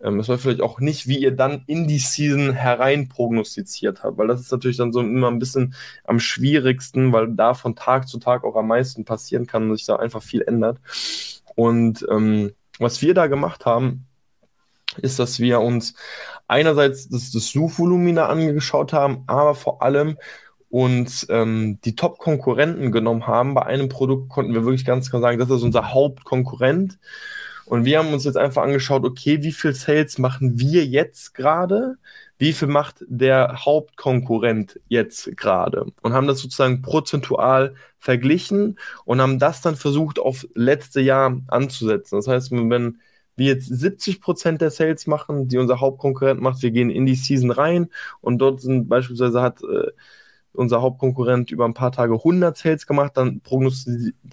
ähm, 0.00 0.20
es 0.20 0.28
war 0.28 0.38
vielleicht 0.38 0.60
auch 0.60 0.80
nicht, 0.80 1.08
wie 1.08 1.18
ihr 1.18 1.32
dann 1.32 1.64
in 1.66 1.88
die 1.88 1.98
Season 1.98 2.52
herein 2.52 3.08
prognostiziert 3.08 4.02
habt, 4.02 4.18
weil 4.18 4.28
das 4.28 4.40
ist 4.40 4.52
natürlich 4.52 4.76
dann 4.76 4.92
so 4.92 5.00
immer 5.00 5.28
ein 5.28 5.38
bisschen 5.38 5.74
am 6.04 6.20
schwierigsten, 6.20 7.12
weil 7.12 7.32
da 7.32 7.54
von 7.54 7.76
Tag 7.76 8.08
zu 8.08 8.18
Tag 8.18 8.44
auch 8.44 8.56
am 8.56 8.68
meisten 8.68 9.04
passieren 9.04 9.46
kann 9.46 9.70
und 9.70 9.76
sich 9.76 9.86
da 9.86 9.96
einfach 9.96 10.22
viel 10.22 10.42
ändert. 10.42 10.78
Und 11.56 12.06
ähm, 12.10 12.52
was 12.78 13.02
wir 13.02 13.14
da 13.14 13.26
gemacht 13.26 13.66
haben, 13.66 14.06
ist, 14.98 15.18
dass 15.18 15.40
wir 15.40 15.60
uns 15.60 15.94
einerseits 16.46 17.08
das, 17.08 17.32
das 17.32 17.48
Suchvolumina 17.48 18.26
angeschaut 18.26 18.92
haben, 18.92 19.24
aber 19.26 19.54
vor 19.54 19.82
allem 19.82 20.18
uns 20.74 21.24
ähm, 21.30 21.78
die 21.84 21.94
Top-Konkurrenten 21.94 22.90
genommen 22.90 23.28
haben. 23.28 23.54
Bei 23.54 23.62
einem 23.62 23.88
Produkt 23.88 24.28
konnten 24.28 24.54
wir 24.54 24.64
wirklich 24.64 24.84
ganz 24.84 25.08
klar 25.08 25.22
sagen, 25.22 25.38
das 25.38 25.48
ist 25.48 25.62
unser 25.62 25.94
Hauptkonkurrent. 25.94 26.98
Und 27.64 27.84
wir 27.84 28.00
haben 28.00 28.12
uns 28.12 28.24
jetzt 28.24 28.36
einfach 28.36 28.64
angeschaut, 28.64 29.04
okay, 29.04 29.40
wie 29.44 29.52
viel 29.52 29.72
Sales 29.72 30.18
machen 30.18 30.58
wir 30.58 30.84
jetzt 30.84 31.32
gerade? 31.32 31.94
Wie 32.38 32.52
viel 32.52 32.66
macht 32.66 33.04
der 33.06 33.64
Hauptkonkurrent 33.64 34.80
jetzt 34.88 35.36
gerade? 35.36 35.86
Und 36.02 36.12
haben 36.12 36.26
das 36.26 36.40
sozusagen 36.40 36.82
prozentual 36.82 37.76
verglichen 38.00 38.76
und 39.04 39.20
haben 39.20 39.38
das 39.38 39.60
dann 39.60 39.76
versucht, 39.76 40.18
auf 40.18 40.44
letzte 40.54 41.00
Jahr 41.00 41.40
anzusetzen. 41.46 42.16
Das 42.16 42.26
heißt, 42.26 42.50
wenn 42.50 42.98
wir 43.36 43.46
jetzt 43.46 43.66
70 43.66 44.20
Prozent 44.20 44.60
der 44.60 44.72
Sales 44.72 45.06
machen, 45.06 45.46
die 45.46 45.58
unser 45.58 45.78
Hauptkonkurrent 45.78 46.40
macht, 46.40 46.62
wir 46.62 46.72
gehen 46.72 46.90
in 46.90 47.06
die 47.06 47.14
Season 47.14 47.52
rein 47.52 47.90
und 48.20 48.38
dort 48.38 48.60
sind 48.60 48.88
beispielsweise 48.88 49.40
hat 49.40 49.62
äh, 49.62 49.92
unser 50.54 50.82
Hauptkonkurrent 50.82 51.50
über 51.50 51.64
ein 51.64 51.74
paar 51.74 51.92
Tage 51.92 52.14
100 52.14 52.56
Sales 52.56 52.86
gemacht, 52.86 53.12
dann 53.16 53.40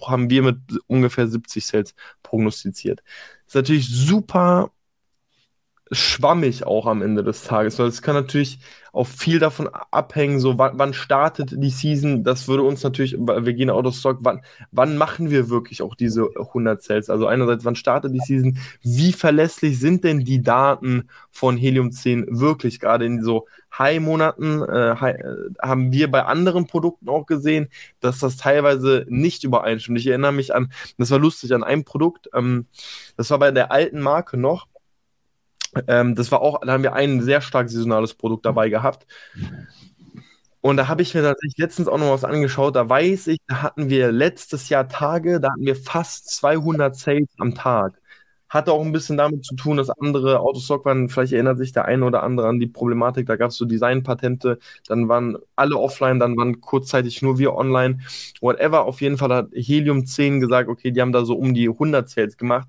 haben 0.06 0.30
wir 0.30 0.42
mit 0.42 0.58
ungefähr 0.86 1.28
70 1.28 1.66
Sales 1.66 1.94
prognostiziert. 2.22 3.02
Ist 3.46 3.54
natürlich 3.54 3.88
super 3.88 4.70
schwammig 5.90 6.64
auch 6.64 6.86
am 6.86 7.02
Ende 7.02 7.22
des 7.22 7.44
Tages, 7.44 7.78
weil 7.78 7.86
es 7.86 8.02
kann 8.02 8.14
natürlich 8.14 8.58
auch 8.92 9.06
viel 9.06 9.38
davon 9.38 9.68
abhängen, 9.90 10.38
so 10.38 10.58
wann, 10.58 10.78
wann, 10.78 10.92
startet 10.92 11.54
die 11.56 11.70
Season, 11.70 12.24
das 12.24 12.46
würde 12.46 12.62
uns 12.62 12.82
natürlich, 12.82 13.16
wir 13.18 13.54
gehen 13.54 13.70
out 13.70 13.86
of 13.86 13.94
stock, 13.94 14.18
wann, 14.20 14.42
wann 14.70 14.98
machen 14.98 15.30
wir 15.30 15.48
wirklich 15.48 15.80
auch 15.80 15.94
diese 15.94 16.28
100 16.36 16.82
Sales? 16.82 17.08
Also 17.08 17.26
einerseits, 17.26 17.64
wann 17.64 17.74
startet 17.74 18.12
die 18.12 18.20
Season? 18.20 18.58
Wie 18.82 19.12
verlässlich 19.12 19.80
sind 19.80 20.04
denn 20.04 20.20
die 20.20 20.42
Daten 20.42 21.08
von 21.30 21.56
Helium 21.56 21.90
10 21.90 22.26
wirklich? 22.38 22.80
Gerade 22.80 23.06
in 23.06 23.22
so 23.22 23.46
High-Monaten 23.78 24.62
äh, 24.62 24.96
high, 25.00 25.16
äh, 25.18 25.34
haben 25.62 25.92
wir 25.92 26.10
bei 26.10 26.24
anderen 26.24 26.66
Produkten 26.66 27.08
auch 27.08 27.24
gesehen, 27.24 27.68
dass 28.00 28.18
das 28.18 28.36
teilweise 28.36 29.06
nicht 29.08 29.44
übereinstimmt. 29.44 29.98
Ich 29.98 30.06
erinnere 30.06 30.32
mich 30.32 30.54
an, 30.54 30.70
das 30.98 31.10
war 31.10 31.18
lustig, 31.18 31.54
an 31.54 31.64
einem 31.64 31.84
Produkt, 31.84 32.28
ähm, 32.34 32.66
das 33.16 33.30
war 33.30 33.38
bei 33.38 33.50
der 33.50 33.72
alten 33.72 34.00
Marke 34.00 34.36
noch, 34.36 34.66
ähm, 35.88 36.14
das 36.14 36.30
war 36.32 36.42
auch, 36.42 36.60
da 36.60 36.72
haben 36.72 36.82
wir 36.82 36.94
ein 36.94 37.20
sehr 37.22 37.40
stark 37.40 37.68
saisonales 37.68 38.14
Produkt 38.14 38.44
dabei 38.46 38.68
gehabt. 38.68 39.06
Und 40.60 40.76
da 40.76 40.86
habe 40.86 41.02
ich 41.02 41.12
mir 41.14 41.22
tatsächlich 41.22 41.58
letztens 41.58 41.88
auch 41.88 41.98
noch 41.98 42.12
was 42.12 42.24
angeschaut. 42.24 42.76
Da 42.76 42.88
weiß 42.88 43.26
ich, 43.26 43.38
da 43.48 43.62
hatten 43.62 43.90
wir 43.90 44.12
letztes 44.12 44.68
Jahr 44.68 44.88
Tage, 44.88 45.40
da 45.40 45.50
hatten 45.50 45.66
wir 45.66 45.74
fast 45.76 46.30
200 46.30 46.94
Sales 46.94 47.28
am 47.38 47.54
Tag. 47.54 48.00
Hatte 48.48 48.72
auch 48.72 48.82
ein 48.82 48.92
bisschen 48.92 49.16
damit 49.16 49.44
zu 49.44 49.56
tun, 49.56 49.78
dass 49.78 49.90
andere 49.90 50.38
Autostock 50.40 50.84
waren. 50.84 51.08
Vielleicht 51.08 51.32
erinnert 51.32 51.58
sich 51.58 51.72
der 51.72 51.86
eine 51.86 52.04
oder 52.04 52.22
andere 52.22 52.48
an 52.48 52.60
die 52.60 52.66
Problematik. 52.68 53.26
Da 53.26 53.36
gab 53.36 53.50
es 53.50 53.56
so 53.56 53.64
Designpatente, 53.64 54.58
dann 54.86 55.08
waren 55.08 55.38
alle 55.56 55.76
offline, 55.78 56.20
dann 56.20 56.36
waren 56.36 56.60
kurzzeitig 56.60 57.22
nur 57.22 57.38
wir 57.38 57.54
online. 57.54 58.00
Whatever. 58.40 58.84
Auf 58.84 59.00
jeden 59.00 59.18
Fall 59.18 59.32
hat 59.34 59.48
Helium 59.54 60.06
10 60.06 60.40
gesagt, 60.40 60.68
okay, 60.68 60.92
die 60.92 61.00
haben 61.00 61.12
da 61.12 61.24
so 61.24 61.34
um 61.34 61.54
die 61.54 61.68
100 61.68 62.08
Sales 62.08 62.36
gemacht 62.36 62.68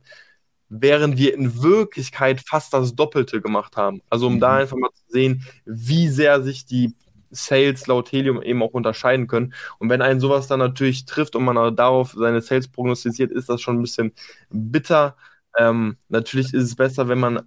während 0.79 1.17
wir 1.17 1.33
in 1.33 1.61
Wirklichkeit 1.61 2.41
fast 2.45 2.73
das 2.73 2.95
Doppelte 2.95 3.41
gemacht 3.41 3.77
haben. 3.77 4.01
Also 4.09 4.27
um 4.27 4.35
mhm. 4.35 4.39
da 4.39 4.55
einfach 4.55 4.77
mal 4.77 4.89
zu 4.93 5.03
sehen, 5.07 5.43
wie 5.65 6.07
sehr 6.07 6.41
sich 6.41 6.65
die 6.65 6.95
Sales 7.29 7.87
laut 7.87 8.11
Helium 8.11 8.41
eben 8.41 8.61
auch 8.61 8.73
unterscheiden 8.73 9.27
können. 9.27 9.53
Und 9.79 9.89
wenn 9.89 10.01
einen 10.01 10.19
sowas 10.19 10.47
dann 10.47 10.59
natürlich 10.59 11.05
trifft 11.05 11.35
und 11.35 11.43
man 11.43 11.75
darauf 11.75 12.13
seine 12.15 12.41
Sales 12.41 12.67
prognostiziert, 12.67 13.31
ist 13.31 13.49
das 13.49 13.61
schon 13.61 13.77
ein 13.77 13.81
bisschen 13.81 14.13
bitter. 14.49 15.15
Ähm, 15.57 15.97
natürlich 16.09 16.53
ist 16.53 16.63
es 16.63 16.75
besser, 16.75 17.07
wenn 17.07 17.19
man, 17.19 17.41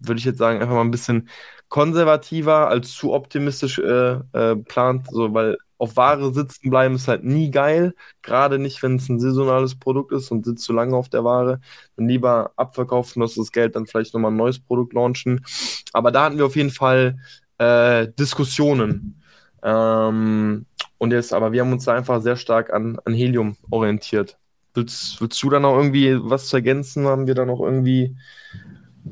würde 0.00 0.18
ich 0.18 0.24
jetzt 0.24 0.38
sagen, 0.38 0.60
einfach 0.60 0.74
mal 0.74 0.82
ein 0.82 0.90
bisschen 0.90 1.28
konservativer 1.68 2.68
als 2.68 2.92
zu 2.92 3.12
optimistisch 3.12 3.78
äh, 3.78 4.20
äh, 4.32 4.56
plant, 4.56 5.06
so 5.10 5.32
weil 5.34 5.58
auf 5.78 5.96
Ware 5.96 6.32
sitzen 6.34 6.70
bleiben 6.70 6.96
ist 6.96 7.08
halt 7.08 7.24
nie 7.24 7.50
geil. 7.50 7.94
Gerade 8.22 8.58
nicht, 8.58 8.82
wenn 8.82 8.96
es 8.96 9.08
ein 9.08 9.20
saisonales 9.20 9.76
Produkt 9.76 10.12
ist 10.12 10.30
und 10.30 10.44
sitzt 10.44 10.64
zu 10.64 10.72
lange 10.72 10.96
auf 10.96 11.08
der 11.08 11.24
Ware. 11.24 11.60
Dann 11.96 12.08
lieber 12.08 12.52
abverkaufen, 12.56 13.20
dass 13.20 13.34
das 13.34 13.52
Geld 13.52 13.76
dann 13.76 13.86
vielleicht 13.86 14.12
nochmal 14.12 14.32
ein 14.32 14.36
neues 14.36 14.58
Produkt 14.58 14.92
launchen. 14.92 15.44
Aber 15.92 16.10
da 16.10 16.24
hatten 16.24 16.38
wir 16.38 16.46
auf 16.46 16.56
jeden 16.56 16.70
Fall 16.70 17.18
äh, 17.58 18.08
Diskussionen. 18.18 19.22
Ähm, 19.62 20.66
und 20.98 21.12
jetzt, 21.12 21.32
aber 21.32 21.52
wir 21.52 21.60
haben 21.60 21.72
uns 21.72 21.84
da 21.84 21.94
einfach 21.94 22.20
sehr 22.22 22.36
stark 22.36 22.72
an, 22.72 22.98
an 23.04 23.14
Helium 23.14 23.56
orientiert. 23.70 24.36
Willst, 24.74 25.20
willst 25.20 25.42
du 25.42 25.50
da 25.50 25.60
noch 25.60 25.76
irgendwie 25.76 26.18
was 26.20 26.48
zu 26.48 26.56
ergänzen? 26.56 27.06
Haben 27.06 27.26
wir 27.26 27.34
da 27.34 27.44
noch 27.44 27.60
irgendwie. 27.60 28.16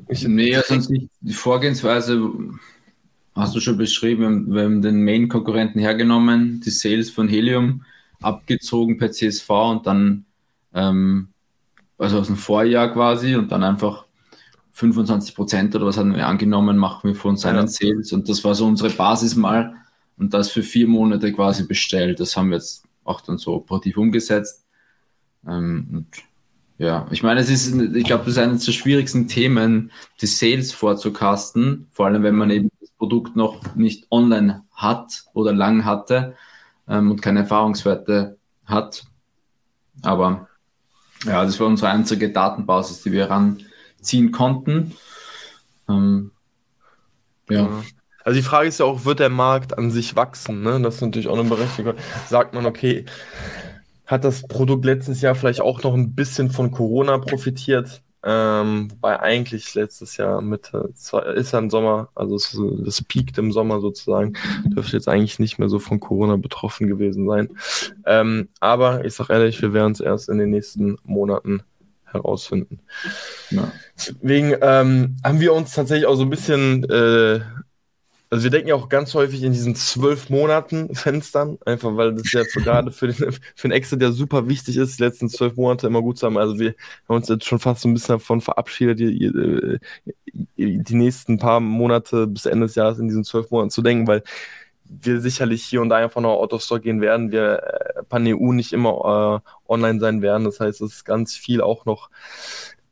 Ich, 0.09 0.27
nee, 0.27 0.59
sonst 0.67 0.91
nicht. 0.91 1.11
Die 1.21 1.33
Vorgehensweise 1.33 2.31
hast 3.37 3.55
du 3.55 3.61
schon 3.61 3.77
beschrieben, 3.77 4.53
wir 4.53 4.65
haben 4.65 4.83
den 4.83 5.05
Main-Konkurrenten 5.05 5.79
hergenommen, 5.79 6.61
die 6.65 6.71
Sales 6.71 7.11
von 7.11 7.29
Helium 7.29 7.85
abgezogen 8.23 8.97
per 8.97 9.13
CSV 9.13 9.51
und 9.51 9.87
dann, 9.87 10.25
ähm, 10.75 11.29
also 11.99 12.19
aus 12.19 12.27
dem 12.27 12.37
Vorjahr 12.37 12.93
quasi 12.93 13.37
und 13.37 13.53
dann 13.53 13.63
einfach 13.63 14.07
25 14.73 15.35
Prozent 15.35 15.75
oder 15.75 15.87
was 15.87 15.99
hatten 15.99 16.15
wir 16.15 16.27
angenommen, 16.27 16.77
machen 16.77 17.09
wir 17.09 17.15
von 17.15 17.37
seinen 17.37 17.57
ja. 17.57 17.67
Sales 17.67 18.13
und 18.13 18.29
das 18.29 18.43
war 18.43 18.55
so 18.55 18.67
unsere 18.67 18.91
Basis 18.91 19.37
mal. 19.37 19.75
und 20.19 20.33
das 20.33 20.51
für 20.51 20.63
vier 20.63 20.89
Monate 20.89 21.31
quasi 21.33 21.65
bestellt. 21.67 22.21
Das 22.21 22.37
haben 22.37 22.49
wir 22.49 22.57
jetzt 22.57 22.85
auch 23.05 23.21
dann 23.21 23.37
so 23.37 23.55
operativ 23.55 23.99
umgesetzt. 23.99 24.65
Ähm, 25.47 25.89
und 25.93 26.07
ja, 26.79 27.07
ich 27.11 27.23
meine, 27.23 27.41
es 27.41 27.49
ist, 27.49 27.75
ich 27.75 28.05
glaube, 28.05 28.25
das 28.25 28.35
ist 28.35 28.39
eines 28.39 28.65
der 28.65 28.73
schwierigsten 28.73 29.29
Themen, 29.29 29.91
die 30.21 30.27
Sales 30.27 30.73
vorzukasten, 30.73 31.87
vor 31.91 32.07
allem 32.07 32.23
wenn 32.23 32.35
man 32.35 32.51
eben 32.51 32.71
Produkt 32.99 33.37
noch 33.37 33.75
nicht 33.75 34.07
online 34.11 34.65
hat 34.73 35.25
oder 35.35 35.53
lang 35.53 35.85
hatte 35.85 36.35
ähm, 36.89 37.11
und 37.11 37.23
keine 37.23 37.41
Erfahrungswerte 37.41 38.39
hat. 38.65 39.05
Aber 40.03 40.49
ja, 41.25 41.45
das 41.45 41.59
war 41.61 41.67
unsere 41.67 41.91
einzige 41.91 42.31
Datenbasis, 42.31 43.03
die 43.03 43.13
wir 43.13 43.31
ranziehen 43.31 44.33
konnten. 44.33 44.93
Ähm, 45.89 46.33
ja. 47.49 47.69
Also 48.25 48.37
die 48.37 48.43
Frage 48.43 48.69
ist 48.69 48.81
ja 48.81 48.87
auch, 48.87 49.05
wird 49.05 49.21
der 49.21 49.31
Markt 49.31 49.79
an 49.79 49.91
sich 49.91 50.17
wachsen? 50.17 50.63
Ne? 50.63 50.81
Das 50.81 50.97
ist 50.97 51.01
natürlich 51.01 51.29
auch 51.29 51.39
eine 51.39 51.49
Berechtigung. 51.49 51.95
Sagt 52.29 52.55
man, 52.55 52.67
okay, 52.67 53.05
hat 54.05 54.25
das 54.25 54.47
Produkt 54.47 54.85
letztes 54.85 55.21
Jahr 55.21 55.35
vielleicht 55.35 55.61
auch 55.61 55.83
noch 55.83 55.95
ein 55.95 56.15
bisschen 56.15 56.51
von 56.51 56.71
Corona 56.71 57.19
profitiert? 57.19 58.03
Ähm, 58.23 58.91
wobei 58.91 59.21
eigentlich 59.21 59.75
letztes 59.75 60.17
Jahr 60.17 60.41
Mitte, 60.41 60.91
ist 60.95 61.53
ja 61.53 61.59
im 61.59 61.71
Sommer, 61.71 62.09
also 62.15 62.35
es, 62.35 62.55
es 62.55 63.03
piekt 63.03 63.39
im 63.39 63.53
Sommer 63.53 63.81
sozusagen, 63.81 64.35
dürfte 64.65 64.97
jetzt 64.97 65.09
eigentlich 65.09 65.39
nicht 65.39 65.59
mehr 65.59 65.69
so 65.69 65.79
von 65.79 66.01
Corona 66.01 66.37
betroffen 66.37 66.89
gewesen 66.89 67.27
sein. 67.29 67.51
Ähm, 68.05 68.49
aber 68.61 69.05
ich 69.05 69.15
sag 69.15 69.31
ehrlich, 69.31 69.63
wir 69.63 69.73
werden 69.73 69.93
es 69.93 70.01
erst 70.01 70.29
in 70.29 70.39
den 70.39 70.51
nächsten 70.51 70.97
Monaten 71.05 71.63
herausfinden. 72.05 72.81
Ja. 73.51 73.71
Deswegen 73.97 74.55
ähm, 74.61 75.17
haben 75.23 75.41
wir 75.41 75.53
uns 75.53 75.73
tatsächlich 75.73 76.07
auch 76.07 76.17
so 76.17 76.23
ein 76.23 76.31
bisschen 76.31 76.85
äh, 76.85 77.41
also 78.29 78.45
wir 78.45 78.51
denken 78.51 78.69
ja 78.69 78.75
auch 78.75 78.89
ganz 78.89 79.15
häufig 79.15 79.43
in 79.43 79.53
diesen 79.53 79.77
zwölf 79.77 80.31
Monaten 80.31 80.95
Fenstern, 80.95 81.59
einfach 81.65 81.97
weil 81.97 82.15
das 82.15 82.33
ja 82.33 82.43
für, 82.45 82.61
gerade 82.61 82.91
für 82.91 83.09
den, 83.09 83.33
für 83.33 83.69
den 83.69 83.73
Exit 83.73 84.03
ja 84.03 84.11
super 84.11 84.49
wichtig 84.49 84.77
ist, 84.77 84.99
die 84.99 85.05
letzten 85.05 85.29
zwölf 85.29 85.57
Monate 85.57 85.87
immer 85.87 86.03
gut 86.03 86.19
zu 86.19 86.27
haben. 86.27 86.39
Also 86.39 86.59
wir 86.59 86.75
haben 87.09 87.17
uns 87.17 87.29
jetzt 87.29 87.45
schon 87.45 87.61
fast 87.61 87.83
so 87.83 87.89
ein 87.89 87.95
bisschen 87.95 88.17
davon 88.17 88.41
verabschiedet, 88.41 88.99
die, 88.99 89.27
äh, 89.27 89.79
die 90.57 90.95
nächsten 90.95 91.39
paar 91.39 91.61
Monate 91.61 92.27
bis 92.27 92.47
Ende 92.47 92.67
des 92.67 92.75
Jahres 92.75 92.99
in 92.99 93.09
diesen 93.09 93.25
zwölf 93.25 93.51
Monaten 93.51 93.71
zu 93.71 93.83
denken, 93.83 94.07
weil 94.07 94.23
wir 94.89 95.21
sicherlich 95.21 95.65
hier 95.65 95.83
und 95.83 95.89
da 95.89 95.97
einfach 95.97 96.21
noch 96.21 96.39
out 96.39 96.53
of 96.53 96.63
stock 96.63 96.83
gehen 96.83 97.01
werden, 97.01 97.33
wir 97.33 97.63
äh, 97.63 98.03
Pan-EU 98.05 98.53
nicht 98.53 98.73
immer 98.73 99.43
äh, 99.47 99.73
online 99.73 100.01
sein 100.01 100.23
werden. 100.23 100.45
Das 100.45 100.61
heißt, 100.61 100.81
es 100.81 100.95
ist 100.95 101.05
ganz 101.05 101.35
viel 101.35 101.61
auch 101.61 101.85
noch 101.85 102.11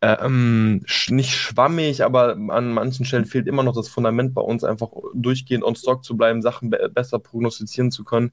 ähm, 0.00 0.82
nicht 1.08 1.30
schwammig, 1.30 2.04
aber 2.04 2.36
an 2.48 2.72
manchen 2.72 3.04
Stellen 3.04 3.24
fehlt 3.24 3.46
immer 3.46 3.62
noch 3.62 3.74
das 3.74 3.88
Fundament 3.88 4.34
bei 4.34 4.42
uns, 4.42 4.64
einfach 4.64 4.90
durchgehend 5.14 5.64
on 5.64 5.76
stock 5.76 6.04
zu 6.04 6.16
bleiben, 6.16 6.42
Sachen 6.42 6.70
be 6.70 6.90
besser 6.92 7.18
prognostizieren 7.18 7.90
zu 7.90 8.04
können. 8.04 8.30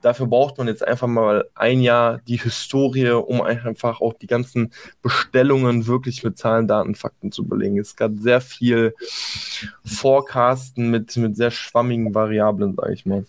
Dafür 0.00 0.26
braucht 0.26 0.56
man 0.56 0.66
jetzt 0.66 0.86
einfach 0.86 1.08
mal 1.08 1.44
ein 1.54 1.82
Jahr 1.82 2.20
die 2.26 2.38
Historie, 2.38 3.10
um 3.10 3.42
einfach 3.42 4.00
auch 4.00 4.14
die 4.14 4.26
ganzen 4.26 4.72
Bestellungen 5.02 5.86
wirklich 5.86 6.24
mit 6.24 6.38
Zahlen, 6.38 6.66
Daten, 6.66 6.94
Fakten 6.94 7.32
zu 7.32 7.44
belegen. 7.44 7.78
Es 7.78 7.96
gab 7.96 8.12
sehr 8.18 8.40
viel 8.40 8.94
Forecasten 9.84 10.90
mit, 10.90 11.14
mit 11.18 11.36
sehr 11.36 11.50
schwammigen 11.50 12.14
Variablen, 12.14 12.74
sage 12.76 12.94
ich 12.94 13.04
mal. 13.04 13.26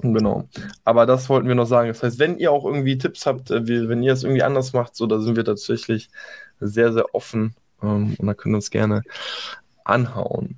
Genau. 0.00 0.48
Aber 0.84 1.06
das 1.06 1.28
wollten 1.28 1.48
wir 1.48 1.54
noch 1.54 1.66
sagen. 1.66 1.88
Das 1.88 2.02
heißt, 2.02 2.18
wenn 2.18 2.38
ihr 2.38 2.52
auch 2.52 2.64
irgendwie 2.64 2.98
Tipps 2.98 3.26
habt, 3.26 3.50
äh, 3.50 3.66
wie, 3.66 3.88
wenn 3.88 4.02
ihr 4.02 4.12
es 4.12 4.24
irgendwie 4.24 4.42
anders 4.42 4.72
macht, 4.72 4.96
so, 4.96 5.06
da 5.06 5.20
sind 5.20 5.36
wir 5.36 5.44
tatsächlich 5.44 6.10
sehr, 6.60 6.92
sehr 6.92 7.14
offen 7.14 7.54
ähm, 7.82 8.14
und 8.18 8.26
da 8.26 8.34
können 8.34 8.54
wir 8.54 8.58
uns 8.58 8.70
gerne 8.70 9.02
anhauen. 9.84 10.56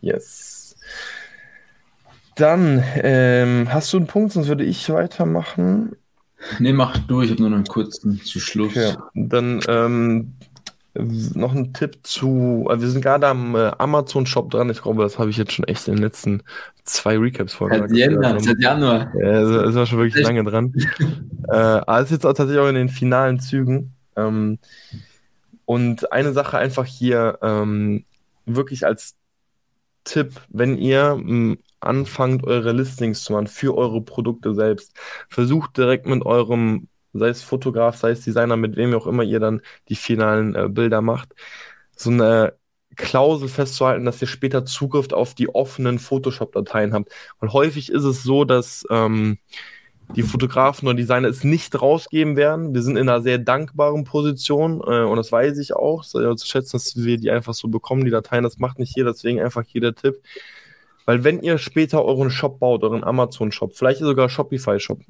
Yes. 0.00 0.76
Dann 2.36 2.82
ähm, 2.96 3.68
hast 3.72 3.92
du 3.92 3.98
einen 3.98 4.06
Punkt, 4.06 4.32
sonst 4.32 4.48
würde 4.48 4.64
ich 4.64 4.90
weitermachen. 4.90 5.96
Nee, 6.58 6.72
mach 6.72 6.98
du, 6.98 7.22
ich 7.22 7.30
habe 7.30 7.40
nur 7.40 7.50
noch 7.50 7.56
einen 7.56 7.66
kurzen 7.66 8.20
zu 8.20 8.40
Schluss. 8.40 8.72
Okay. 8.72 8.96
Dann 9.14 9.60
ähm, 9.68 10.34
noch 10.94 11.54
ein 11.54 11.72
Tipp 11.72 11.98
zu, 12.02 12.66
also 12.68 12.82
wir 12.82 12.90
sind 12.90 13.02
gerade 13.02 13.26
am 13.26 13.54
äh, 13.54 13.70
Amazon-Shop 13.78 14.50
dran. 14.50 14.70
Ich 14.70 14.82
glaube, 14.82 15.02
das 15.02 15.18
habe 15.18 15.30
ich 15.30 15.36
jetzt 15.36 15.52
schon 15.52 15.64
echt 15.66 15.88
in 15.88 15.94
den 15.94 16.02
letzten 16.02 16.42
zwei 16.84 17.16
Recaps 17.18 17.54
vorher 17.54 17.80
Seit 17.80 17.96
Januar. 17.96 18.40
Seit 18.40 18.60
Januar. 18.60 19.12
Ja, 19.16 19.62
das 19.62 19.74
war 19.74 19.86
schon 19.86 19.98
wirklich 19.98 20.16
echt? 20.16 20.26
lange 20.26 20.44
dran. 20.44 20.72
äh, 21.48 21.54
aber 21.54 21.98
es 21.98 22.06
ist 22.06 22.10
jetzt 22.12 22.26
auch 22.26 22.34
tatsächlich 22.34 22.60
auch 22.60 22.68
in 22.68 22.74
den 22.74 22.88
finalen 22.88 23.40
Zügen. 23.40 23.94
Ähm, 24.16 24.58
und 25.66 26.12
eine 26.12 26.32
Sache 26.32 26.58
einfach 26.58 26.86
hier 26.86 27.38
ähm, 27.42 28.04
wirklich 28.46 28.86
als 28.86 29.16
Tipp, 30.04 30.40
wenn 30.48 30.76
ihr 30.78 31.12
m, 31.12 31.58
anfangt, 31.80 32.44
eure 32.44 32.72
Listings 32.72 33.24
zu 33.24 33.32
machen 33.32 33.46
für 33.46 33.76
eure 33.76 34.02
Produkte 34.02 34.54
selbst, 34.54 34.94
versucht 35.28 35.76
direkt 35.78 36.06
mit 36.06 36.24
eurem 36.26 36.88
sei 37.14 37.28
es 37.28 37.42
Fotograf, 37.42 37.96
sei 37.96 38.10
es 38.10 38.22
Designer, 38.22 38.56
mit 38.56 38.76
wem 38.76 38.94
auch 38.94 39.06
immer 39.06 39.22
ihr 39.22 39.40
dann 39.40 39.62
die 39.88 39.94
finalen 39.96 40.54
äh, 40.54 40.68
Bilder 40.68 41.00
macht, 41.00 41.34
so 41.96 42.10
eine 42.10 42.54
Klausel 42.96 43.48
festzuhalten, 43.48 44.04
dass 44.04 44.20
ihr 44.22 44.28
später 44.28 44.64
Zugriff 44.64 45.12
auf 45.12 45.34
die 45.34 45.48
offenen 45.48 45.98
Photoshop-Dateien 45.98 46.92
habt. 46.92 47.10
Weil 47.40 47.52
häufig 47.52 47.90
ist 47.90 48.04
es 48.04 48.22
so, 48.22 48.44
dass 48.44 48.84
ähm, 48.90 49.38
die 50.16 50.22
Fotografen 50.22 50.86
oder 50.86 50.96
Designer 50.96 51.28
es 51.28 51.44
nicht 51.44 51.80
rausgeben 51.80 52.36
werden. 52.36 52.74
Wir 52.74 52.82
sind 52.82 52.96
in 52.96 53.08
einer 53.08 53.22
sehr 53.22 53.38
dankbaren 53.38 54.04
Position 54.04 54.80
äh, 54.86 55.02
und 55.02 55.16
das 55.16 55.32
weiß 55.32 55.58
ich 55.58 55.74
auch. 55.74 56.04
Zu 56.04 56.36
schätzen, 56.44 56.72
dass 56.72 56.96
wir 56.96 57.18
die 57.18 57.30
einfach 57.30 57.54
so 57.54 57.68
bekommen, 57.68 58.04
die 58.04 58.10
Dateien. 58.10 58.44
Das 58.44 58.58
macht 58.58 58.78
nicht 58.78 58.96
jeder, 58.96 59.12
deswegen 59.12 59.40
einfach 59.40 59.64
hier 59.66 59.80
der 59.80 59.94
Tipp. 59.94 60.22
Weil 61.06 61.24
wenn 61.24 61.42
ihr 61.42 61.58
später 61.58 62.04
euren 62.04 62.30
Shop 62.30 62.58
baut, 62.60 62.82
euren 62.82 63.04
Amazon-Shop, 63.04 63.74
vielleicht 63.74 64.00
sogar 64.00 64.28
Shopify-Shop, 64.28 65.00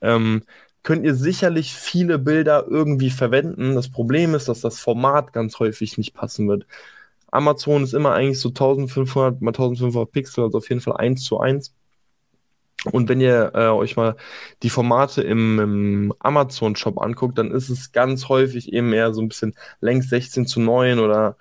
ähm, 0.00 0.42
könnt 0.82 1.04
ihr 1.04 1.14
sicherlich 1.14 1.74
viele 1.74 2.18
Bilder 2.18 2.66
irgendwie 2.68 3.10
verwenden. 3.10 3.74
Das 3.74 3.90
Problem 3.90 4.34
ist, 4.34 4.48
dass 4.48 4.60
das 4.60 4.78
Format 4.78 5.32
ganz 5.32 5.58
häufig 5.58 5.98
nicht 5.98 6.14
passen 6.14 6.48
wird. 6.48 6.66
Amazon 7.30 7.82
ist 7.82 7.94
immer 7.94 8.12
eigentlich 8.12 8.40
so 8.40 8.50
1500 8.50 9.42
mal 9.42 9.50
1500 9.50 10.10
Pixel, 10.10 10.44
also 10.44 10.58
auf 10.58 10.68
jeden 10.68 10.80
Fall 10.80 10.96
1 10.96 11.22
zu 11.24 11.38
1. 11.40 11.74
Und 12.92 13.08
wenn 13.08 13.20
ihr 13.20 13.52
äh, 13.54 13.68
euch 13.68 13.96
mal 13.96 14.16
die 14.62 14.70
Formate 14.70 15.22
im, 15.22 15.58
im 15.58 16.14
Amazon-Shop 16.18 17.00
anguckt, 17.00 17.38
dann 17.38 17.50
ist 17.50 17.68
es 17.68 17.92
ganz 17.92 18.28
häufig 18.28 18.72
eben 18.72 18.92
eher 18.92 19.12
so 19.12 19.20
ein 19.20 19.28
bisschen 19.28 19.54
längs 19.80 20.08
16 20.08 20.46
zu 20.46 20.60
9 20.60 20.98
oder 20.98 21.36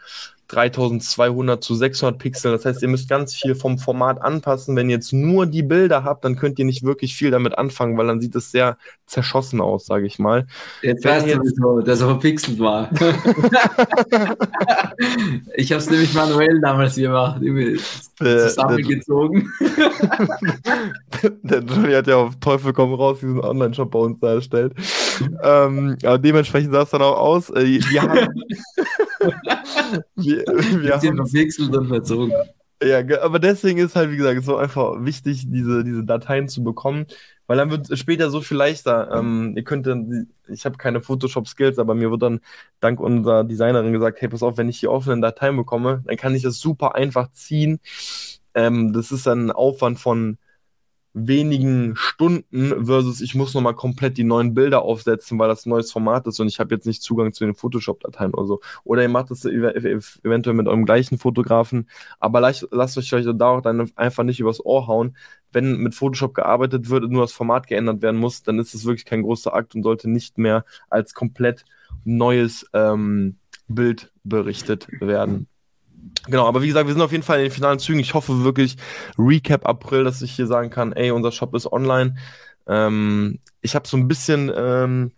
3200 0.48 1.64
zu 1.64 1.76
600 1.76 2.18
Pixel. 2.20 2.52
Das 2.52 2.66
heißt, 2.66 2.82
ihr 2.82 2.88
müsst 2.88 3.10
ganz 3.10 3.34
viel 3.34 3.56
vom 3.56 3.78
Format 3.78 4.22
anpassen. 4.22 4.76
Wenn 4.76 4.90
ihr 4.90 4.96
jetzt 4.96 5.14
nur 5.14 5.46
die 5.46 5.64
Bilder 5.64 6.04
habt, 6.04 6.26
dann 6.26 6.36
könnt 6.36 6.60
ihr 6.60 6.66
nicht 6.66 6.84
wirklich 6.84 7.16
viel 7.16 7.32
damit 7.32 7.58
anfangen, 7.58 7.98
weil 7.98 8.08
dann 8.08 8.22
sieht 8.22 8.36
es 8.36 8.52
sehr 8.52 8.78
zerschossen 9.06 9.62
aus, 9.62 9.86
sage 9.86 10.06
ich 10.06 10.20
mal. 10.20 10.46
Jetzt 10.82 11.06
weißt 11.06 11.28
du, 11.28 11.42
wieso 11.42 11.82
das 11.82 12.02
auch 12.02 12.10
verpixelt 12.10 12.60
war. 12.60 12.90
ich 15.56 15.72
habe 15.72 15.80
es 15.80 15.90
nämlich 15.90 16.14
manuell 16.14 16.60
damals 16.62 16.96
gemacht, 16.96 17.42
zusammengezogen. 18.18 19.52
der 21.44 21.60
Johnny 21.64 21.94
hat 21.94 22.08
ja 22.08 22.18
auf 22.18 22.36
Teufel 22.40 22.74
komm 22.74 22.94
raus 22.94 23.20
diesen 23.20 23.40
Online-Shop 23.40 23.92
bei 23.92 24.00
uns 24.00 24.20
da 24.20 24.34
erstellt. 24.34 24.74
ähm, 25.44 25.98
aber 26.04 26.18
dementsprechend 26.18 26.72
sah 26.74 26.82
es 26.84 26.90
dann 26.90 27.02
auch 27.02 27.18
aus. 27.18 27.50
Äh, 27.52 27.80
wir 27.90 28.02
haben 28.02 28.20
wir, 30.16 30.46
wir 30.46 30.94
haben 30.94 31.18
verwechselt 31.18 31.76
und 31.76 31.88
verzogen. 31.88 32.34
Ja, 32.84 33.00
aber 33.22 33.40
deswegen 33.40 33.80
ist 33.80 33.96
halt, 33.96 34.12
wie 34.12 34.18
gesagt, 34.18 34.44
so 34.44 34.58
einfach 34.58 34.96
wichtig, 35.00 35.46
diese, 35.50 35.84
diese 35.84 36.04
Dateien 36.04 36.50
zu 36.50 36.64
bekommen, 36.64 37.06
weil 37.48 37.58
dann 37.58 37.72
wird 37.72 37.90
es 37.90 38.00
später 38.00 38.30
so 38.30 38.42
viel 38.42 38.58
leichter. 38.58 39.12
Ähm, 39.14 39.54
ihr 39.56 39.64
könnt 39.64 39.88
dann, 39.88 40.28
ich 40.50 40.66
habe 40.66 40.78
keine 40.78 41.00
Photoshop-Skills, 41.00 41.80
aber 41.80 41.96
mir 41.96 42.12
wird 42.12 42.22
dann 42.22 42.42
dank 42.82 43.00
unserer 43.00 43.44
Designerin 43.46 43.94
gesagt, 43.94 44.22
hey, 44.22 44.28
pass 44.28 44.44
auf, 44.44 44.58
wenn 44.58 44.70
ich 44.70 44.82
die 44.82 44.90
offenen 44.90 45.22
Dateien 45.22 45.56
bekomme, 45.56 46.04
dann 46.06 46.18
kann 46.18 46.36
ich 46.36 46.44
das 46.44 46.60
super 46.60 46.96
einfach 46.96 47.32
ziehen. 47.32 47.80
Ähm, 48.54 48.94
das 48.94 49.12
ist 49.12 49.26
dann 49.26 49.48
ein 49.48 49.52
Aufwand 49.52 50.00
von 50.00 50.38
wenigen 51.18 51.96
Stunden 51.96 52.86
versus 52.86 53.22
ich 53.22 53.36
muss 53.36 53.54
nochmal 53.54 53.74
komplett 53.74 54.18
die 54.18 54.26
neuen 54.26 54.54
Bilder 54.54 54.82
aufsetzen, 54.82 55.40
weil 55.40 55.48
das 55.48 55.66
ein 55.66 55.70
neues 55.70 55.90
Format 55.90 56.28
ist 56.28 56.42
und 56.42 56.50
ich 56.50 56.60
habe 56.60 56.76
jetzt 56.76 56.86
nicht 56.86 57.02
Zugang 57.02 57.32
zu 57.32 57.46
den 57.46 57.56
Photoshop-Dateien 57.56 58.34
oder 58.34 58.46
so. 58.46 58.62
Oder 58.84 59.04
ihr 59.04 59.10
macht 59.10 59.32
das 59.32 59.46
eventuell 59.46 60.56
mit 60.56 60.68
eurem 60.68 60.86
gleichen 60.86 61.18
Fotografen, 61.18 61.90
aber 62.20 62.42
lasst, 62.42 62.68
lasst 62.70 62.98
euch 62.98 63.10
da 63.10 63.48
auch 63.48 63.62
dann 63.62 63.90
einfach 63.96 64.24
nicht 64.24 64.42
übers 64.42 64.64
Ohr 64.64 64.88
hauen. 64.88 65.16
Wenn 65.54 65.78
mit 65.78 65.96
Photoshop 65.96 66.34
gearbeitet 66.34 66.90
wird 66.90 67.06
und 67.06 67.14
nur 67.14 67.22
das 67.22 67.32
Format 67.32 67.68
geändert 67.68 68.02
werden 68.02 68.20
muss, 68.20 68.44
dann 68.44 68.60
ist 68.60 68.76
es 68.76 68.84
wirklich 68.84 69.06
kein 69.06 69.24
großer 69.24 69.54
Akt 69.54 69.74
und 69.74 69.84
sollte 69.84 70.10
nicht 70.10 70.38
mehr 70.38 70.66
als 70.90 71.14
komplett 71.14 71.64
neues 72.04 72.70
ähm, 72.74 73.38
Bild 73.70 74.12
berichtet 74.26 74.90
werden. 75.00 75.48
Genau, 76.28 76.48
aber 76.48 76.62
wie 76.62 76.68
gesagt, 76.68 76.88
wir 76.88 76.94
sind 76.94 77.02
auf 77.02 77.12
jeden 77.12 77.24
Fall 77.24 77.38
in 77.38 77.46
den 77.46 77.52
finalen 77.52 77.80
Zügen. 77.80 78.00
Ich 78.00 78.14
hoffe 78.14 78.44
wirklich, 78.44 78.78
Recap 79.18 79.66
April, 79.68 80.04
dass 80.04 80.22
ich 80.22 80.32
hier 80.32 80.48
sagen 80.48 80.70
kann, 80.70 80.94
ey, 80.94 81.12
unser 81.12 81.32
Shop 81.32 81.54
ist 81.56 81.72
online. 81.72 82.16
Ähm, 82.68 83.40
ich 83.62 83.76
habe 83.76 83.88
so 83.88 83.98
ein 83.98 84.08
bisschen, 84.08 84.52
ähm, 84.56 85.12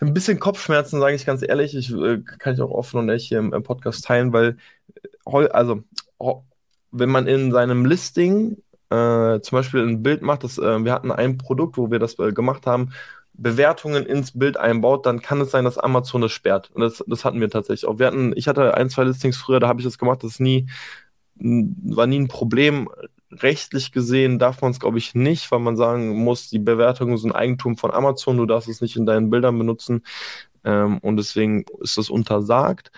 ein 0.00 0.14
bisschen 0.14 0.40
Kopfschmerzen, 0.40 1.00
sage 1.00 1.14
ich 1.14 1.26
ganz 1.26 1.42
ehrlich. 1.42 1.74
Ich 1.76 1.92
äh, 1.92 2.20
kann 2.38 2.54
ich 2.54 2.60
auch 2.60 2.70
offen 2.70 2.98
und 2.98 3.08
ehrlich 3.08 3.28
hier 3.28 3.38
im, 3.38 3.52
im 3.52 3.62
Podcast 3.62 4.04
teilen, 4.04 4.32
weil, 4.32 4.56
äh, 5.26 5.48
also, 5.48 5.82
wenn 6.90 7.10
man 7.10 7.26
in 7.26 7.52
seinem 7.52 7.84
Listing 7.84 8.58
äh, 8.90 9.40
zum 9.40 9.56
Beispiel 9.56 9.80
ein 9.86 10.02
Bild 10.02 10.22
macht, 10.22 10.44
das, 10.44 10.58
äh, 10.58 10.84
wir 10.84 10.92
hatten 10.92 11.10
ein 11.10 11.38
Produkt, 11.38 11.76
wo 11.78 11.90
wir 11.90 11.98
das 11.98 12.18
äh, 12.18 12.32
gemacht 12.32 12.66
haben, 12.66 12.92
Bewertungen 13.34 14.04
ins 14.06 14.38
Bild 14.38 14.56
einbaut, 14.56 15.06
dann 15.06 15.22
kann 15.22 15.40
es 15.40 15.50
sein, 15.50 15.64
dass 15.64 15.78
Amazon 15.78 16.20
das 16.20 16.32
sperrt. 16.32 16.70
Und 16.72 16.82
das, 16.82 17.02
das 17.06 17.24
hatten 17.24 17.40
wir 17.40 17.50
tatsächlich 17.50 17.88
auch. 17.88 17.98
Wir 17.98 18.06
hatten, 18.06 18.32
ich 18.36 18.48
hatte 18.48 18.76
ein, 18.76 18.90
zwei 18.90 19.04
Listings 19.04 19.36
früher, 19.36 19.60
da 19.60 19.68
habe 19.68 19.80
ich 19.80 19.86
das 19.86 19.98
gemacht, 19.98 20.22
das 20.22 20.32
ist 20.32 20.40
nie, 20.40 20.68
war 21.36 22.06
nie 22.06 22.20
ein 22.20 22.28
Problem. 22.28 22.88
Rechtlich 23.30 23.92
gesehen 23.92 24.38
darf 24.38 24.60
man 24.60 24.72
es, 24.72 24.80
glaube 24.80 24.98
ich, 24.98 25.14
nicht, 25.14 25.50
weil 25.50 25.60
man 25.60 25.76
sagen 25.76 26.10
muss, 26.10 26.50
die 26.50 26.58
Bewertungen 26.58 27.16
sind 27.16 27.32
Eigentum 27.32 27.78
von 27.78 27.90
Amazon, 27.90 28.36
du 28.36 28.46
darfst 28.46 28.68
es 28.68 28.82
nicht 28.82 28.96
in 28.96 29.06
deinen 29.06 29.30
Bildern 29.30 29.58
benutzen. 29.58 30.04
Ähm, 30.64 30.98
und 30.98 31.16
deswegen 31.16 31.64
ist 31.80 31.98
das 31.98 32.10
untersagt. 32.10 32.92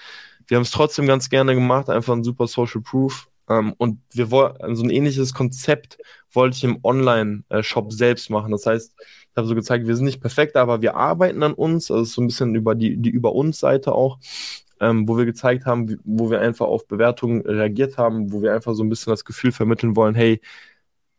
Wir 0.47 0.57
haben 0.57 0.65
es 0.65 0.73
trotzdem 0.73 1.07
ganz 1.07 1.31
gerne 1.31 1.55
gemacht, 1.55 1.89
einfach 1.89 2.13
ein 2.13 2.25
super 2.25 2.47
Social 2.47 2.83
Proof. 2.83 3.29
Ähm, 3.49 3.75
und 3.79 4.01
wir 4.13 4.31
wollen, 4.31 4.55
so 4.59 4.65
also 4.65 4.83
ein 4.83 4.91
ähnliches 4.91 5.35
Konzept 5.35 5.99
wollte 6.33 6.57
ich 6.57 6.65
im 6.65 6.81
Online-Shop 6.83 7.93
selbst 7.93 8.31
machen. 8.31 8.53
Das 8.53 8.67
heißt, 8.67 8.95
habe 9.37 9.47
so 9.47 9.55
gezeigt, 9.55 9.87
wir 9.87 9.97
sind 9.97 10.07
nicht 10.07 10.21
perfekt, 10.21 10.57
aber 10.57 10.83
wir 10.83 10.97
arbeiten 10.97 11.43
an 11.43 11.55
uns. 11.55 11.91
Also 11.91 12.05
so 12.05 12.23
ein 12.23 12.29
bisschen 12.29 12.55
über 12.55 12.75
die, 12.75 12.97
die 12.97 13.11
über 13.11 13.33
uns 13.35 13.61
Seite 13.61 13.93
auch, 13.93 14.19
ähm, 14.81 15.09
wo 15.09 15.17
wir 15.17 15.25
gezeigt 15.25 15.67
haben, 15.67 15.99
wo 16.05 16.31
wir 16.31 16.41
einfach 16.41 16.67
auf 16.67 16.87
Bewertungen 16.87 17.43
reagiert 17.43 17.99
haben, 17.99 18.33
wo 18.33 18.43
wir 18.43 18.55
einfach 18.55 18.75
so 18.75 18.83
ein 18.85 18.89
bisschen 18.89 19.13
das 19.13 19.25
Gefühl 19.25 19.53
vermitteln 19.53 19.97
wollen, 19.97 20.15
hey, 20.15 20.41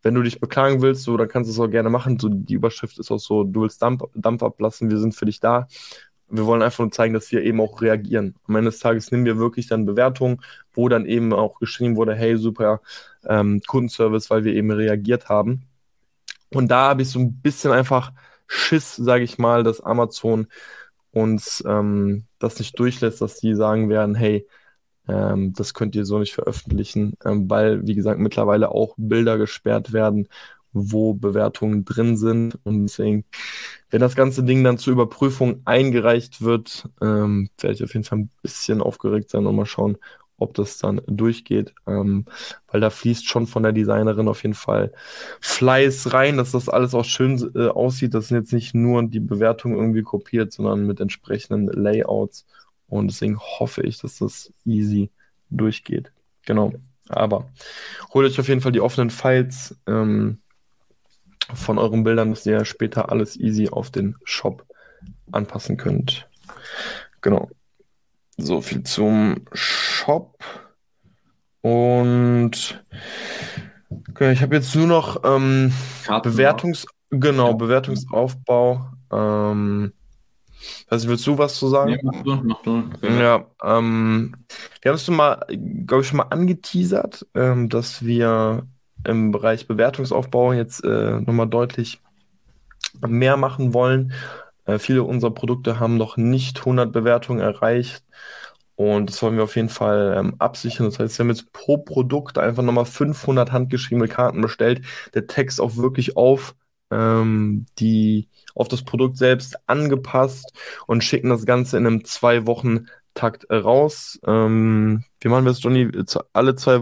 wenn 0.03 0.13
du 0.13 0.21
dich 0.21 0.39
beklagen 0.39 0.81
willst, 0.81 1.03
so, 1.03 1.17
dann 1.17 1.27
kannst 1.27 1.49
du 1.49 1.53
es 1.53 1.59
auch 1.59 1.71
gerne 1.71 1.89
machen. 1.89 2.19
So, 2.19 2.29
die 2.29 2.53
Überschrift 2.53 2.99
ist 2.99 3.11
auch 3.11 3.19
so, 3.19 3.43
du 3.43 3.63
willst 3.63 3.81
Dampf, 3.81 4.03
Dampf 4.13 4.43
ablassen, 4.43 4.89
wir 4.91 4.99
sind 4.99 5.15
für 5.15 5.25
dich 5.25 5.39
da 5.39 5.67
wir 6.29 6.45
wollen 6.45 6.61
einfach 6.61 6.79
nur 6.79 6.91
zeigen, 6.91 7.13
dass 7.13 7.31
wir 7.31 7.43
eben 7.43 7.61
auch 7.61 7.81
reagieren. 7.81 8.35
Am 8.47 8.55
Ende 8.55 8.71
des 8.71 8.79
Tages 8.79 9.11
nehmen 9.11 9.25
wir 9.25 9.37
wirklich 9.37 9.67
dann 9.67 9.85
Bewertungen, 9.85 10.41
wo 10.73 10.89
dann 10.89 11.05
eben 11.05 11.33
auch 11.33 11.59
geschrieben 11.59 11.95
wurde, 11.95 12.15
hey, 12.15 12.37
super 12.37 12.81
ähm, 13.25 13.61
Kundenservice, 13.65 14.29
weil 14.29 14.43
wir 14.43 14.53
eben 14.53 14.71
reagiert 14.71 15.29
haben. 15.29 15.67
Und 16.55 16.69
da 16.69 16.89
habe 16.89 17.01
ich 17.01 17.09
so 17.09 17.19
ein 17.19 17.41
bisschen 17.41 17.71
einfach 17.71 18.11
Schiss, 18.47 18.95
sage 18.95 19.23
ich 19.23 19.37
mal, 19.37 19.63
dass 19.63 19.81
Amazon 19.81 20.47
uns 21.11 21.63
ähm, 21.67 22.25
das 22.39 22.59
nicht 22.59 22.77
durchlässt, 22.79 23.21
dass 23.21 23.37
die 23.39 23.55
sagen 23.55 23.89
werden, 23.89 24.15
hey, 24.15 24.47
ähm, 25.07 25.53
das 25.53 25.73
könnt 25.73 25.95
ihr 25.95 26.05
so 26.05 26.19
nicht 26.19 26.33
veröffentlichen, 26.33 27.13
ähm, 27.25 27.49
weil, 27.49 27.85
wie 27.87 27.95
gesagt, 27.95 28.19
mittlerweile 28.19 28.69
auch 28.71 28.95
Bilder 28.97 29.37
gesperrt 29.37 29.93
werden 29.93 30.27
wo 30.75 31.13
Bewertungen 31.13 31.85
drin 31.85 32.17
sind. 32.17 32.59
Und 32.63 32.83
deswegen, 32.83 33.25
wenn 33.89 34.01
das 34.01 34.15
ganze 34.15 34.43
Ding 34.43 34.63
dann 34.63 34.77
zur 34.77 34.93
Überprüfung 34.93 35.61
eingereicht 35.65 36.41
wird, 36.41 36.89
ähm, 37.01 37.49
werde 37.59 37.75
ich 37.75 37.83
auf 37.83 37.93
jeden 37.93 38.03
Fall 38.03 38.19
ein 38.19 38.29
bisschen 38.41 38.81
aufgeregt 38.81 39.29
sein 39.31 39.45
und 39.45 39.55
mal 39.55 39.65
schauen, 39.65 39.97
ob 40.37 40.53
das 40.53 40.77
dann 40.77 41.01
durchgeht, 41.07 41.73
ähm, 41.87 42.25
weil 42.67 42.81
da 42.81 42.89
fließt 42.89 43.27
schon 43.27 43.47
von 43.47 43.63
der 43.63 43.71
Designerin 43.71 44.27
auf 44.27 44.43
jeden 44.43 44.55
Fall 44.55 44.91
Fleiß 45.39 46.13
rein, 46.13 46.37
dass 46.37 46.51
das 46.51 46.69
alles 46.69 46.93
auch 46.93 47.05
schön 47.05 47.51
äh, 47.55 47.67
aussieht. 47.67 48.13
Das 48.13 48.27
sind 48.27 48.37
jetzt 48.37 48.53
nicht 48.53 48.73
nur 48.73 49.03
die 49.03 49.19
Bewertungen 49.19 49.77
irgendwie 49.77 50.03
kopiert, 50.03 50.51
sondern 50.51 50.85
mit 50.85 50.99
entsprechenden 50.99 51.67
Layouts. 51.67 52.45
Und 52.87 53.07
deswegen 53.07 53.39
hoffe 53.39 53.81
ich, 53.83 53.99
dass 53.99 54.19
das 54.19 54.53
easy 54.65 55.09
durchgeht. 55.49 56.11
Genau. 56.45 56.73
Aber 57.07 57.49
holt 58.13 58.27
euch 58.27 58.39
auf 58.39 58.47
jeden 58.47 58.61
Fall 58.61 58.71
die 58.71 58.81
offenen 58.81 59.09
Files. 59.09 59.75
Ähm, 59.87 60.39
von 61.53 61.77
euren 61.77 62.03
Bildern, 62.03 62.31
dass 62.31 62.45
ihr 62.45 62.65
später 62.65 63.11
alles 63.11 63.37
easy 63.37 63.69
auf 63.69 63.91
den 63.91 64.15
Shop 64.23 64.65
anpassen 65.31 65.77
könnt. 65.77 66.27
Genau. 67.21 67.49
So 68.37 68.61
viel 68.61 68.83
zum 68.83 69.45
Shop. 69.53 70.37
Und 71.61 72.83
okay, 74.09 74.31
ich 74.33 74.41
habe 74.41 74.55
jetzt 74.55 74.75
nur 74.75 74.87
noch 74.87 75.23
ähm, 75.23 75.71
Bewertungs 76.21 76.85
genau, 77.09 77.53
Bewertungsaufbau. 77.53 78.87
Ähm, 79.11 79.93
also 80.87 81.09
willst 81.09 81.25
du 81.27 81.37
was 81.37 81.55
zu 81.55 81.67
sagen? 81.67 81.91
Ja, 81.91 81.97
mach 82.03 82.23
du, 82.23 82.35
mach 82.43 82.61
du. 82.61 82.83
Ja, 83.01 83.45
ähm, 83.63 84.35
wir 84.81 84.89
haben 84.89 84.95
es 84.95 85.05
schon 85.05 85.15
mal, 85.15 85.45
glaube 85.85 86.01
ich, 86.01 86.07
schon 86.07 86.17
mal 86.17 86.27
angeteasert, 86.29 87.25
ähm, 87.35 87.69
dass 87.69 88.03
wir 88.05 88.67
im 89.03 89.31
Bereich 89.31 89.67
Bewertungsaufbau 89.67 90.53
jetzt 90.53 90.83
äh, 90.83 91.19
nochmal 91.19 91.47
deutlich 91.47 92.01
mehr 93.05 93.37
machen 93.37 93.73
wollen. 93.73 94.13
Äh, 94.65 94.79
viele 94.79 95.03
unserer 95.03 95.31
Produkte 95.31 95.79
haben 95.79 95.97
noch 95.97 96.17
nicht 96.17 96.59
100 96.59 96.91
Bewertungen 96.91 97.39
erreicht 97.39 98.03
und 98.75 99.09
das 99.09 99.21
wollen 99.21 99.37
wir 99.37 99.43
auf 99.43 99.55
jeden 99.55 99.69
Fall 99.69 100.15
ähm, 100.17 100.35
absichern. 100.39 100.85
Das 100.85 100.99
heißt, 100.99 101.17
wir 101.17 101.23
haben 101.23 101.29
jetzt 101.29 101.51
pro 101.53 101.77
Produkt 101.77 102.37
einfach 102.37 102.63
nochmal 102.63 102.85
500 102.85 103.51
handgeschriebene 103.51 104.07
Karten 104.09 104.41
bestellt. 104.41 104.81
Der 105.13 105.27
Text 105.27 105.61
auch 105.61 105.77
wirklich 105.77 106.17
auf 106.17 106.55
ähm, 106.91 107.65
die 107.79 108.29
auf 108.53 108.67
das 108.67 108.83
Produkt 108.83 109.17
selbst 109.17 109.57
angepasst 109.67 110.53
und 110.87 111.03
schicken 111.03 111.29
das 111.29 111.45
Ganze 111.45 111.77
in 111.77 111.87
einem 111.87 112.05
zwei 112.05 112.45
Wochen 112.45 112.87
Takt 113.13 113.49
raus. 113.49 114.19
Ähm, 114.27 115.03
wie 115.21 115.29
machen 115.29 115.45
wir 115.45 115.51
das, 115.51 115.63
Johnny? 115.63 115.89
Alle 116.33 116.55
zwei 116.55 116.81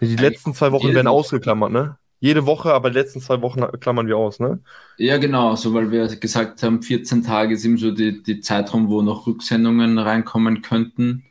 die 0.00 0.16
letzten 0.16 0.54
zwei 0.54 0.72
Wochen 0.72 0.94
werden 0.94 1.06
ausgeklammert, 1.06 1.70
ne? 1.70 1.98
Jede 2.20 2.44
Woche, 2.44 2.74
aber 2.74 2.90
die 2.90 2.98
letzten 2.98 3.20
zwei 3.20 3.40
Wochen 3.40 3.62
klammern 3.80 4.06
wir 4.06 4.18
aus, 4.18 4.40
ne? 4.40 4.60
Ja, 4.98 5.16
genau, 5.16 5.56
so 5.56 5.72
weil 5.72 5.90
wir 5.90 6.06
gesagt 6.16 6.62
haben, 6.62 6.82
14 6.82 7.22
Tage 7.22 7.56
sind 7.56 7.78
so 7.78 7.90
die, 7.92 8.22
die 8.22 8.40
Zeitraum, 8.40 8.88
wo 8.90 9.00
noch 9.00 9.26
Rücksendungen 9.26 9.98
reinkommen 9.98 10.60
könnten. 10.60 11.24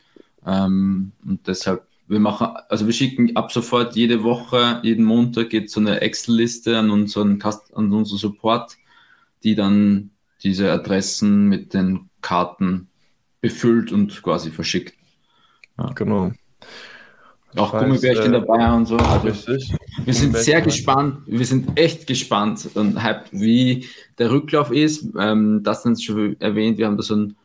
Ähm, 0.46 1.12
und 1.24 1.46
deshalb, 1.46 1.84
wir 2.08 2.20
machen, 2.20 2.48
also 2.70 2.88
wir 2.88 2.94
schicken 2.94 3.36
ab 3.36 3.52
sofort 3.52 3.96
jede 3.96 4.24
Woche, 4.24 4.80
jeden 4.82 5.06
Montag 5.06 5.52
geht 5.52 5.70
so 5.70 5.80
eine 5.80 6.02
Excel-Liste 6.02 6.80
an 6.80 6.90
unseren 6.90 7.40
an 7.44 7.94
unseren 7.94 8.18
Support, 8.18 8.76
die 9.44 9.54
dann 9.54 10.10
diese 10.42 10.72
Adressen 10.72 11.48
mit 11.50 11.76
den 11.76 12.10
Karten 12.22 12.88
befüllt 13.42 13.92
und 13.92 14.22
quasi 14.24 14.50
verschickt. 14.50 14.96
Ja. 15.78 15.92
Genau. 15.94 16.32
Auch 17.56 17.72
Gummibärchen 17.72 18.34
äh, 18.34 18.39
dabei 18.39 18.72
und 18.72 18.86
so. 18.86 18.97
Also 18.97 19.28
richtig. 19.28 19.74
Wir 20.06 20.14
sind 20.14 20.38
sehr 20.38 20.62
gespannt, 20.62 21.24
wir 21.26 21.45
sind 21.45 21.80
echt 21.80 22.06
gespannt 22.06 22.70
und 22.76 23.04
hyped, 23.04 23.30
wie 23.32 23.88
der 24.18 24.32
Rücklauf 24.32 24.72
ist. 24.72 25.08
Ähm, 25.18 25.62
das 25.64 25.84
sind 25.84 26.02
schon 26.02 26.39
erwähnt, 26.39 26.78
wir 26.78 26.86
haben 26.86 26.97
da 26.97 27.04
so 27.04 27.16
ein 27.16 27.36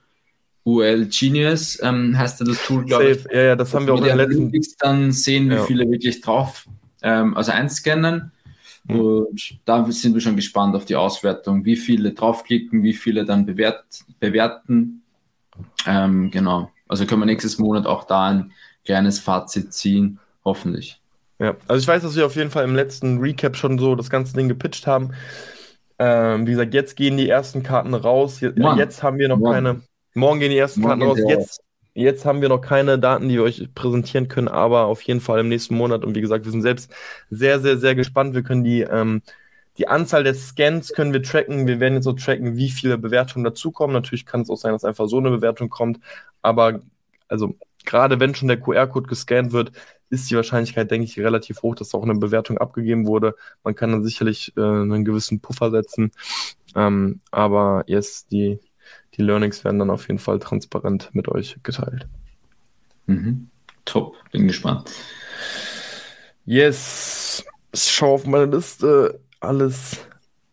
UL 0.64 1.06
Genius, 1.06 1.78
ähm, 1.82 2.16
heißt 2.16 2.40
ja 2.40 2.46
das 2.46 2.64
Tool, 2.66 2.84
glaube 2.84 3.10
ich. 3.10 3.24
Ja, 3.32 3.42
ja, 3.42 3.56
das 3.56 3.72
haben 3.74 3.86
wir 3.86 3.94
auch 3.94 3.98
in 3.98 4.04
der 4.04 4.16
letzten. 4.16 4.52
Dann 4.78 5.12
sehen, 5.12 5.50
wie 5.50 5.54
ja. 5.54 5.64
viele 5.64 5.90
wirklich 5.90 6.20
drauf, 6.20 6.66
ähm, 7.02 7.36
also 7.36 7.52
einscannen. 7.52 8.32
Mhm. 8.84 9.00
Und 9.00 9.58
da 9.64 9.84
sind 9.90 10.14
wir 10.14 10.20
schon 10.20 10.36
gespannt 10.36 10.74
auf 10.74 10.84
die 10.84 10.96
Auswertung, 10.96 11.64
wie 11.64 11.76
viele 11.76 12.12
draufklicken, 12.12 12.82
wie 12.82 12.94
viele 12.94 13.24
dann 13.24 13.46
bewert, 13.46 13.84
bewerten. 14.20 15.02
Ähm, 15.86 16.30
genau. 16.30 16.70
Also 16.88 17.06
können 17.06 17.22
wir 17.22 17.26
nächstes 17.26 17.58
Monat 17.58 17.86
auch 17.86 18.04
da 18.04 18.26
ein 18.26 18.52
kleines 18.84 19.18
Fazit 19.18 19.72
ziehen, 19.72 20.18
hoffentlich. 20.44 21.00
Ja, 21.38 21.56
also 21.66 21.80
ich 21.80 21.88
weiß, 21.88 22.02
dass 22.02 22.16
wir 22.16 22.26
auf 22.26 22.36
jeden 22.36 22.50
Fall 22.50 22.64
im 22.64 22.76
letzten 22.76 23.18
Recap 23.18 23.56
schon 23.56 23.78
so 23.78 23.94
das 23.94 24.08
ganze 24.08 24.34
Ding 24.34 24.48
gepitcht 24.48 24.86
haben. 24.86 25.12
Ähm, 25.98 26.46
wie 26.46 26.52
gesagt, 26.52 26.74
jetzt 26.74 26.96
gehen 26.96 27.16
die 27.16 27.28
ersten 27.28 27.62
Karten 27.62 27.94
raus. 27.94 28.40
Jetzt, 28.40 28.58
jetzt 28.76 29.02
haben 29.02 29.18
wir 29.18 29.28
noch 29.28 29.38
morgen. 29.38 29.52
keine. 29.52 29.80
Morgen 30.14 30.40
gehen 30.40 30.50
die 30.50 30.58
ersten 30.58 30.80
morgen 30.80 31.00
Karten 31.00 31.20
raus. 31.20 31.28
Jetzt, 31.28 31.60
jetzt 31.94 32.24
haben 32.24 32.40
wir 32.40 32.48
noch 32.48 32.60
keine 32.60 32.98
Daten, 32.98 33.28
die 33.28 33.36
wir 33.36 33.42
euch 33.42 33.68
präsentieren 33.74 34.28
können, 34.28 34.48
aber 34.48 34.86
auf 34.86 35.02
jeden 35.02 35.20
Fall 35.20 35.40
im 35.40 35.48
nächsten 35.48 35.76
Monat. 35.76 36.04
Und 36.04 36.14
wie 36.14 36.20
gesagt, 36.20 36.44
wir 36.44 36.52
sind 36.52 36.62
selbst 36.62 36.92
sehr, 37.30 37.60
sehr, 37.60 37.78
sehr 37.78 37.94
gespannt. 37.94 38.34
Wir 38.34 38.42
können 38.42 38.64
die, 38.64 38.82
ähm, 38.82 39.22
die 39.78 39.88
Anzahl 39.88 40.22
der 40.22 40.34
Scans 40.34 40.92
können 40.92 41.12
wir 41.12 41.22
tracken. 41.22 41.66
Wir 41.66 41.80
werden 41.80 41.94
jetzt 41.94 42.04
so 42.04 42.12
tracken, 42.12 42.56
wie 42.56 42.70
viele 42.70 42.96
Bewertungen 42.96 43.44
dazukommen. 43.44 43.94
Natürlich 43.94 44.24
kann 44.24 44.42
es 44.42 44.50
auch 44.50 44.56
sein, 44.56 44.72
dass 44.72 44.84
einfach 44.84 45.08
so 45.08 45.18
eine 45.18 45.30
Bewertung 45.30 45.68
kommt. 45.68 45.98
Aber 46.42 46.80
also 47.28 47.54
gerade 47.84 48.20
wenn 48.20 48.34
schon 48.34 48.48
der 48.48 48.60
QR-Code 48.60 49.08
gescannt 49.08 49.52
wird, 49.52 49.72
ist 50.10 50.30
die 50.30 50.36
Wahrscheinlichkeit, 50.36 50.90
denke 50.90 51.06
ich, 51.06 51.18
relativ 51.18 51.62
hoch, 51.62 51.74
dass 51.74 51.94
auch 51.94 52.02
eine 52.02 52.14
Bewertung 52.14 52.58
abgegeben 52.58 53.06
wurde. 53.06 53.34
Man 53.62 53.74
kann 53.74 53.92
dann 53.92 54.04
sicherlich 54.04 54.52
äh, 54.56 54.60
einen 54.60 55.04
gewissen 55.04 55.40
Puffer 55.40 55.70
setzen. 55.70 56.12
Ähm, 56.74 57.20
aber 57.30 57.84
yes, 57.86 58.26
die, 58.26 58.58
die 59.14 59.22
Learnings 59.22 59.64
werden 59.64 59.78
dann 59.78 59.90
auf 59.90 60.08
jeden 60.08 60.18
Fall 60.18 60.38
transparent 60.38 61.10
mit 61.12 61.28
euch 61.28 61.56
geteilt. 61.62 62.06
Mhm. 63.06 63.48
Top, 63.84 64.16
bin 64.32 64.46
gespannt. 64.46 64.90
Yes, 66.46 67.44
schau 67.74 68.14
auf 68.14 68.26
meine 68.26 68.46
Liste. 68.46 69.20
Alles 69.40 69.98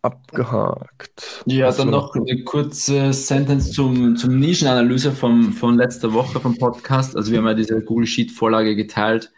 abgehakt. 0.02 1.42
Ja, 1.46 1.70
dann 1.70 1.90
noch 1.90 2.14
eine 2.14 2.42
kurze 2.42 3.12
Sentence 3.12 3.72
zum, 3.72 4.16
zum 4.16 4.38
Nischenanalyse 4.38 5.12
vom, 5.12 5.52
von 5.52 5.76
letzter 5.76 6.12
Woche 6.12 6.40
vom 6.40 6.58
Podcast. 6.58 7.16
Also 7.16 7.30
wir 7.30 7.38
haben 7.38 7.46
ja 7.46 7.54
diese 7.54 7.80
Google 7.82 8.06
Sheet-Vorlage 8.06 8.74
geteilt. 8.74 9.32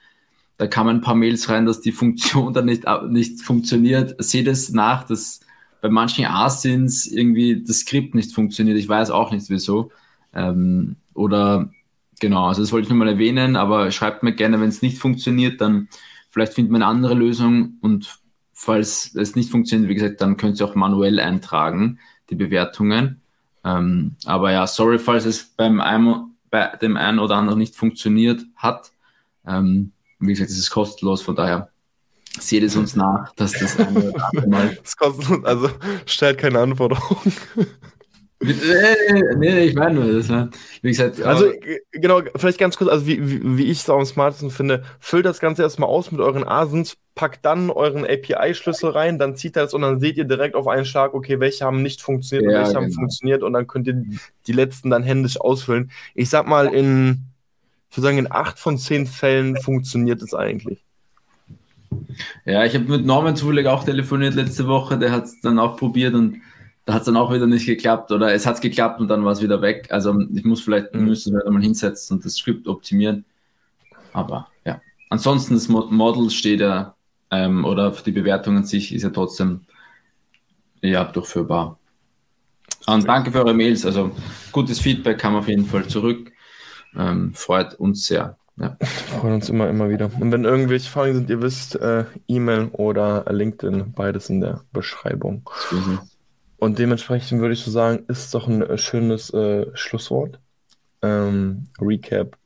Da 0.57 0.67
kamen 0.67 0.97
ein 0.97 1.01
paar 1.03 1.15
Mails 1.15 1.49
rein, 1.51 1.67
dass 1.67 1.81
die 1.83 1.93
Funktion 1.93 2.53
dann 2.55 2.65
nicht, 2.65 2.85
nicht 3.09 3.43
funktioniert. 3.43 4.17
Seht 4.19 4.49
es 4.49 4.73
nach, 4.73 5.05
dass 5.05 5.41
bei 5.83 5.91
manchen 5.91 6.25
Asins 6.25 7.07
irgendwie 7.07 7.63
das 7.63 7.81
Skript 7.81 8.15
nicht 8.15 8.33
funktioniert. 8.33 8.79
Ich 8.79 8.89
weiß 8.89 9.11
auch 9.11 9.33
nicht 9.33 9.51
wieso. 9.51 9.91
Ähm, 10.33 10.97
oder 11.13 11.71
genau, 12.21 12.47
also 12.47 12.63
das 12.63 12.73
wollte 12.73 12.85
ich 12.85 12.91
nur 12.91 12.99
mal 12.99 13.09
erwähnen, 13.09 13.57
aber 13.57 13.91
schreibt 13.91 14.23
mir 14.23 14.33
gerne, 14.33 14.59
wenn 14.61 14.71
es 14.71 14.81
nicht 14.81 14.97
funktioniert, 14.97 15.61
dann 15.61 15.89
vielleicht 16.31 16.55
findet 16.55 16.73
man 16.73 16.83
eine 16.83 16.91
andere 16.91 17.15
Lösung 17.15 17.75
und 17.83 18.24
falls 18.55 19.15
es 19.15 19.37
nicht 19.37 19.51
funktioniert, 19.51 19.91
wie 19.91 19.95
gesagt, 19.95 20.21
dann 20.21 20.37
könnt 20.37 20.61
ihr 20.61 20.67
auch 20.67 20.75
manuell 20.75 21.21
eintragen, 21.21 21.99
die 22.31 22.37
Bewertungen. 22.37 23.21
Ähm, 23.65 24.17
aber 24.25 24.53
ja, 24.53 24.67
sorry, 24.67 24.99
falls 24.99 25.25
es 25.25 25.45
beim 25.45 25.81
einem, 25.81 26.37
bei 26.51 26.77
dem 26.81 26.97
einen 26.97 27.19
oder 27.19 27.37
anderen 27.37 27.59
nicht 27.59 27.75
funktioniert 27.75 28.43
hat. 28.57 28.93
Ähm, 29.47 29.93
wie 30.21 30.33
gesagt, 30.33 30.51
es 30.51 30.59
ist 30.59 30.71
kostenlos, 30.71 31.23
von 31.23 31.37
daher 31.37 31.71
seht 32.39 32.63
es 32.63 32.77
uns 32.77 32.97
nach, 32.97 33.33
dass 33.35 33.53
das 33.53 33.79
eine 33.79 34.11
oder 34.11 34.29
andere 34.29 34.47
Mal. 34.49 34.79
Das 34.83 34.97
kostet, 34.97 35.45
also 35.45 35.69
stellt 36.07 36.39
keine 36.39 36.61
Anforderungen. 36.61 37.33
Nee, 38.45 39.35
nee, 39.37 39.65
ich 39.65 39.75
meine 39.75 40.01
nur, 40.01 40.13
das 40.13 40.29
war, 40.29 40.49
wie 40.83 40.89
gesagt. 40.89 41.23
Also, 41.23 41.53
genau, 41.93 42.21
vielleicht 42.37 42.59
ganz 42.59 42.77
kurz, 42.77 42.91
also 42.91 43.07
wie, 43.07 43.31
wie, 43.31 43.59
wie 43.59 43.65
ich 43.65 43.81
es 43.81 43.91
am 43.91 44.05
smartesten 44.05 44.51
finde, 44.51 44.83
füllt 45.01 45.27
das 45.27 45.41
Ganze 45.41 45.63
erstmal 45.63 45.89
aus 45.89 46.13
mit 46.13 46.21
euren 46.21 46.47
Asins, 46.47 46.97
packt 47.15 47.45
dann 47.45 47.71
euren 47.71 48.05
API-Schlüssel 48.05 48.91
rein, 48.91 49.19
dann 49.19 49.37
zieht 49.37 49.57
er 49.57 49.65
es 49.65 49.75
und 49.75 49.83
dann 49.83 50.01
seht 50.01 50.17
ihr 50.17 50.25
direkt 50.25 50.55
auf 50.55 50.67
einen 50.67 50.85
Schlag, 50.85 51.15
okay, 51.15 51.41
welche 51.41 51.65
haben 51.65 51.83
nicht 51.83 52.03
funktioniert 52.03 52.51
Ja, 52.51 52.59
und 52.59 52.65
welche 52.65 52.77
haben 52.77 52.87
genau. 52.87 53.01
funktioniert 53.01 53.43
und 53.43 53.53
dann 53.53 53.67
könnt 53.67 53.87
ihr 53.87 54.05
die 54.47 54.53
letzten 54.53 54.91
dann 54.91 55.03
händisch 55.03 55.41
ausfüllen. 55.41 55.91
Ich 56.15 56.31
sag 56.31 56.47
mal, 56.47 56.75
in, 56.75 57.23
ich 57.91 57.97
würde 57.97 58.07
sagen, 58.07 58.19
in 58.19 58.33
acht 58.33 58.59
von 58.59 58.79
zehn 58.79 59.07
Fällen 59.07 59.57
funktioniert 59.57 60.23
es 60.23 60.35
eigentlich. 60.35 60.85
Ja, 62.45 62.65
ich 62.65 62.75
habe 62.75 62.85
mit 62.85 63.07
Norman 63.07 63.37
zufällig 63.37 63.67
auch 63.67 63.85
telefoniert 63.85 64.35
letzte 64.35 64.67
Woche, 64.67 64.99
der 64.99 65.13
hat 65.13 65.25
es 65.25 65.41
dann 65.41 65.59
auch 65.59 65.77
probiert 65.77 66.15
und 66.15 66.41
da 66.85 66.95
hat 66.95 67.01
es 67.03 67.07
dann 67.07 67.17
auch 67.17 67.33
wieder 67.33 67.47
nicht 67.47 67.67
geklappt 67.67 68.13
oder 68.13 68.35
es 68.35 68.47
hat 68.47 68.61
geklappt 68.61 69.01
und 69.01 69.09
dann 69.09 69.25
war 69.25 69.33
es 69.33 69.43
wieder 69.43 69.63
weg. 69.63 69.89
Also 69.91 70.19
ich 70.35 70.45
muss 70.45 70.61
vielleicht, 70.61 70.95
Mhm. 70.95 71.05
müssen 71.07 71.35
wir 71.35 71.51
mal 71.51 71.63
hinsetzen 71.63 72.17
und 72.17 72.25
das 72.25 72.35
Skript 72.37 72.67
optimieren. 72.69 73.25
Aber 74.13 74.49
ja, 74.65 74.81
ansonsten 75.11 75.55
das 75.55 75.69
Mo- 75.69 75.89
Model 75.91 76.31
steht 76.31 76.61
ja 76.61 76.95
ähm, 77.31 77.65
oder 77.65 77.91
die 77.91 78.13
Bewertung 78.13 78.57
an 78.59 78.65
sich 78.65 78.95
ist 78.95 79.03
ja 79.03 79.11
trotzdem 79.11 79.63
ja 80.83 81.05
durchführbar. 81.05 81.79
Und 82.87 83.09
danke 83.09 83.33
für 83.33 83.39
eure 83.39 83.55
Mails, 83.55 83.87
also 83.87 84.11
gutes 84.53 84.79
Feedback 84.79 85.19
kam 85.19 85.35
auf 85.37 85.49
jeden 85.49 85.65
Fall 85.65 85.87
zurück. 85.87 86.31
Ähm, 86.97 87.33
freut 87.35 87.75
uns 87.75 88.07
sehr. 88.07 88.37
Ja. 88.57 88.77
Freuen 89.19 89.35
uns 89.35 89.49
immer, 89.49 89.69
immer 89.69 89.89
wieder. 89.89 90.11
Und 90.21 90.31
wenn 90.31 90.45
irgendwelche 90.45 90.89
Fragen 90.91 91.15
sind, 91.15 91.31
ihr 91.31 91.43
wisst, 91.43 91.75
äh, 91.77 92.05
E-Mail 92.29 92.69
oder 92.73 93.25
LinkedIn, 93.29 93.95
beides 93.95 94.29
in 94.31 94.43
der 94.43 94.61
Beschreibung. 94.73 95.49
es. 95.73 96.14
Und 96.59 96.79
dementsprechend 96.79 97.41
würde 97.41 97.55
ich 97.55 97.61
so 97.61 97.71
sagen, 97.71 98.05
ist 98.09 98.33
doch 98.35 98.49
ein 98.49 98.63
äh, 98.63 98.79
schönes 98.79 99.33
äh, 99.35 99.67
Schlusswort. 99.75 100.39
Ähm, 101.03 101.67
Recap. 101.81 102.39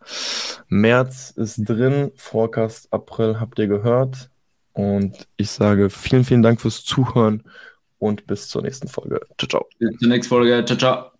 März 0.69 1.31
ist 1.37 1.59
drin, 1.59 2.11
Forecast 2.17 2.93
April 2.93 3.39
habt 3.39 3.59
ihr 3.59 3.69
gehört. 3.69 4.31
Und 4.73 5.27
ich 5.37 5.51
sage 5.51 5.91
vielen, 5.91 6.25
vielen 6.25 6.43
Dank 6.43 6.61
fürs 6.61 6.85
Zuhören 6.85 7.43
und 7.99 8.27
bis 8.27 8.49
zur 8.49 8.63
nächsten 8.63 8.89
Folge. 8.89 9.21
Ciao, 9.39 9.49
ciao. 9.49 9.67
Bis 9.79 9.99
zur 9.99 10.09
nächsten 10.09 10.29
Folge. 10.29 10.65
Ciao, 10.65 10.79
ciao. 10.79 11.11